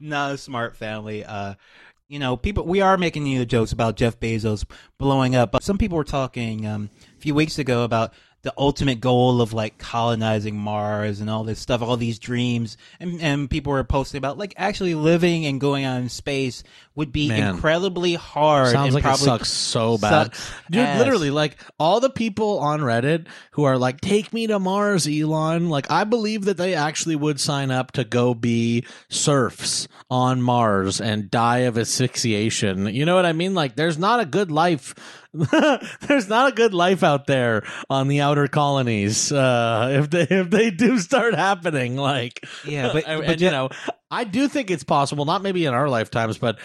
not 0.00 0.32
a 0.32 0.38
smart 0.38 0.76
family. 0.76 1.24
You 2.08 2.20
know, 2.20 2.36
people. 2.36 2.64
We 2.64 2.80
are 2.80 2.96
making 2.96 3.26
you 3.26 3.44
jokes 3.44 3.72
about 3.72 3.96
Jeff 3.96 4.20
Bezos 4.20 4.64
blowing 4.96 5.34
up, 5.34 5.50
but 5.50 5.64
some 5.64 5.76
people 5.76 5.98
were 5.98 6.04
talking 6.04 6.64
um, 6.64 6.88
a 7.16 7.20
few 7.20 7.34
weeks 7.34 7.58
ago 7.58 7.82
about 7.82 8.12
the 8.46 8.54
ultimate 8.56 9.00
goal 9.00 9.40
of 9.40 9.52
like 9.52 9.76
colonizing 9.76 10.56
Mars 10.56 11.20
and 11.20 11.28
all 11.28 11.42
this 11.42 11.58
stuff, 11.58 11.82
all 11.82 11.96
these 11.96 12.20
dreams, 12.20 12.76
and, 13.00 13.20
and 13.20 13.50
people 13.50 13.72
were 13.72 13.82
posting 13.82 14.18
about 14.18 14.38
like 14.38 14.54
actually 14.56 14.94
living 14.94 15.44
and 15.46 15.60
going 15.60 15.84
out 15.84 16.00
in 16.00 16.08
space 16.08 16.62
would 16.94 17.10
be 17.10 17.26
Man. 17.26 17.56
incredibly 17.56 18.14
hard. 18.14 18.70
Sounds 18.70 18.94
like 18.94 19.04
it 19.04 19.16
sucks 19.16 19.50
so 19.50 19.98
bad. 19.98 20.32
sucks 20.32 20.52
Dude, 20.70 20.80
ass. 20.80 20.98
literally, 21.00 21.30
like 21.30 21.56
all 21.80 21.98
the 21.98 22.08
people 22.08 22.60
on 22.60 22.80
Reddit 22.80 23.26
who 23.50 23.64
are 23.64 23.76
like, 23.76 24.00
take 24.00 24.32
me 24.32 24.46
to 24.46 24.60
Mars, 24.60 25.08
Elon. 25.08 25.68
Like, 25.68 25.90
I 25.90 26.04
believe 26.04 26.44
that 26.44 26.56
they 26.56 26.74
actually 26.74 27.16
would 27.16 27.40
sign 27.40 27.72
up 27.72 27.90
to 27.92 28.04
go 28.04 28.32
be 28.32 28.84
serfs 29.08 29.88
on 30.08 30.40
Mars 30.40 31.00
and 31.00 31.30
die 31.30 31.58
of 31.58 31.76
asphyxiation. 31.76 32.86
You 32.94 33.04
know 33.04 33.16
what 33.16 33.26
I 33.26 33.32
mean? 33.32 33.54
Like, 33.54 33.74
there's 33.74 33.98
not 33.98 34.20
a 34.20 34.24
good 34.24 34.52
life. 34.52 34.94
there's 36.02 36.28
not 36.28 36.52
a 36.52 36.54
good 36.54 36.74
life 36.74 37.02
out 37.02 37.26
there 37.26 37.64
on 37.90 38.08
the 38.08 38.20
outer 38.20 38.48
colonies. 38.48 39.30
Uh, 39.32 39.88
if 40.00 40.10
they 40.10 40.26
if 40.28 40.50
they 40.50 40.70
do 40.70 40.98
start 40.98 41.34
happening, 41.34 41.96
like 41.96 42.44
Yeah, 42.64 42.92
but- 42.92 43.04
and, 43.06 43.20
but 43.20 43.30
and, 43.32 43.40
you 43.40 43.50
know, 43.50 43.68
I 44.10 44.24
do 44.24 44.48
think 44.48 44.70
it's 44.70 44.84
possible. 44.84 45.24
Not 45.24 45.42
maybe 45.42 45.64
in 45.66 45.74
our 45.74 45.88
lifetimes, 45.88 46.38
but 46.38 46.58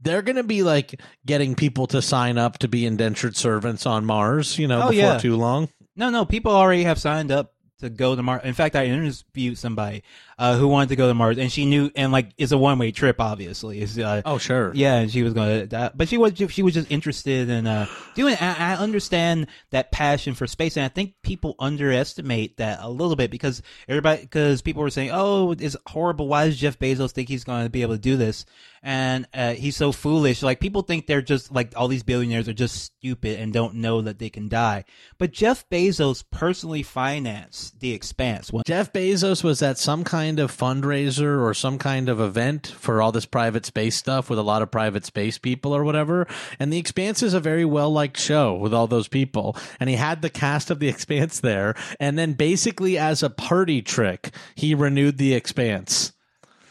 they're 0.00 0.22
going 0.22 0.36
to 0.36 0.42
be 0.42 0.62
like 0.62 1.00
getting 1.24 1.54
people 1.54 1.86
to 1.88 2.02
sign 2.02 2.36
up 2.36 2.58
to 2.58 2.68
be 2.68 2.84
indentured 2.84 3.36
servants 3.36 3.86
on 3.86 4.04
Mars, 4.04 4.58
you 4.58 4.68
know, 4.68 4.82
Oh, 4.82 4.90
before 4.90 4.94
yeah. 5.12 5.18
too 5.18 5.36
long. 5.36 5.68
No, 5.96 6.10
no, 6.10 6.24
people 6.26 6.52
already 6.52 6.84
have 6.84 6.98
signed 6.98 7.30
up 7.32 7.53
to 7.84 7.90
go 7.90 8.14
to 8.16 8.22
Mars. 8.22 8.42
In 8.44 8.52
fact, 8.54 8.74
I 8.76 8.86
interviewed 8.86 9.56
somebody 9.56 10.02
uh, 10.38 10.56
who 10.58 10.66
wanted 10.68 10.88
to 10.90 10.96
go 10.96 11.06
to 11.08 11.14
Mars, 11.14 11.38
and 11.38 11.50
she 11.50 11.64
knew, 11.64 11.90
and 11.94 12.10
like, 12.12 12.32
it's 12.36 12.52
a 12.52 12.58
one 12.58 12.78
way 12.78 12.90
trip. 12.90 13.20
Obviously, 13.20 13.80
it's, 13.80 13.96
uh, 13.96 14.22
Oh, 14.24 14.38
sure. 14.38 14.72
yeah, 14.74 14.96
and 14.96 15.10
she 15.10 15.22
was 15.22 15.32
going 15.32 15.68
to, 15.68 15.92
but 15.94 16.08
she 16.08 16.18
was 16.18 16.32
she 16.50 16.62
was 16.62 16.74
just 16.74 16.90
interested 16.90 17.48
in 17.48 17.66
uh, 17.66 17.86
doing. 18.14 18.36
I, 18.40 18.72
I 18.72 18.76
understand 18.76 19.46
that 19.70 19.92
passion 19.92 20.34
for 20.34 20.46
space, 20.46 20.76
and 20.76 20.84
I 20.84 20.88
think 20.88 21.14
people 21.22 21.54
underestimate 21.58 22.56
that 22.56 22.78
a 22.82 22.88
little 22.90 23.16
bit 23.16 23.30
because 23.30 23.62
everybody 23.88 24.22
because 24.22 24.62
people 24.62 24.82
were 24.82 24.90
saying, 24.90 25.10
"Oh, 25.12 25.52
it's 25.52 25.76
horrible. 25.86 26.28
Why 26.28 26.46
does 26.46 26.56
Jeff 26.56 26.78
Bezos 26.78 27.12
think 27.12 27.28
he's 27.28 27.44
going 27.44 27.64
to 27.64 27.70
be 27.70 27.82
able 27.82 27.94
to 27.94 28.00
do 28.00 28.16
this?" 28.16 28.44
And 28.86 29.26
uh, 29.32 29.54
he's 29.54 29.76
so 29.76 29.92
foolish. 29.92 30.42
Like 30.42 30.60
people 30.60 30.82
think 30.82 31.06
they're 31.06 31.22
just 31.22 31.50
like 31.50 31.72
all 31.76 31.88
these 31.88 32.02
billionaires 32.02 32.48
are 32.48 32.52
just 32.52 32.76
stupid 32.82 33.38
and 33.40 33.50
don't 33.52 33.76
know 33.76 34.02
that 34.02 34.18
they 34.18 34.28
can 34.28 34.48
die. 34.48 34.84
But 35.16 35.32
Jeff 35.32 35.66
Bezos 35.70 36.22
personally 36.30 36.82
financed 36.82 37.73
the 37.80 37.92
Expanse. 37.92 38.52
When, 38.52 38.62
Jeff 38.66 38.92
Bezos 38.92 39.44
was 39.44 39.62
at 39.62 39.78
some 39.78 40.04
kind 40.04 40.38
of 40.38 40.50
fundraiser 40.50 41.42
or 41.42 41.52
some 41.54 41.78
kind 41.78 42.08
of 42.08 42.20
event 42.20 42.66
for 42.78 43.02
all 43.02 43.12
this 43.12 43.26
private 43.26 43.66
space 43.66 43.96
stuff 43.96 44.30
with 44.30 44.38
a 44.38 44.42
lot 44.42 44.62
of 44.62 44.70
private 44.70 45.04
space 45.04 45.38
people 45.38 45.74
or 45.74 45.84
whatever. 45.84 46.26
And 46.58 46.72
The 46.72 46.78
Expanse 46.78 47.22
is 47.22 47.34
a 47.34 47.40
very 47.40 47.64
well 47.64 47.90
liked 47.90 48.18
show 48.18 48.54
with 48.54 48.72
all 48.72 48.86
those 48.86 49.08
people. 49.08 49.56
And 49.78 49.90
he 49.90 49.96
had 49.96 50.22
the 50.22 50.30
cast 50.30 50.70
of 50.70 50.78
The 50.78 50.88
Expanse 50.88 51.40
there. 51.40 51.74
And 52.00 52.18
then 52.18 52.32
basically, 52.32 52.96
as 52.96 53.22
a 53.22 53.30
party 53.30 53.82
trick, 53.82 54.34
he 54.54 54.74
renewed 54.74 55.18
The 55.18 55.34
Expanse. 55.34 56.13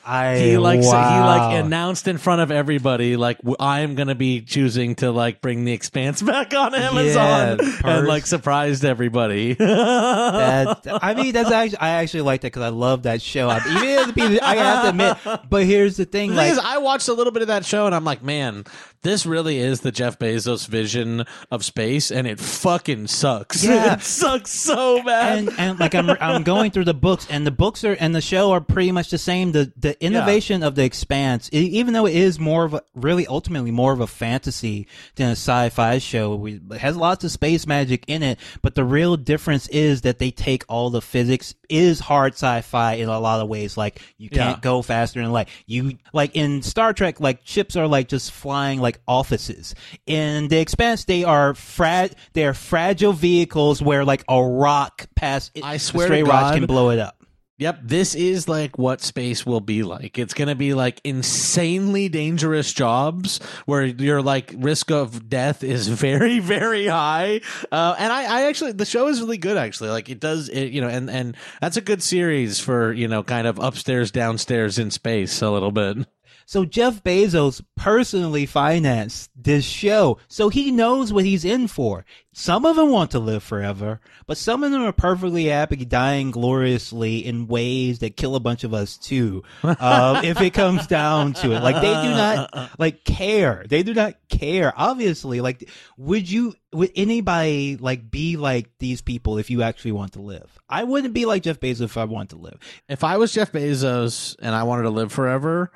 I 0.06 0.38
he 0.38 0.58
like 0.58 0.84
so 0.84 0.90
he 0.90 0.94
like 0.96 1.64
announced 1.64 2.08
in 2.08 2.18
front 2.18 2.42
of 2.42 2.52
everybody 2.52 3.16
like 3.16 3.40
I 3.60 3.82
am 3.82 3.96
gonna 3.96 4.16
be 4.16 4.42
choosing 4.42 4.96
to 4.96 5.12
like 5.12 5.40
bring 5.42 5.64
the 5.64 5.72
Expanse 5.72 6.22
back 6.22 6.54
on 6.54 6.76
Amazon 6.76 7.58
pers- 7.60 7.82
and 7.84 8.08
like 8.08 8.26
surprised 8.26 8.84
everybody. 8.84 9.54
that 9.54 10.82
I 11.02 11.14
mean 11.14 11.34
that's 11.34 11.52
actually 11.52 11.80
I 11.80 11.90
actually 12.02 12.22
like 12.22 12.42
that 12.42 12.48
because 12.48 12.64
I 12.64 12.70
love 12.70 13.04
that 13.04 13.22
show. 13.22 13.50
I, 13.50 13.58
even 13.58 14.14
people, 14.14 14.40
I 14.42 14.56
have 14.56 14.84
to 14.84 14.90
admit, 14.90 15.50
but 15.50 15.66
here's 15.66 15.98
the 15.98 16.06
thing: 16.06 16.32
The 16.32 16.36
like 16.36 16.48
thing 16.48 16.54
is, 16.54 16.60
I 16.60 16.80
watched 16.80 17.08
a 17.08 17.14
little 17.14 17.32
bit 17.32 17.42
of 17.42 17.48
that 17.48 17.66
show 17.66 17.86
and 17.86 17.96
I'm 17.96 18.04
like, 18.04 18.22
man, 18.22 18.66
this 19.04 19.26
really 19.26 19.60
is 19.60 19.82
the 19.82 19.92
Jeff 19.92 20.18
Bezos 20.20 20.68
vision 20.68 21.26
of 21.52 21.64
space, 21.64 22.10
and 22.12 22.26
it 22.28 22.40
fucking 22.40 23.08
sucks. 23.08 23.64
Yeah. 23.64 23.94
it 23.98 24.02
sucks 24.02 24.52
so 24.52 25.04
bad. 25.04 25.38
and 25.40 25.50
and 25.60 25.80
like 25.80 25.94
I'm 25.96 26.10
I'm 26.10 26.44
going 26.44 26.72
through 26.72 26.86
the 26.86 26.94
books 26.94 27.28
and 27.30 27.46
the 27.46 27.52
books 27.52 27.84
are 27.84 27.94
and 27.94 28.16
the 28.16 28.22
show 28.22 28.52
are 28.52 28.62
pretty 28.62 28.92
much 28.92 29.10
the 29.10 29.18
same. 29.18 29.52
The 29.52 29.72
the 29.78 30.02
innovation 30.04 30.64
of 30.64 30.76
the 30.76 30.84
Expanse, 30.84 31.50
e- 31.54 31.60
even 31.80 31.94
though 31.94 32.06
it 32.06 32.16
is 32.16 32.40
more 32.40 32.66
of 32.66 32.74
a 32.74 32.82
really 32.96 33.28
ultimately 33.28 33.72
more 33.72 33.94
of 33.94 34.00
a 34.00 34.08
fantasy 34.08 34.88
than 35.16 35.28
a 35.30 35.32
sci-fi 35.32 35.98
show, 36.00 36.36
we, 36.36 36.60
it 36.72 36.78
has 36.80 36.96
lots 36.98 37.24
of 37.24 37.32
space 37.32 37.68
magic 37.68 38.04
in 38.08 38.24
it. 38.24 38.40
But 38.62 38.76
the 38.76 38.84
real 38.84 39.18
difference 39.18 39.68
is 39.70 40.02
that 40.02 40.20
they 40.20 40.32
take 40.32 40.64
all 40.70 40.90
the 40.90 41.02
physics 41.02 41.56
is 41.70 42.00
hard 42.00 42.34
sci-fi 42.34 42.94
in 42.94 43.10
a 43.10 43.20
lot 43.20 43.40
of 43.42 43.48
ways. 43.50 43.76
Like 43.78 44.02
you 44.18 44.30
can't 44.30 44.58
Yeah. 44.58 44.62
go 44.62 44.82
faster 44.82 45.22
than 45.22 45.32
light. 45.32 45.50
You 45.66 45.98
like 46.14 46.36
in 46.36 46.62
Star 46.62 46.94
Trek, 46.94 47.20
like 47.20 47.42
ships 47.44 47.76
are 47.76 47.88
like 47.88 48.08
just 48.08 48.32
flying 48.32 48.80
like 48.80 48.93
offices. 49.08 49.76
In 50.06 50.48
the 50.48 50.60
Expanse, 50.60 51.06
they 51.06 51.24
are 51.24 51.54
fra- 51.54 52.10
they 52.34 52.46
are 52.46 52.54
fragile 52.54 53.14
vehicles 53.14 53.82
where 53.82 54.06
like 54.06 54.24
a 54.28 54.42
rock 54.42 55.08
pass. 55.16 55.52
I 55.62 55.76
a 55.76 55.80
swear 55.80 56.08
stray 56.08 56.24
rock 56.24 56.56
can 56.56 56.66
blow 56.66 56.90
it 56.90 57.00
up. 57.00 57.24
Yep, 57.60 57.80
this 57.84 58.16
is 58.16 58.50
like 58.50 58.80
what 58.80 59.00
space 59.00 59.46
will 59.46 59.62
be 59.62 59.84
like. 59.84 60.18
It's 60.18 60.34
going 60.34 60.48
to 60.48 60.56
be 60.56 60.74
like 60.74 61.00
insanely 61.04 62.10
dangerous 62.10 62.74
jobs 62.74 63.40
where 63.66 63.84
your 63.86 64.24
like 64.24 64.54
risk 64.58 64.90
of 64.90 65.30
death 65.30 65.64
is 65.64 65.88
very 65.88 66.40
very 66.40 66.88
high. 66.88 67.42
Uh, 67.72 67.96
and 67.98 68.12
I, 68.12 68.24
I 68.24 68.42
actually 68.48 68.72
the 68.72 68.86
show 68.86 69.08
is 69.08 69.22
really 69.22 69.38
good 69.38 69.56
actually. 69.56 69.92
Like 69.92 70.10
it 70.10 70.20
does 70.20 70.50
it, 70.50 70.72
you 70.74 70.82
know, 70.82 70.90
and 70.90 71.10
and 71.10 71.38
that's 71.62 71.78
a 71.78 71.82
good 71.82 72.02
series 72.02 72.60
for 72.60 72.92
you 72.92 73.08
know 73.08 73.22
kind 73.22 73.46
of 73.46 73.60
upstairs 73.60 74.10
downstairs 74.10 74.80
in 74.80 74.90
space 74.90 75.42
a 75.42 75.52
little 75.52 75.72
bit. 75.72 76.08
So 76.46 76.66
Jeff 76.66 77.04
Bezos 77.04 77.64
personally 77.76 78.46
financed 78.46 79.32
this 79.36 79.66
show, 79.66 80.18
so 80.28 80.50
he 80.50 80.72
knows 80.72 81.12
what 81.12 81.26
he's 81.26 81.46
in 81.46 81.68
for. 81.68 82.06
Some 82.36 82.66
of 82.66 82.76
them 82.76 82.90
want 82.90 83.12
to 83.12 83.20
live 83.20 83.44
forever, 83.44 84.02
but 84.26 84.38
some 84.38 84.64
of 84.64 84.72
them 84.72 84.82
are 84.82 84.92
perfectly 84.92 85.46
happy 85.46 85.86
dying 85.86 86.32
gloriously 86.32 87.24
in 87.24 87.48
ways 87.48 88.00
that 88.00 88.18
kill 88.18 88.36
a 88.36 88.40
bunch 88.40 88.64
of 88.64 88.74
us 88.74 88.98
too. 88.98 89.44
Uh, 89.84 90.22
if 90.24 90.40
it 90.40 90.54
comes 90.54 90.88
down 90.88 91.34
to 91.34 91.52
it, 91.52 91.62
like 91.62 91.76
they 91.76 91.82
do 91.82 92.10
not 92.10 92.80
like 92.80 93.04
care. 93.04 93.66
They 93.68 93.84
do 93.84 93.94
not 93.94 94.16
care. 94.30 94.72
Obviously, 94.76 95.42
like 95.42 95.70
would 95.98 96.30
you? 96.30 96.54
Would 96.72 96.92
anybody 96.96 97.76
like 97.78 98.10
be 98.10 98.38
like 98.38 98.70
these 98.80 99.02
people 99.02 99.38
if 99.38 99.50
you 99.50 99.62
actually 99.62 99.92
want 99.92 100.14
to 100.14 100.22
live? 100.22 100.58
I 100.70 100.86
wouldn't 100.86 101.14
be 101.14 101.26
like 101.26 101.44
Jeff 101.44 101.60
Bezos 101.60 101.82
if 101.82 101.98
I 101.98 102.06
want 102.06 102.30
to 102.30 102.38
live. 102.38 102.58
If 102.88 103.04
I 103.04 103.18
was 103.18 103.34
Jeff 103.34 103.52
Bezos 103.52 104.36
and 104.42 104.56
I 104.56 104.64
wanted 104.64 104.84
to 104.84 104.90
live 104.90 105.12
forever, 105.12 105.72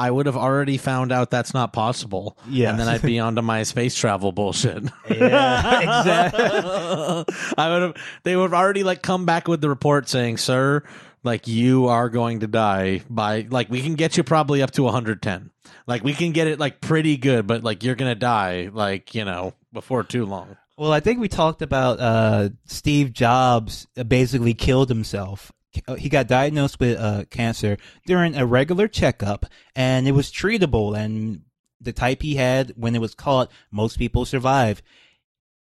I 0.00 0.10
would 0.10 0.24
have 0.24 0.36
already 0.36 0.78
found 0.78 1.12
out 1.12 1.30
that's 1.30 1.52
not 1.52 1.74
possible. 1.74 2.38
Yeah. 2.48 2.70
And 2.70 2.80
then 2.80 2.88
I'd 2.88 3.02
be 3.02 3.18
onto 3.18 3.42
my 3.42 3.64
space 3.64 3.94
travel 3.94 4.32
bullshit. 4.32 4.84
Yeah, 5.10 5.98
exactly. 6.00 7.34
I 7.58 7.68
would 7.68 7.82
have 7.82 7.96
they 8.22 8.34
would 8.34 8.44
have 8.44 8.54
already 8.54 8.82
like 8.82 9.02
come 9.02 9.26
back 9.26 9.46
with 9.46 9.60
the 9.60 9.68
report 9.68 10.08
saying, 10.08 10.38
Sir, 10.38 10.84
like 11.22 11.46
you 11.46 11.88
are 11.88 12.08
going 12.08 12.40
to 12.40 12.46
die 12.46 13.02
by 13.10 13.46
like 13.50 13.68
we 13.68 13.82
can 13.82 13.94
get 13.94 14.16
you 14.16 14.24
probably 14.24 14.62
up 14.62 14.70
to 14.72 14.84
110. 14.84 15.50
Like 15.86 16.02
we 16.02 16.14
can 16.14 16.32
get 16.32 16.46
it 16.46 16.58
like 16.58 16.80
pretty 16.80 17.18
good, 17.18 17.46
but 17.46 17.62
like 17.62 17.84
you're 17.84 17.94
gonna 17.94 18.14
die 18.14 18.70
like 18.72 19.14
you 19.14 19.26
know 19.26 19.52
before 19.70 20.02
too 20.02 20.24
long. 20.24 20.56
Well, 20.78 20.94
I 20.94 21.00
think 21.00 21.20
we 21.20 21.28
talked 21.28 21.60
about 21.60 22.00
uh, 22.00 22.48
Steve 22.64 23.12
Jobs 23.12 23.86
basically 24.08 24.54
killed 24.54 24.88
himself. 24.88 25.52
He 25.98 26.08
got 26.08 26.26
diagnosed 26.26 26.80
with 26.80 26.98
uh, 26.98 27.24
cancer 27.30 27.76
during 28.06 28.36
a 28.36 28.46
regular 28.46 28.88
checkup, 28.88 29.46
and 29.76 30.08
it 30.08 30.12
was 30.12 30.30
treatable. 30.30 30.98
And 30.98 31.42
the 31.80 31.92
type 31.92 32.22
he 32.22 32.34
had, 32.34 32.72
when 32.76 32.94
it 32.94 33.00
was 33.00 33.14
caught, 33.14 33.50
most 33.70 33.98
people 33.98 34.24
survive. 34.24 34.82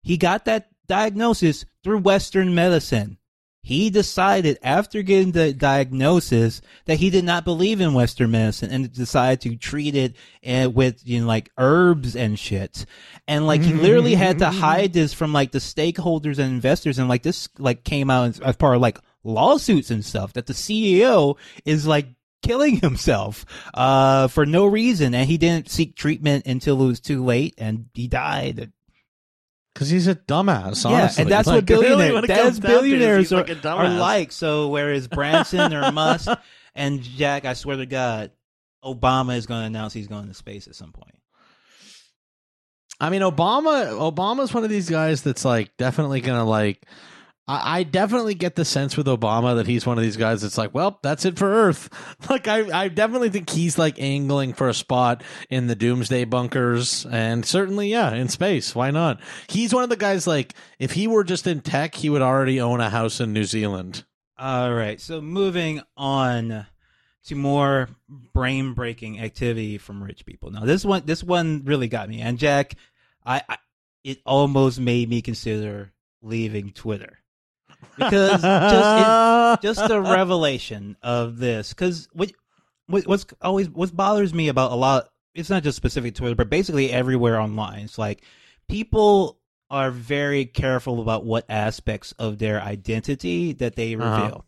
He 0.03 0.17
got 0.17 0.45
that 0.47 0.71
diagnosis 0.87 1.65
through 1.85 1.99
Western 1.99 2.55
medicine. 2.55 3.19
He 3.65 3.91
decided 3.91 4.59
after 4.61 5.03
getting 5.03 5.31
the 5.31 5.53
diagnosis 5.53 6.61
that 6.87 6.99
he 6.99 7.11
did 7.11 7.25
not 7.25 7.45
believe 7.45 7.81
in 7.81 7.95
Western 7.95 8.33
medicine 8.33 8.73
and 8.73 8.93
decided 8.93 9.41
to 9.43 9.57
treat 9.57 9.95
it 9.95 10.17
uh, 10.45 10.69
with, 10.69 11.01
you 11.07 11.21
know, 11.21 11.27
like 11.29 11.53
herbs 11.57 12.17
and 12.17 12.37
shit. 12.37 12.85
And 13.29 13.47
like 13.47 13.63
he 13.63 13.73
literally 13.73 14.17
had 14.17 14.41
to 14.41 14.51
hide 14.51 14.93
this 14.93 15.15
from 15.15 15.33
like 15.33 15.53
the 15.53 15.61
stakeholders 15.61 16.41
and 16.41 16.53
investors. 16.53 16.99
And 16.99 17.09
like 17.09 17.23
this 17.23 17.49
like 17.57 17.85
came 17.85 18.11
out 18.11 18.31
as, 18.31 18.41
as 18.41 18.57
part 18.57 18.75
of 18.75 18.83
like 18.83 18.99
lawsuits 19.25 19.91
and 19.91 20.05
stuff 20.05 20.33
that 20.33 20.47
the 20.47 20.53
CEO 20.53 21.37
is 21.65 21.87
like 21.87 22.07
killing 22.43 22.77
himself 22.81 23.47
uh 23.75 24.27
for 24.27 24.45
no 24.45 24.67
reason 24.67 25.15
and 25.15 25.29
he 25.31 25.39
didn't 25.39 25.71
seek 25.71 25.95
treatment 25.95 26.45
until 26.47 26.83
it 26.83 26.87
was 26.87 26.99
too 27.01 27.25
late 27.25 27.55
and 27.59 27.87
he 27.95 28.09
died 28.09 28.73
Because 29.73 29.91
he's 29.91 30.09
a 30.09 30.17
dumbass. 30.17 30.85
yeah, 30.85 30.97
honestly. 31.03 31.23
and 31.23 31.31
that's 31.31 31.47
Like, 31.47 31.57
what 31.59 31.67
billionaires, 31.67 31.99
really, 32.01 32.13
when 32.15 32.25
it 32.25 32.27
that's 32.27 32.57
to 32.59 32.67
billionaires 32.67 33.33
are, 33.33 33.45
like 33.45 33.65
are 33.65 33.89
like. 33.89 34.33
So 34.33 34.69
whereas 34.69 35.07
Branson 35.09 35.73
or 35.73 35.93
Musk 35.93 36.29
and 36.75 37.01
Jack, 37.03 37.45
I 37.45 37.55
swear 37.55 37.77
to 37.77 37.87
God, 37.87 38.33
Obama 38.85 39.37
is 39.37 39.47
going 39.47 39.61
to 39.63 39.67
announce 39.67 39.93
he's 39.93 40.09
going 40.09 40.27
to 40.29 40.35
space 40.35 40.67
at 40.67 40.75
some 40.75 40.91
point. 40.93 41.15
I 43.01 43.11
mean, 43.11 43.23
Obama. 43.23 43.91
Obama's 44.13 44.53
one 44.53 44.65
of 44.65 44.71
these 44.71 44.91
guys 44.91 45.23
that's 45.23 45.45
like 45.45 45.77
definitely 45.77 46.21
gonna 46.21 46.45
like. 46.45 46.85
I, 47.49 47.83
definitely 47.83 48.35
get 48.35 48.55
the 48.55 48.65
sense 48.65 48.97
with 48.97 49.07
Obama 49.07 49.57
that 49.57 49.67
he's 49.67 49.85
one 49.85 49.99
of 49.99 50.05
these 50.05 50.17
guys 50.17 50.43
that's 50.43 50.57
like, 50.57 50.73
well, 50.73 51.01
that's 51.03 51.25
it 51.25 51.39
for 51.39 51.53
Earth. 51.53 51.89
Like, 52.31 52.47
I, 52.47 52.85
I 52.85 52.89
definitely 52.89 53.31
think 53.31 53.51
he's 53.51 53.79
like 53.79 54.01
angling 54.01 54.53
for 54.53 54.69
a 54.69 54.75
spot 54.75 55.25
in 55.51 55.67
the 55.67 55.75
doomsday 55.75 56.25
bunkers, 56.25 57.05
and 57.07 57.45
certainly, 57.45 57.89
yeah, 57.89 58.15
in 58.15 58.29
space. 58.29 58.75
Why 58.75 58.91
not? 58.93 59.21
He's 59.49 59.75
one 59.75 59.83
of 59.83 59.91
the 59.91 59.97
guys 59.97 60.27
like, 60.27 60.55
if 60.79 60.93
he 60.93 61.09
were 61.09 61.25
just 61.25 61.47
in 61.47 61.61
tech, 61.61 61.97
he 61.97 62.09
would 62.09 62.23
already 62.23 62.61
own 62.61 62.81
a 62.81 62.89
house 62.89 63.21
in 63.21 63.33
New 63.33 63.45
Zealand. 63.45 64.05
All 64.39 64.73
right, 64.73 65.01
so 65.01 65.21
moving 65.21 65.83
on 65.97 66.67
to 67.25 67.35
more 67.35 67.89
brain 68.33 68.73
breaking 68.73 69.21
activity 69.21 69.79
from 69.79 70.03
rich 70.03 70.25
people. 70.25 70.51
Now 70.53 70.65
this 70.65 70.85
one, 70.85 71.03
this 71.05 71.25
one 71.25 71.63
really 71.65 71.89
got 71.89 72.09
me, 72.09 72.21
and 72.21 72.39
Jack, 72.39 72.77
I, 73.27 73.43
I 73.49 73.59
it 74.05 74.19
almost 74.25 74.79
made 74.81 75.09
me 75.09 75.23
consider 75.23 75.93
leaving 76.23 76.71
Twitter 76.71 77.19
because 77.97 78.43
just 78.43 79.63
it, 79.63 79.63
just 79.63 79.89
the 79.89 80.01
revelation 80.01 80.97
of 81.03 81.39
this 81.39 81.71
because 81.71 82.09
what, 82.13 82.33
what 82.87 83.07
what's 83.07 83.27
always 83.41 83.69
what 83.71 83.95
bothers 83.95 84.33
me 84.35 84.49
about 84.49 84.73
a 84.73 84.75
lot 84.75 85.09
it's 85.35 85.51
not 85.51 85.63
just 85.63 85.77
specific 85.77 86.15
to 86.15 86.21
twitter 86.21 86.35
but 86.35 86.51
basically 86.51 86.91
everywhere 86.91 87.41
online 87.41 87.81
it's 87.85 87.99
like 87.99 88.23
people 88.69 89.39
are 89.71 89.91
very 89.91 90.45
careful 90.45 91.01
about 91.01 91.25
what 91.25 91.45
aspects 91.49 92.13
of 92.19 92.39
their 92.39 92.61
identity 92.63 93.53
that 93.55 93.75
they 93.77 93.97
reveal 93.97 94.11
Uh-huh. 94.25 94.41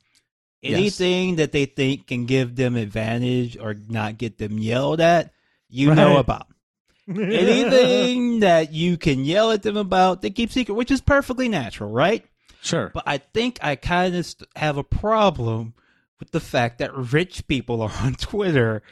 Yes. 0.62 0.78
anything 0.78 1.37
that 1.37 1.53
they 1.53 1.66
think 1.66 2.07
can 2.07 2.24
give 2.24 2.57
them 2.57 2.76
advantage 2.76 3.59
or 3.59 3.74
not 3.74 4.16
get 4.16 4.39
them 4.39 4.59
yelled 4.59 5.01
at 5.01 5.32
you 5.68 5.95
know 5.95 6.16
about 6.18 6.47
anything 7.09 8.41
that 8.41 8.72
you 8.72 8.97
can 8.97 9.24
yell 9.24 9.51
at 9.51 9.62
them 9.62 9.76
about 9.76 10.22
they 10.22 10.30
keep 10.30 10.51
secret 10.51 10.74
which 10.74 10.91
is 10.91 11.01
perfectly 11.03 11.49
natural 11.49 11.91
right 11.91 12.24
sure. 12.65 12.91
but 12.93 13.05
I 13.07 13.19
think 13.19 13.59
I 13.62 13.77
kind 13.77 14.17
of 14.17 14.35
have 14.57 14.77
a 14.77 14.85
problem 14.85 15.75
with 16.19 16.31
the 16.31 16.41
fact 16.41 16.79
that 16.79 16.95
rich 16.95 17.47
people 17.47 17.83
are 17.83 17.93
on 18.01 18.15
Twitter 18.15 18.83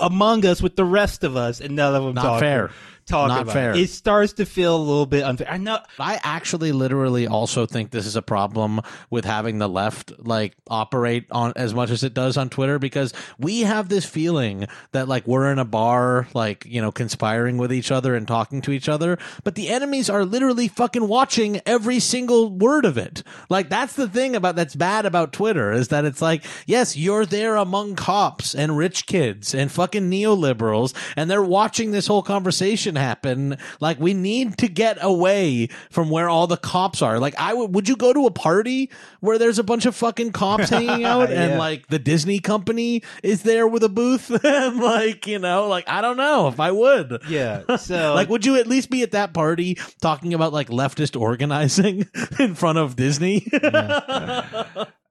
among 0.00 0.46
us 0.46 0.62
with 0.62 0.76
the 0.76 0.84
rest 0.84 1.22
of 1.24 1.36
us, 1.36 1.60
and 1.60 1.76
none 1.76 1.94
of 1.94 2.04
them 2.04 2.14
Not 2.14 2.22
talking, 2.22 2.40
fair. 2.40 2.70
Talking 3.06 3.28
Not 3.28 3.42
about 3.42 3.52
fair. 3.52 3.72
It. 3.72 3.80
it 3.80 3.90
starts 3.90 4.34
to 4.34 4.44
feel 4.46 4.76
a 4.76 4.78
little 4.78 5.06
bit 5.06 5.22
unfair. 5.22 5.50
I 5.50 5.56
know. 5.58 5.78
I 5.98 6.20
actually 6.22 6.72
literally 6.72 7.26
also 7.26 7.66
think 7.66 7.90
this 7.90 8.06
is 8.06 8.16
a 8.16 8.22
problem 8.22 8.80
with 9.10 9.24
having 9.24 9.58
the 9.58 9.68
left 9.68 10.12
like 10.18 10.56
operate 10.68 11.26
on 11.30 11.52
as 11.56 11.72
much 11.74 11.90
as 11.90 12.02
it 12.02 12.14
does 12.14 12.36
on 12.36 12.50
Twitter 12.50 12.78
because 12.78 13.14
we 13.38 13.60
have 13.60 13.88
this 13.88 14.04
feeling 14.04 14.66
that 14.92 15.08
like 15.08 15.26
we're 15.26 15.50
in 15.50 15.58
a 15.58 15.64
bar 15.64 16.26
like, 16.34 16.64
you 16.66 16.80
know, 16.80 16.90
conspiring 16.90 17.58
with 17.58 17.72
each 17.72 17.90
other 17.90 18.14
and 18.14 18.26
talking 18.26 18.60
to 18.62 18.72
each 18.72 18.88
other, 18.88 19.18
but 19.44 19.54
the 19.54 19.68
enemies 19.68 20.10
are 20.10 20.24
literally 20.24 20.68
fucking 20.68 21.06
watching 21.06 21.60
every 21.64 22.00
single 22.00 22.50
word 22.50 22.84
of 22.84 22.98
it. 22.98 23.22
Like 23.48 23.68
that's 23.68 23.94
the 23.94 24.08
thing 24.08 24.34
about 24.34 24.56
that's 24.56 24.74
bad 24.74 25.06
about 25.06 25.32
Twitter 25.32 25.72
is 25.72 25.88
that 25.88 26.04
it's 26.04 26.22
like, 26.22 26.44
yes, 26.66 26.96
you're 26.96 27.26
there 27.26 27.56
among 27.56 27.94
cops 27.94 28.54
and 28.54 28.76
rich 28.76 29.06
kids 29.06 29.54
and 29.54 29.70
fucking 29.70 30.10
neoliberals 30.10 30.94
and 31.16 31.30
they're 31.30 31.42
watching 31.42 31.92
this 31.92 32.06
whole 32.08 32.22
conversation 32.22 32.95
happen. 32.96 33.58
Like 33.80 34.00
we 34.00 34.14
need 34.14 34.58
to 34.58 34.68
get 34.68 34.98
away 35.00 35.68
from 35.90 36.10
where 36.10 36.28
all 36.28 36.46
the 36.46 36.56
cops 36.56 37.02
are. 37.02 37.18
Like 37.18 37.34
I 37.38 37.54
would, 37.54 37.74
would 37.74 37.88
you 37.88 37.96
go 37.96 38.12
to 38.12 38.26
a 38.26 38.30
party 38.30 38.90
where 39.20 39.38
there's 39.38 39.58
a 39.58 39.64
bunch 39.64 39.86
of 39.86 39.94
fucking 39.94 40.32
cops 40.32 40.70
hanging 40.70 41.04
out 41.04 41.30
and 41.30 41.58
like 41.58 41.86
the 41.88 41.98
Disney 41.98 42.38
company 42.40 43.02
is 43.22 43.42
there 43.42 43.66
with 43.66 43.82
a 43.82 43.88
booth 43.88 44.30
and 44.44 44.78
like, 44.78 45.26
you 45.26 45.38
know, 45.38 45.68
like 45.68 45.88
I 45.88 46.00
don't 46.00 46.16
know 46.16 46.48
if 46.48 46.58
I 46.60 46.72
would. 46.72 47.22
Yeah. 47.28 47.62
So 47.76 48.14
Like, 48.14 48.28
would 48.28 48.44
you 48.44 48.56
at 48.56 48.66
least 48.66 48.90
be 48.90 49.02
at 49.02 49.12
that 49.12 49.32
party 49.34 49.78
talking 50.00 50.34
about 50.34 50.52
like 50.52 50.68
leftist 50.68 51.20
organizing 51.20 52.06
in 52.38 52.54
front 52.54 52.78
of 52.78 52.96
Disney? 52.96 53.46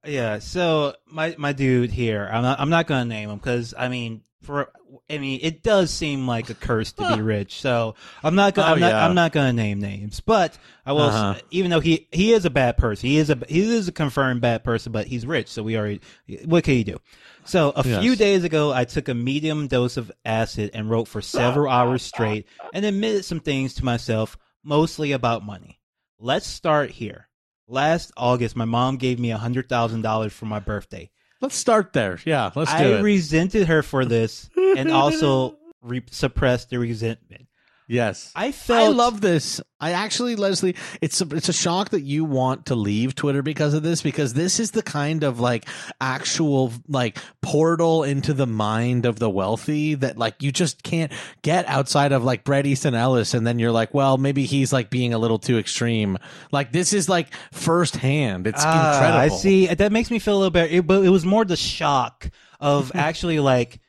Yeah, 0.08 0.38
so 0.40 0.94
my 1.08 1.36
my 1.38 1.54
dude 1.54 1.92
here, 1.92 2.30
I'm 2.32 2.44
not 2.44 2.60
I'm 2.60 2.70
not 2.70 2.86
gonna 2.86 3.06
name 3.06 3.30
him 3.30 3.38
because 3.38 3.74
I 3.76 3.88
mean 3.88 4.22
for 4.46 4.72
I 5.10 5.18
mean 5.18 5.39
it 5.41 5.64
does 5.64 5.91
seem 5.91 6.28
like 6.28 6.50
a 6.50 6.54
curse 6.54 6.93
to 6.93 7.16
be 7.16 7.22
rich. 7.22 7.60
So 7.60 7.96
I'm 8.24 8.36
not 8.36 8.54
gonna 8.54 8.70
Oh, 8.70 8.74
I'm 8.74 8.80
not 8.80 8.91
yeah. 8.91 9.06
I'm 9.06 9.16
not 9.16 9.32
gonna 9.32 9.54
name 9.54 9.80
names, 9.80 10.22
but 10.22 10.58
I 10.86 10.93
will. 10.93 11.02
Uh-huh. 11.02 11.39
Even 11.52 11.72
though 11.72 11.80
he 11.80 12.08
he 12.12 12.32
is 12.34 12.46
a 12.46 12.50
bad 12.50 12.78
person, 12.78 13.10
he 13.10 13.18
is 13.18 13.30
a 13.30 13.38
he 13.48 13.62
is 13.76 13.88
a 13.88 13.91
confirmed 13.91 14.41
bad 14.41 14.64
person, 14.64 14.91
but 14.91 15.08
he's 15.08 15.26
rich, 15.26 15.50
so 15.50 15.64
we 15.64 15.78
already 15.78 16.02
what 16.46 16.64
can 16.64 16.76
you 16.76 16.84
do? 16.84 16.98
So 17.43 17.72
a 17.76 17.84
few 17.84 18.16
days 18.16 18.43
ago, 18.43 18.72
I 18.74 18.86
took 18.86 19.08
a 19.08 19.14
medium 19.14 19.68
dose 19.68 19.98
of 19.98 20.12
acid 20.26 20.72
and 20.74 20.89
wrote 20.89 21.08
for 21.08 21.22
several 21.22 21.72
hours 21.72 22.02
straight, 22.02 22.48
and 22.74 22.84
admitted 22.86 23.24
some 23.26 23.39
things 23.39 23.76
to 23.76 23.86
myself, 23.86 24.38
mostly 24.64 25.12
about 25.12 25.46
money. 25.46 25.80
Let's 26.18 26.48
start 26.48 26.89
here. 26.89 27.28
Last 27.68 28.12
August, 28.18 28.56
my 28.56 28.66
mom 28.66 28.98
gave 28.98 29.20
me 29.20 29.32
a 29.32 29.38
hundred 29.38 29.70
thousand 29.70 30.02
dollars 30.02 30.34
for 30.34 30.46
my 30.46 30.60
birthday. 30.60 31.12
Let's 31.42 31.56
start 31.56 31.94
there. 31.94 32.20
Yeah, 32.26 32.52
let's 32.56 32.72
do 32.72 32.78
I 32.78 32.84
it. 33.00 33.02
resented 33.04 33.68
her 33.68 33.84
for 33.84 34.06
this, 34.06 34.50
and 34.56 34.92
also 34.92 35.58
re- 35.82 36.04
suppressed 36.12 36.70
the 36.70 36.80
resentment. 36.80 37.48
Yes. 37.88 38.32
I 38.36 38.52
felt 38.52 38.80
I 38.80 38.88
love 38.96 39.22
this. 39.22 39.62
I 39.80 39.92
actually, 39.92 40.36
Leslie, 40.36 40.76
it's 41.02 41.22
a, 41.22 41.28
it's 41.36 41.50
a 41.50 41.54
shock 41.54 41.90
that 41.90 42.02
you 42.02 42.24
want 42.26 42.68
to 42.68 42.76
leave 42.76 43.14
Twitter 43.14 43.42
because 43.42 43.74
of 43.74 43.84
this, 43.84 44.02
because 44.02 44.34
this 44.34 44.60
is 44.60 44.72
the 44.72 44.82
kind 44.82 45.24
of 45.24 45.40
like 45.40 45.66
actual 46.00 46.72
like 46.88 47.18
portal 47.42 48.04
into 48.04 48.34
the 48.34 48.48
mind 48.48 49.06
of 49.06 49.20
the 49.20 49.30
wealthy 49.30 49.96
that 49.96 50.18
like 50.18 50.42
you 50.42 50.52
just 50.52 50.82
can't 50.82 51.12
get 51.42 51.68
outside 51.68 52.14
of 52.14 52.24
like 52.24 52.44
Bret 52.44 52.66
Easton 52.66 52.96
Ellis, 52.96 53.34
and 53.34 53.46
then 53.46 53.60
you're 53.60 53.72
like, 53.72 53.94
well, 53.94 54.18
maybe 54.18 54.46
he's 54.46 54.72
like 54.74 54.90
being 54.90 55.14
a 55.14 55.18
little 55.18 55.40
too 55.40 55.58
extreme. 55.58 56.18
Like 56.52 56.72
this 56.72 56.94
is 56.94 57.10
like 57.10 57.28
firsthand. 57.52 58.48
It's 58.48 58.64
Ah, 58.66 58.94
incredible. 58.96 59.20
I 59.20 59.28
see. 59.40 59.68
That 59.68 59.92
makes 59.92 60.10
me 60.10 60.20
feel 60.20 60.36
a 60.36 60.40
little 60.40 60.52
better. 60.52 60.74
It, 60.74 60.88
but 60.88 61.04
it 61.04 61.10
was 61.10 61.26
more 61.26 61.44
the 61.46 61.58
shock 61.58 62.30
of 62.60 62.92
actually 62.96 63.40
like 63.40 63.80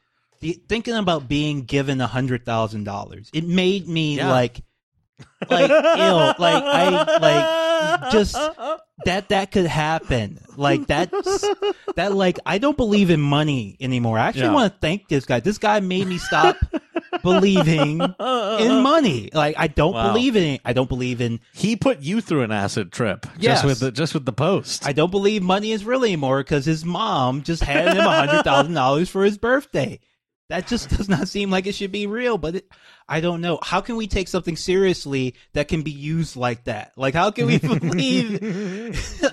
the, 0.40 0.52
thinking 0.68 0.94
about 0.94 1.28
being 1.28 1.62
given 1.62 2.00
a 2.00 2.06
hundred 2.06 2.44
thousand 2.44 2.84
dollars. 2.84 3.30
It 3.32 3.44
made 3.46 3.88
me 3.88 4.16
Yeah. 4.16 4.30
like 4.30 4.60
like 5.50 5.70
ill. 5.70 6.34
Like 6.38 6.62
I 6.62 6.88
like 8.00 8.12
just 8.12 8.34
that 9.04 9.28
that 9.30 9.50
could 9.52 9.66
happen. 9.66 10.40
Like 10.56 10.86
that's 10.86 11.44
that 11.96 12.12
like 12.14 12.38
I 12.46 12.58
don't 12.58 12.76
believe 12.76 13.10
in 13.10 13.20
money 13.20 13.76
anymore. 13.80 14.18
I 14.18 14.28
actually 14.28 14.44
Yeah. 14.44 14.52
want 14.54 14.72
to 14.72 14.78
thank 14.80 15.08
this 15.08 15.24
guy. 15.24 15.40
This 15.40 15.58
guy 15.58 15.80
made 15.80 16.06
me 16.06 16.18
stop 16.18 16.56
believing 17.22 18.00
in 18.00 18.82
money. 18.82 19.30
Like 19.32 19.54
I 19.58 19.68
don't 19.68 19.94
Wow. 19.94 20.12
believe 20.12 20.36
in. 20.36 20.58
I 20.64 20.72
don't 20.72 20.88
believe 20.88 21.20
in 21.20 21.40
He 21.54 21.76
put 21.76 22.00
you 22.00 22.20
through 22.20 22.42
an 22.42 22.52
acid 22.52 22.92
trip 22.92 23.26
Yes. 23.38 23.62
just 23.62 23.64
with 23.64 23.80
the 23.80 23.92
just 23.92 24.14
with 24.14 24.24
the 24.26 24.32
post. 24.32 24.86
I 24.86 24.92
don't 24.92 25.10
believe 25.10 25.42
money 25.42 25.72
is 25.72 25.84
real 25.84 26.04
anymore 26.04 26.38
because 26.42 26.64
his 26.64 26.84
mom 26.84 27.42
just 27.42 27.62
handed 27.62 27.94
him 27.96 28.04
a 28.06 28.26
hundred 28.26 28.42
thousand 28.42 28.74
dollars 28.74 29.08
for 29.08 29.24
his 29.24 29.38
birthday. 29.38 29.98
That 30.48 30.66
just 30.66 30.88
does 30.96 31.08
not 31.08 31.28
seem 31.28 31.50
like 31.50 31.66
it 31.66 31.74
should 31.74 31.92
be 31.92 32.06
real. 32.06 32.38
But 32.38 32.56
it, 32.56 32.68
I 33.08 33.20
don't 33.20 33.40
know. 33.40 33.58
How 33.62 33.80
can 33.80 33.96
we 33.96 34.06
take 34.06 34.28
something 34.28 34.56
seriously 34.56 35.34
that 35.52 35.68
can 35.68 35.82
be 35.82 35.90
used 35.90 36.36
like 36.36 36.64
that? 36.64 36.92
Like, 36.96 37.14
how 37.14 37.30
can 37.30 37.46
we 37.46 37.58
believe 37.58 38.42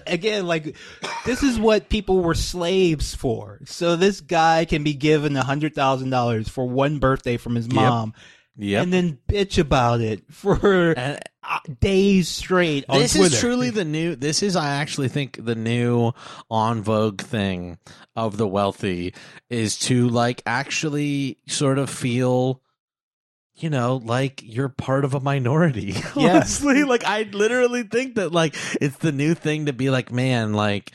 again? 0.07 0.45
Like, 0.47 0.75
this 1.25 1.43
is 1.43 1.59
what 1.59 1.89
people 1.89 2.21
were 2.21 2.35
slaves 2.35 3.15
for. 3.15 3.59
So 3.65 3.95
this 3.95 4.21
guy 4.21 4.65
can 4.65 4.83
be 4.83 4.93
given 4.93 5.35
a 5.35 5.43
hundred 5.43 5.75
thousand 5.75 6.09
dollars 6.09 6.49
for 6.49 6.67
one 6.67 6.99
birthday 6.99 7.37
from 7.37 7.55
his 7.55 7.71
mom. 7.71 8.13
Yep. 8.57 8.83
And 8.83 8.93
then 8.93 9.17
bitch 9.27 9.57
about 9.57 10.01
it 10.01 10.23
for 10.31 10.93
And- 10.97 11.19
days 11.79 12.27
straight 12.29 12.85
this 12.87 13.13
Twitter. 13.15 13.33
is 13.35 13.39
truly 13.39 13.69
the 13.69 13.83
new 13.85 14.15
this 14.15 14.41
is 14.41 14.55
i 14.55 14.69
actually 14.75 15.07
think 15.09 15.43
the 15.43 15.55
new 15.55 16.11
on 16.49 16.81
vogue 16.81 17.21
thing 17.21 17.77
of 18.15 18.37
the 18.37 18.47
wealthy 18.47 19.13
is 19.49 19.77
to 19.77 20.07
like 20.09 20.41
actually 20.45 21.37
sort 21.47 21.77
of 21.77 21.89
feel 21.89 22.61
you 23.55 23.69
know 23.69 24.01
like 24.03 24.41
you're 24.43 24.69
part 24.69 25.05
of 25.05 25.13
a 25.13 25.19
minority 25.19 25.95
Yeah. 26.15 26.35
honestly 26.37 26.83
like 26.83 27.03
i 27.03 27.23
literally 27.23 27.83
think 27.83 28.15
that 28.15 28.31
like 28.31 28.55
it's 28.81 28.97
the 28.97 29.11
new 29.11 29.33
thing 29.35 29.65
to 29.67 29.73
be 29.73 29.89
like 29.89 30.11
man 30.11 30.53
like 30.53 30.91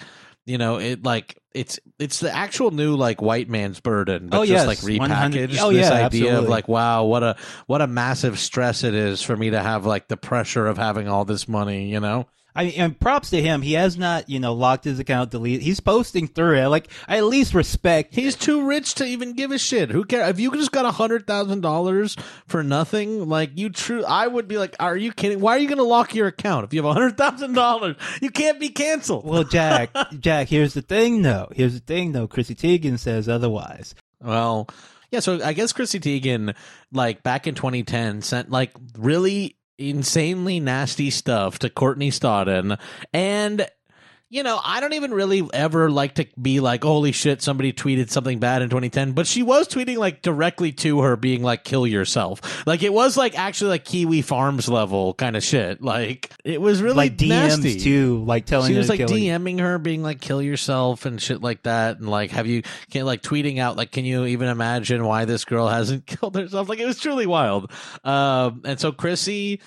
you 0.49 0.59
know 0.59 0.79
it 0.79 1.05
like 1.05 1.39
it's 1.55 1.79
it's 1.99 2.21
the 2.21 2.35
actual 2.35 2.71
new 2.71 2.97
like 2.97 3.21
white 3.21 3.49
man's 3.49 3.81
burden 3.81 4.29
but 4.29 4.39
Oh, 4.39 4.45
just 4.45 4.67
yes, 4.67 4.67
like 4.67 4.79
repackaged. 4.79 5.59
Oh, 5.61 5.73
this 5.73 5.91
yeah, 5.91 6.07
idea 6.07 6.39
of 6.39 6.49
like 6.49 6.69
wow 6.69 7.05
what 7.05 7.23
a 7.23 7.37
what 7.67 7.83
a 7.83 7.87
massive 7.87 8.39
stress 8.39 8.85
it 8.85 8.95
is 8.95 9.23
for 9.23 9.37
me 9.37 9.51
to 9.51 9.61
have 9.61 9.85
like 9.87 10.09
the 10.09 10.17
pressure 10.17 10.67
of 10.67 10.79
having 10.79 11.09
all 11.09 11.25
this 11.25 11.47
money 11.49 11.91
you 11.91 12.01
know 12.01 12.27
I 12.55 12.65
mean, 12.65 12.75
and 12.77 12.99
props 12.99 13.31
to 13.31 13.41
him. 13.41 13.63
He 13.63 13.75
has 13.75 13.97
not, 13.97 14.29
you 14.29 14.41
know, 14.41 14.53
locked 14.53 14.85
his 14.85 14.99
account, 14.99 15.31
deleted. 15.31 15.63
He's 15.63 15.79
posting 15.79 16.27
through 16.27 16.57
it. 16.57 16.69
Like, 16.69 16.89
I 17.07 17.19
at 17.19 17.25
least 17.25 17.55
respect. 17.55 18.15
He's 18.15 18.35
too 18.35 18.67
rich 18.67 18.95
to 18.95 19.05
even 19.05 19.35
give 19.35 19.53
a 19.53 19.59
shit. 19.59 19.91
Who 19.91 20.05
cares? 20.05 20.31
If 20.31 20.41
you 20.41 20.51
just 20.53 20.73
got 20.73 20.85
a 20.85 20.91
hundred 20.91 21.27
thousand 21.27 21.61
dollars 21.61 22.17
for 22.47 22.65
nothing, 22.65 23.29
like 23.29 23.53
you 23.55 23.71
true, 23.71 24.05
I 24.05 24.27
would 24.27 24.49
be 24.49 24.59
like, 24.59 24.75
"Are 24.81 24.97
you 24.97 25.13
kidding? 25.13 25.41
Why 25.41 25.57
are 25.57 25.59
you 25.59 25.69
going 25.69 25.79
to 25.79 25.85
lock 25.85 26.15
your 26.15 26.27
account 26.27 26.65
if 26.65 26.75
you 26.75 26.83
have 26.83 26.91
a 26.91 26.95
hundred 26.95 27.17
thousand 27.17 27.53
dollars? 27.53 27.97
You 28.21 28.31
can't 28.31 28.59
be 28.59 28.71
canceled." 28.71 29.25
Well, 29.25 29.45
Jack, 29.45 29.91
Jack, 30.19 30.49
here's 30.49 30.75
the 30.75 30.83
thing, 30.83 31.23
though. 31.23 31.49
Here's 31.55 31.75
the 31.75 31.81
thing, 31.81 32.13
though. 32.13 32.27
Chrissy 32.27 32.55
Teigen 32.55 32.99
says 32.99 33.29
otherwise. 33.29 33.95
Well, 34.21 34.69
yeah. 35.11 35.21
So 35.21 35.41
I 35.45 35.53
guess 35.53 35.73
Chrissy 35.73 36.01
Teigen, 36.01 36.57
like 36.93 37.23
back 37.23 37.47
in 37.47 37.55
2010, 37.55 38.23
sent 38.23 38.51
like 38.51 38.73
really 38.97 39.58
insanely 39.79 40.61
nasty 40.61 41.11
stuff 41.11 41.59
to 41.61 41.71
Courtney 41.71 42.11
Stodden, 42.11 42.79
and 43.13 43.67
you 44.31 44.43
know, 44.43 44.61
I 44.63 44.81
don't 44.81 44.93
even 44.93 45.13
really 45.15 45.49
ever 45.55 45.91
like 45.91 46.17
to 46.17 46.27
be 46.41 46.61
like, 46.61 46.85
holy 46.85 47.13
shit, 47.13 47.41
somebody 47.41 47.73
tweeted 47.73 48.11
something 48.11 48.39
bad 48.39 48.61
in 48.61 48.69
2010, 48.69 49.13
but 49.13 49.27
she 49.27 49.43
was 49.43 49.67
tweeting 49.69 49.97
like 49.97 50.21
directly 50.21 50.71
to 50.73 51.01
her, 51.01 51.17
being 51.17 51.43
like, 51.43 51.65
kill 51.65 51.87
yourself. 51.87 52.67
Like 52.67 52.83
it 52.83 52.93
was 52.93 53.17
like 53.17 53.39
actually 53.39 53.71
like 53.71 53.87
Kiwi 53.87 54.21
Farms 54.21 54.69
level 54.69 55.15
kind 55.15 55.35
of 55.35 55.43
shit. 55.43 55.81
Like 55.83 56.31
it 56.45 56.61
was 56.61 56.83
really 56.83 56.97
like 56.97 57.17
DMs 57.17 57.29
nasty. 57.29 57.81
too, 57.81 58.23
like 58.25 58.45
telling 58.45 58.71
She 58.71 58.77
was 58.77 58.91
like 58.91 59.01
you. 59.01 59.07
DMing 59.07 59.61
her, 59.61 59.79
being 59.79 60.03
like, 60.03 60.21
"Kill 60.21 60.43
yourself" 60.43 61.07
and 61.07 61.21
shit 61.21 61.41
like 61.41 61.63
that, 61.63 61.99
and 61.99 62.09
like, 62.09 62.31
have 62.33 62.47
you 62.47 62.63
can 62.91 63.07
like 63.07 63.23
tweeting 63.23 63.59
out 63.59 63.77
like, 63.79 63.93
"Can 63.93 64.05
you 64.05 64.27
even 64.27 64.49
imagine 64.49 65.05
why 65.05 65.25
this 65.25 65.47
girl 65.47 65.69
hasn't 65.69 66.07
killed 66.07 66.35
herself?" 66.35 66.69
Like, 66.69 66.81
it 66.81 66.87
was 66.87 66.99
truly 67.01 67.27
wild. 67.27 67.73
Um, 68.05 68.61
and 68.67 68.79
so 68.79 68.93
Chrissy, 68.93 69.61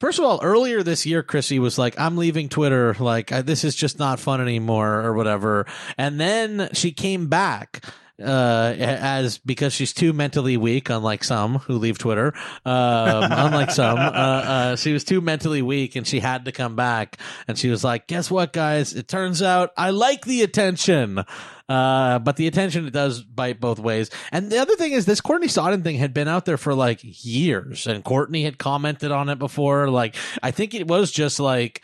first 0.00 0.18
of 0.18 0.24
all, 0.24 0.40
earlier 0.42 0.82
this 0.82 1.06
year, 1.06 1.22
Chrissy 1.22 1.58
was 1.58 1.78
like, 1.78 1.98
"I'm 1.98 2.16
leaving 2.16 2.48
Twitter. 2.48 2.94
Like, 2.98 3.28
this 3.44 3.64
is 3.64 3.74
just 3.74 3.98
not 3.98 4.20
fun 4.20 4.40
anymore, 4.40 5.00
or 5.00 5.14
whatever." 5.14 5.66
And 5.96 6.20
then 6.20 6.68
she 6.72 6.92
came 6.92 7.28
back 7.28 7.84
uh 8.22 8.74
as 8.78 9.38
because 9.38 9.74
she's 9.74 9.92
too 9.92 10.12
mentally 10.14 10.56
weak 10.56 10.88
unlike 10.88 11.22
some 11.22 11.58
who 11.58 11.74
leave 11.74 11.98
twitter 11.98 12.32
um 12.64 13.24
unlike 13.30 13.70
some 13.70 13.98
uh, 13.98 14.00
uh 14.00 14.76
she 14.76 14.92
was 14.92 15.04
too 15.04 15.20
mentally 15.20 15.60
weak 15.60 15.96
and 15.96 16.06
she 16.06 16.20
had 16.20 16.46
to 16.46 16.52
come 16.52 16.76
back. 16.76 17.18
And 17.46 17.58
she 17.58 17.68
was 17.68 17.84
like 17.84 18.06
guess 18.06 18.30
what 18.30 18.52
guys? 18.52 18.94
It 18.94 19.08
turns 19.08 19.42
out 19.42 19.72
i 19.76 19.90
like 19.90 20.24
the 20.24 20.42
attention. 20.42 21.24
Uh 21.68 22.18
but 22.20 22.36
the 22.36 22.46
attention 22.46 22.86
it 22.86 22.92
does 22.92 23.22
bite 23.22 23.60
both 23.60 23.78
ways. 23.78 24.10
And 24.32 24.50
the 24.50 24.58
other 24.58 24.76
thing 24.76 24.92
is 24.92 25.04
this 25.04 25.20
courtney 25.20 25.48
Stodden 25.48 25.82
thing 25.82 25.96
had 25.96 26.14
been 26.14 26.28
out 26.28 26.46
there 26.46 26.56
for 26.56 26.74
like 26.74 27.00
years 27.02 27.86
and 27.86 28.02
courtney 28.02 28.44
had 28.44 28.56
commented 28.56 29.10
on 29.12 29.28
it 29.28 29.38
before. 29.38 29.90
Like 29.90 30.14
i 30.42 30.50
think 30.50 30.74
it 30.74 30.88
was 30.88 31.10
just 31.10 31.38
like 31.38 31.82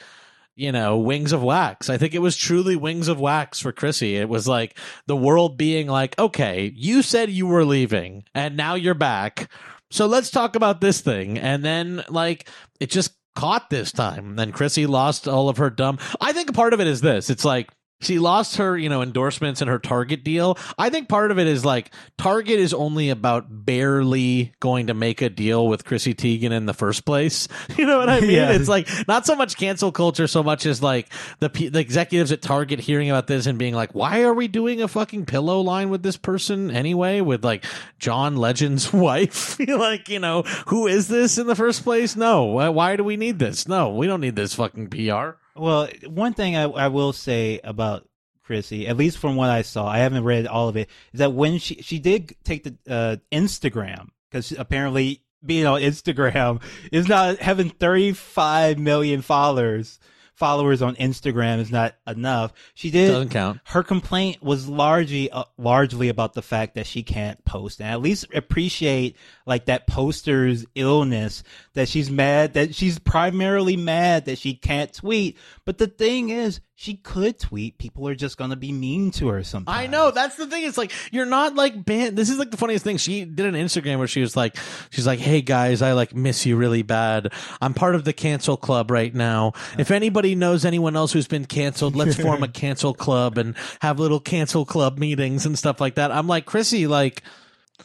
you 0.54 0.72
know, 0.72 0.98
wings 0.98 1.32
of 1.32 1.42
wax. 1.42 1.88
I 1.88 1.98
think 1.98 2.14
it 2.14 2.20
was 2.20 2.36
truly 2.36 2.76
wings 2.76 3.08
of 3.08 3.20
wax 3.20 3.60
for 3.60 3.72
Chrissy. 3.72 4.16
It 4.16 4.28
was 4.28 4.46
like 4.46 4.76
the 5.06 5.16
world 5.16 5.56
being 5.56 5.86
like, 5.86 6.18
okay, 6.18 6.72
you 6.74 7.02
said 7.02 7.30
you 7.30 7.46
were 7.46 7.64
leaving 7.64 8.24
and 8.34 8.56
now 8.56 8.74
you're 8.74 8.94
back. 8.94 9.50
So 9.90 10.06
let's 10.06 10.30
talk 10.30 10.56
about 10.56 10.80
this 10.80 11.00
thing. 11.00 11.38
And 11.38 11.64
then 11.64 12.04
like 12.08 12.48
it 12.80 12.90
just 12.90 13.14
caught 13.34 13.70
this 13.70 13.92
time. 13.92 14.36
Then 14.36 14.52
Chrissy 14.52 14.86
lost 14.86 15.26
all 15.26 15.48
of 15.48 15.56
her 15.56 15.70
dumb. 15.70 15.98
I 16.20 16.32
think 16.32 16.54
part 16.54 16.74
of 16.74 16.80
it 16.80 16.86
is 16.86 17.00
this. 17.00 17.30
It's 17.30 17.44
like 17.44 17.70
she 18.02 18.18
lost 18.18 18.56
her, 18.56 18.76
you 18.76 18.88
know, 18.88 19.02
endorsements 19.02 19.60
and 19.60 19.70
her 19.70 19.78
Target 19.78 20.24
deal. 20.24 20.58
I 20.78 20.90
think 20.90 21.08
part 21.08 21.30
of 21.30 21.38
it 21.38 21.46
is 21.46 21.64
like 21.64 21.92
Target 22.18 22.58
is 22.58 22.74
only 22.74 23.10
about 23.10 23.46
barely 23.48 24.52
going 24.60 24.88
to 24.88 24.94
make 24.94 25.22
a 25.22 25.28
deal 25.28 25.66
with 25.66 25.84
Chrissy 25.84 26.14
Teigen 26.14 26.52
in 26.52 26.66
the 26.66 26.74
first 26.74 27.04
place. 27.04 27.48
You 27.82 27.86
know 27.86 27.98
what 27.98 28.10
I 28.10 28.20
mean? 28.20 28.30
Yeah. 28.30 28.52
It's 28.52 28.68
like 28.68 28.88
not 29.08 29.26
so 29.26 29.34
much 29.34 29.56
cancel 29.56 29.90
culture, 29.90 30.26
so 30.26 30.42
much 30.42 30.66
as 30.66 30.82
like 30.82 31.08
the 31.40 31.48
the 31.48 31.80
executives 31.80 32.30
at 32.30 32.42
Target 32.42 32.80
hearing 32.80 33.08
about 33.10 33.26
this 33.26 33.46
and 33.46 33.58
being 33.58 33.74
like, 33.74 33.94
"Why 33.94 34.22
are 34.22 34.34
we 34.34 34.46
doing 34.46 34.82
a 34.82 34.88
fucking 34.88 35.26
pillow 35.26 35.60
line 35.60 35.88
with 35.88 36.02
this 36.02 36.16
person 36.16 36.70
anyway?" 36.70 37.20
With 37.22 37.44
like 37.44 37.64
John 37.98 38.36
Legend's 38.36 38.92
wife, 38.92 39.58
like 39.66 40.08
you 40.08 40.18
know, 40.18 40.42
who 40.66 40.86
is 40.86 41.08
this 41.08 41.38
in 41.38 41.46
the 41.46 41.56
first 41.56 41.82
place? 41.82 42.14
No, 42.14 42.44
why, 42.44 42.68
why 42.68 42.96
do 42.96 43.04
we 43.04 43.16
need 43.16 43.38
this? 43.38 43.66
No, 43.66 43.90
we 43.90 44.06
don't 44.06 44.20
need 44.20 44.36
this 44.36 44.54
fucking 44.54 44.88
PR. 44.88 45.41
Well, 45.54 45.88
one 46.06 46.34
thing 46.34 46.56
I, 46.56 46.62
I 46.64 46.88
will 46.88 47.12
say 47.12 47.60
about 47.62 48.08
Chrissy, 48.44 48.86
at 48.88 48.96
least 48.96 49.18
from 49.18 49.36
what 49.36 49.50
I 49.50 49.62
saw, 49.62 49.86
I 49.86 49.98
haven't 49.98 50.24
read 50.24 50.46
all 50.46 50.68
of 50.68 50.76
it, 50.76 50.88
is 51.12 51.18
that 51.18 51.32
when 51.32 51.58
she 51.58 51.76
she 51.82 51.98
did 51.98 52.34
take 52.44 52.64
the 52.64 52.76
uh, 52.88 53.16
Instagram 53.30 54.08
because 54.30 54.52
apparently 54.52 55.22
being 55.44 55.66
on 55.66 55.80
Instagram 55.80 56.62
is 56.92 57.08
not 57.08 57.38
having 57.38 57.70
35 57.70 58.78
million 58.78 59.22
followers 59.22 59.98
followers 60.42 60.82
on 60.82 60.96
Instagram 60.96 61.60
is 61.60 61.70
not 61.70 61.94
enough. 62.04 62.52
She 62.74 62.90
did 62.90 63.12
Doesn't 63.12 63.28
count. 63.28 63.60
her 63.66 63.84
complaint 63.84 64.42
was 64.42 64.68
largely 64.68 65.30
uh, 65.30 65.44
largely 65.56 66.08
about 66.08 66.32
the 66.32 66.42
fact 66.42 66.74
that 66.74 66.84
she 66.84 67.04
can't 67.04 67.44
post 67.44 67.80
and 67.80 67.88
at 67.88 68.00
least 68.02 68.26
appreciate 68.34 69.14
like 69.46 69.66
that 69.66 69.86
poster's 69.86 70.66
illness 70.74 71.44
that 71.74 71.88
she's 71.88 72.10
mad 72.10 72.54
that 72.54 72.74
she's 72.74 72.98
primarily 72.98 73.76
mad 73.76 74.24
that 74.24 74.36
she 74.36 74.54
can't 74.54 74.92
tweet 74.92 75.38
but 75.64 75.78
the 75.78 75.86
thing 75.86 76.30
is 76.30 76.60
she 76.74 76.94
could 76.94 77.38
tweet 77.38 77.78
people 77.78 78.08
are 78.08 78.14
just 78.14 78.38
to 78.50 78.56
be 78.56 78.72
mean 78.72 79.10
to 79.12 79.28
her 79.28 79.44
sometimes 79.44 79.78
I 79.78 79.86
know 79.86 80.10
that's 80.10 80.36
the 80.36 80.46
thing. 80.46 80.64
It's 80.64 80.78
like 80.78 80.90
you're 81.12 81.26
not 81.26 81.54
like 81.54 81.84
banned. 81.84 82.16
This 82.16 82.30
is 82.30 82.38
like 82.38 82.50
the 82.50 82.56
funniest 82.56 82.84
thing. 82.84 82.96
She 82.96 83.24
did 83.24 83.46
an 83.46 83.54
Instagram 83.54 83.98
where 83.98 84.08
she 84.08 84.20
was 84.20 84.36
like, 84.36 84.56
she's 84.90 85.06
like, 85.06 85.20
"Hey 85.20 85.42
guys, 85.42 85.82
I 85.82 85.92
like 85.92 86.14
miss 86.14 86.44
you 86.46 86.56
really 86.56 86.82
bad. 86.82 87.32
I'm 87.60 87.74
part 87.74 87.94
of 87.94 88.04
the 88.04 88.12
cancel 88.12 88.56
club 88.56 88.90
right 88.90 89.14
now. 89.14 89.52
If 89.78 89.90
anybody 89.90 90.34
knows 90.34 90.64
anyone 90.64 90.96
else 90.96 91.12
who's 91.12 91.28
been 91.28 91.44
canceled, 91.44 91.94
let's 91.94 92.16
form 92.16 92.42
a 92.42 92.48
cancel 92.62 92.94
club 92.94 93.38
and 93.38 93.54
have 93.80 94.00
little 94.00 94.20
cancel 94.20 94.64
club 94.64 94.98
meetings 94.98 95.46
and 95.46 95.58
stuff 95.58 95.80
like 95.80 95.94
that." 95.96 96.10
I'm 96.10 96.26
like, 96.26 96.46
Chrissy, 96.46 96.86
like. 96.86 97.22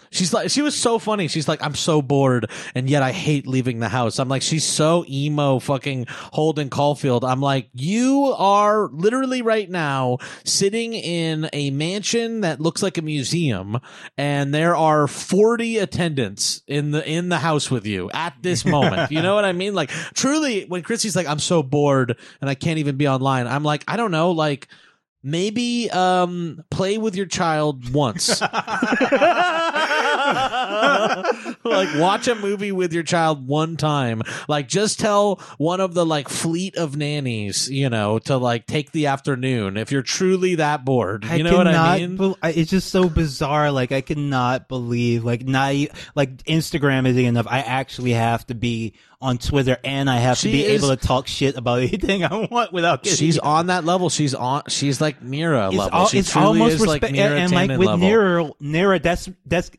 She's 0.10 0.34
like, 0.34 0.50
she 0.50 0.62
was 0.62 0.78
so 0.78 1.00
funny. 1.00 1.28
She's 1.28 1.48
like, 1.48 1.64
I'm 1.64 1.76
so 1.76 2.02
bored, 2.02 2.50
and 2.76 2.90
yet 2.90 3.04
I 3.04 3.12
hate 3.12 3.48
leaving 3.48 3.80
the 3.80 3.90
house. 3.90 4.20
I'm 4.20 4.30
like, 4.30 4.42
she's 4.42 4.64
so 4.64 5.06
emo, 5.08 5.60
fucking 5.60 6.08
Holden 6.10 6.70
Caulfield. 6.70 7.24
I'm 7.24 7.42
like, 7.42 7.70
you 7.74 8.34
are 8.38 8.90
literally 8.92 9.42
right 9.42 9.70
now 9.70 10.18
sitting 10.44 10.94
in 10.94 11.50
a 11.54 11.72
mansion 11.72 12.42
that 12.42 12.60
looks 12.60 12.82
like 12.82 12.98
a 12.98 13.02
museum, 13.02 13.80
and 14.18 14.54
there 14.54 14.76
are 14.76 15.08
40 15.08 15.78
attendants 15.80 16.62
in 16.68 16.92
the 16.92 17.08
in 17.10 17.30
the 17.30 17.40
house 17.40 17.70
with 17.70 17.86
you 17.86 18.10
at 18.14 18.36
this 18.42 18.66
moment. 18.66 19.12
you 19.12 19.22
know 19.22 19.36
what 19.36 19.46
I 19.46 19.52
mean? 19.52 19.74
Like, 19.74 19.90
truly, 20.14 20.66
when 20.66 20.84
Chrissy's 20.84 21.16
like, 21.16 21.28
I'm 21.28 21.40
so 21.40 21.64
bored 21.64 22.18
and 22.42 22.50
I 22.50 22.56
can't 22.56 22.80
even 22.80 22.98
be 22.98 23.08
online. 23.08 23.48
I'm 23.48 23.64
like, 23.64 23.84
I 23.88 23.98
don't 23.98 24.12
know, 24.12 24.32
like 24.32 24.68
maybe 25.28 25.90
um 25.92 26.64
play 26.70 26.98
with 26.98 27.16
your 27.16 27.26
child 27.26 27.92
once 27.94 28.42
like 28.42 28.52
watch 31.98 32.28
a 32.28 32.36
movie 32.36 32.72
with 32.72 32.94
your 32.94 33.04
child 33.04 33.48
one 33.48 33.76
time 33.78 34.22
like 34.48 34.68
just 34.68 35.00
tell 35.00 35.42
one 35.58 35.82
of 35.82 35.94
the 35.94 36.06
like 36.06 36.30
fleet 36.30 36.78
of 36.78 36.96
nannies 36.96 37.70
you 37.70 37.90
know 37.90 38.20
to 38.20 38.38
like 38.38 38.66
take 38.66 38.92
the 38.92 39.08
afternoon 39.08 39.78
if 39.78 39.92
you're 39.92 40.02
truly 40.02 40.56
that 40.56 40.86
bored 40.86 41.26
you 41.26 41.44
know 41.44 41.58
what 41.58 41.68
i 41.68 42.00
mean 42.00 42.36
it's 42.44 42.72
just 42.72 42.90
so 42.90 43.10
bizarre. 43.10 43.72
Like 43.72 43.92
I 43.92 44.02
cannot 44.02 44.68
believe, 44.68 45.24
like 45.24 45.46
not 45.46 45.74
like 46.16 46.44
Instagram 46.44 47.08
isn't 47.08 47.24
enough. 47.24 47.48
I 47.50 47.60
actually 47.60 48.12
have 48.12 48.46
to 48.48 48.56
be 48.56 48.94
on 49.20 49.38
Twitter, 49.40 49.78
and 49.84 50.10
I 50.10 50.18
have 50.18 50.38
She 50.38 50.50
to 50.50 50.52
be 50.52 50.64
is- 50.66 50.84
able 50.84 50.96
to 50.96 51.08
talk 51.08 51.28
shit 51.28 51.58
about 51.58 51.80
anything 51.82 52.24
I 52.24 52.48
want 52.52 52.72
without 52.72 53.02
getting. 53.04 53.18
she's 53.18 53.40
on 53.40 53.68
that 53.68 53.84
level 53.84 54.10
she's 54.10 54.36
on 54.36 54.62
she's 54.68 55.02
like 55.02 55.22
Mira 55.24 55.70
level 55.70 55.90
al- 56.00 56.08
she 56.08 56.20
it's 56.20 56.32
truly 56.32 56.48
almost 56.48 56.76
is 56.76 56.86
like 56.86 57.02
respect, 57.02 57.14
Mira 57.18 57.40
and 57.40 57.52
like 57.52 57.70
with 57.70 57.88
level. 57.88 57.98
Nira, 58.08 58.52
Nira, 58.62 59.02
that's 59.02 59.28
that's 59.46 59.72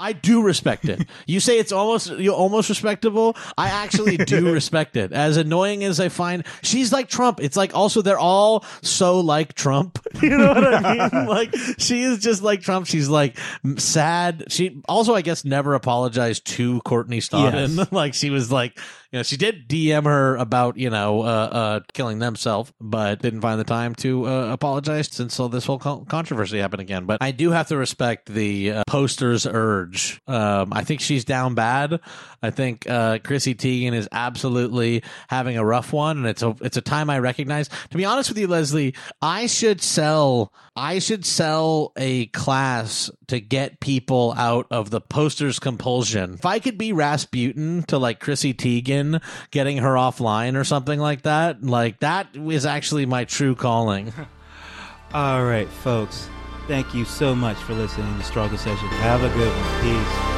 I 0.00 0.12
do 0.12 0.42
respect 0.42 0.84
it. 0.88 1.06
You 1.26 1.40
say 1.40 1.58
it's 1.58 1.72
almost 1.72 2.10
you 2.10 2.32
almost 2.32 2.68
respectable. 2.68 3.36
I 3.56 3.68
actually 3.68 4.16
do 4.16 4.52
respect 4.58 4.96
it. 4.96 5.12
As 5.12 5.36
annoying 5.36 5.84
as 5.84 5.98
I 6.00 6.08
find, 6.08 6.44
she's 6.62 6.92
like 6.92 7.08
Trump. 7.08 7.40
It's 7.40 7.56
like 7.56 7.74
also 7.74 8.02
they're 8.02 8.18
all 8.18 8.64
so 8.82 9.20
like 9.20 9.54
Trump. 9.54 9.98
You 10.28 10.36
know 10.36 10.48
what 10.48 10.74
I 10.74 11.10
mean? 11.10 11.26
like 11.28 11.54
she 11.78 12.02
is 12.02 12.18
just 12.18 12.42
like 12.42 12.60
Trump. 12.60 12.86
She's 12.86 13.08
like 13.08 13.36
sad. 13.76 14.44
She 14.48 14.82
also, 14.88 15.14
I 15.14 15.22
guess, 15.22 15.44
never 15.44 15.74
apologized 15.74 16.44
to 16.56 16.80
Courtney 16.80 17.20
Stodden. 17.20 17.76
Yes. 17.76 17.92
like 17.92 18.14
she 18.14 18.28
was 18.30 18.50
like, 18.50 18.76
you 19.12 19.20
know, 19.20 19.22
she 19.22 19.36
did 19.36 19.68
DM 19.68 20.04
her 20.04 20.36
about 20.36 20.76
you 20.76 20.90
know 20.90 21.22
uh, 21.22 21.24
uh, 21.24 21.80
killing 21.94 22.18
themselves, 22.18 22.72
but 22.80 23.22
didn't 23.22 23.40
find 23.40 23.60
the 23.60 23.64
time 23.64 23.94
to 23.96 24.26
uh, 24.26 24.52
apologize 24.52 25.08
since 25.10 25.38
all 25.38 25.48
this 25.48 25.64
whole 25.64 25.78
controversy 25.78 26.58
happened 26.58 26.82
again. 26.82 27.06
But 27.06 27.18
I 27.22 27.30
do 27.30 27.50
have 27.52 27.68
to 27.68 27.76
respect 27.76 28.26
the 28.26 28.72
uh, 28.72 28.82
poster's 28.86 29.46
urge. 29.46 29.87
Um, 30.26 30.72
I 30.72 30.84
think 30.84 31.00
she's 31.00 31.24
down 31.24 31.54
bad. 31.54 32.00
I 32.42 32.50
think 32.50 32.88
uh, 32.88 33.18
Chrissy 33.22 33.54
Teigen 33.54 33.94
is 33.94 34.08
absolutely 34.12 35.02
having 35.28 35.56
a 35.56 35.64
rough 35.64 35.92
one, 35.92 36.18
and 36.18 36.26
it's 36.26 36.42
a 36.42 36.54
it's 36.60 36.76
a 36.76 36.80
time 36.80 37.10
I 37.10 37.18
recognize. 37.18 37.68
To 37.90 37.96
be 37.96 38.04
honest 38.04 38.30
with 38.30 38.38
you, 38.38 38.46
Leslie, 38.46 38.94
I 39.20 39.46
should 39.46 39.80
sell 39.80 40.52
I 40.76 41.00
should 41.00 41.26
sell 41.26 41.92
a 41.96 42.26
class 42.26 43.10
to 43.26 43.40
get 43.40 43.80
people 43.80 44.34
out 44.36 44.66
of 44.70 44.90
the 44.90 45.00
poster's 45.00 45.58
compulsion. 45.58 46.34
If 46.34 46.46
I 46.46 46.60
could 46.60 46.78
be 46.78 46.92
Rasputin 46.92 47.82
to 47.88 47.98
like 47.98 48.20
Chrissy 48.20 48.54
Teigen, 48.54 49.20
getting 49.50 49.78
her 49.78 49.94
offline 49.94 50.56
or 50.56 50.64
something 50.64 51.00
like 51.00 51.22
that, 51.22 51.64
like 51.64 51.98
that 52.00 52.28
is 52.34 52.64
actually 52.64 53.06
my 53.06 53.24
true 53.24 53.54
calling. 53.54 54.12
All 55.12 55.44
right, 55.44 55.68
folks. 55.68 56.28
Thank 56.68 56.92
you 56.92 57.06
so 57.06 57.34
much 57.34 57.56
for 57.56 57.72
listening 57.72 58.14
to 58.18 58.22
Struggle 58.22 58.58
Session. 58.58 58.88
Have 58.88 59.24
a 59.24 59.30
good 59.30 59.50
one. 59.50 59.80
Peace. 59.80 60.37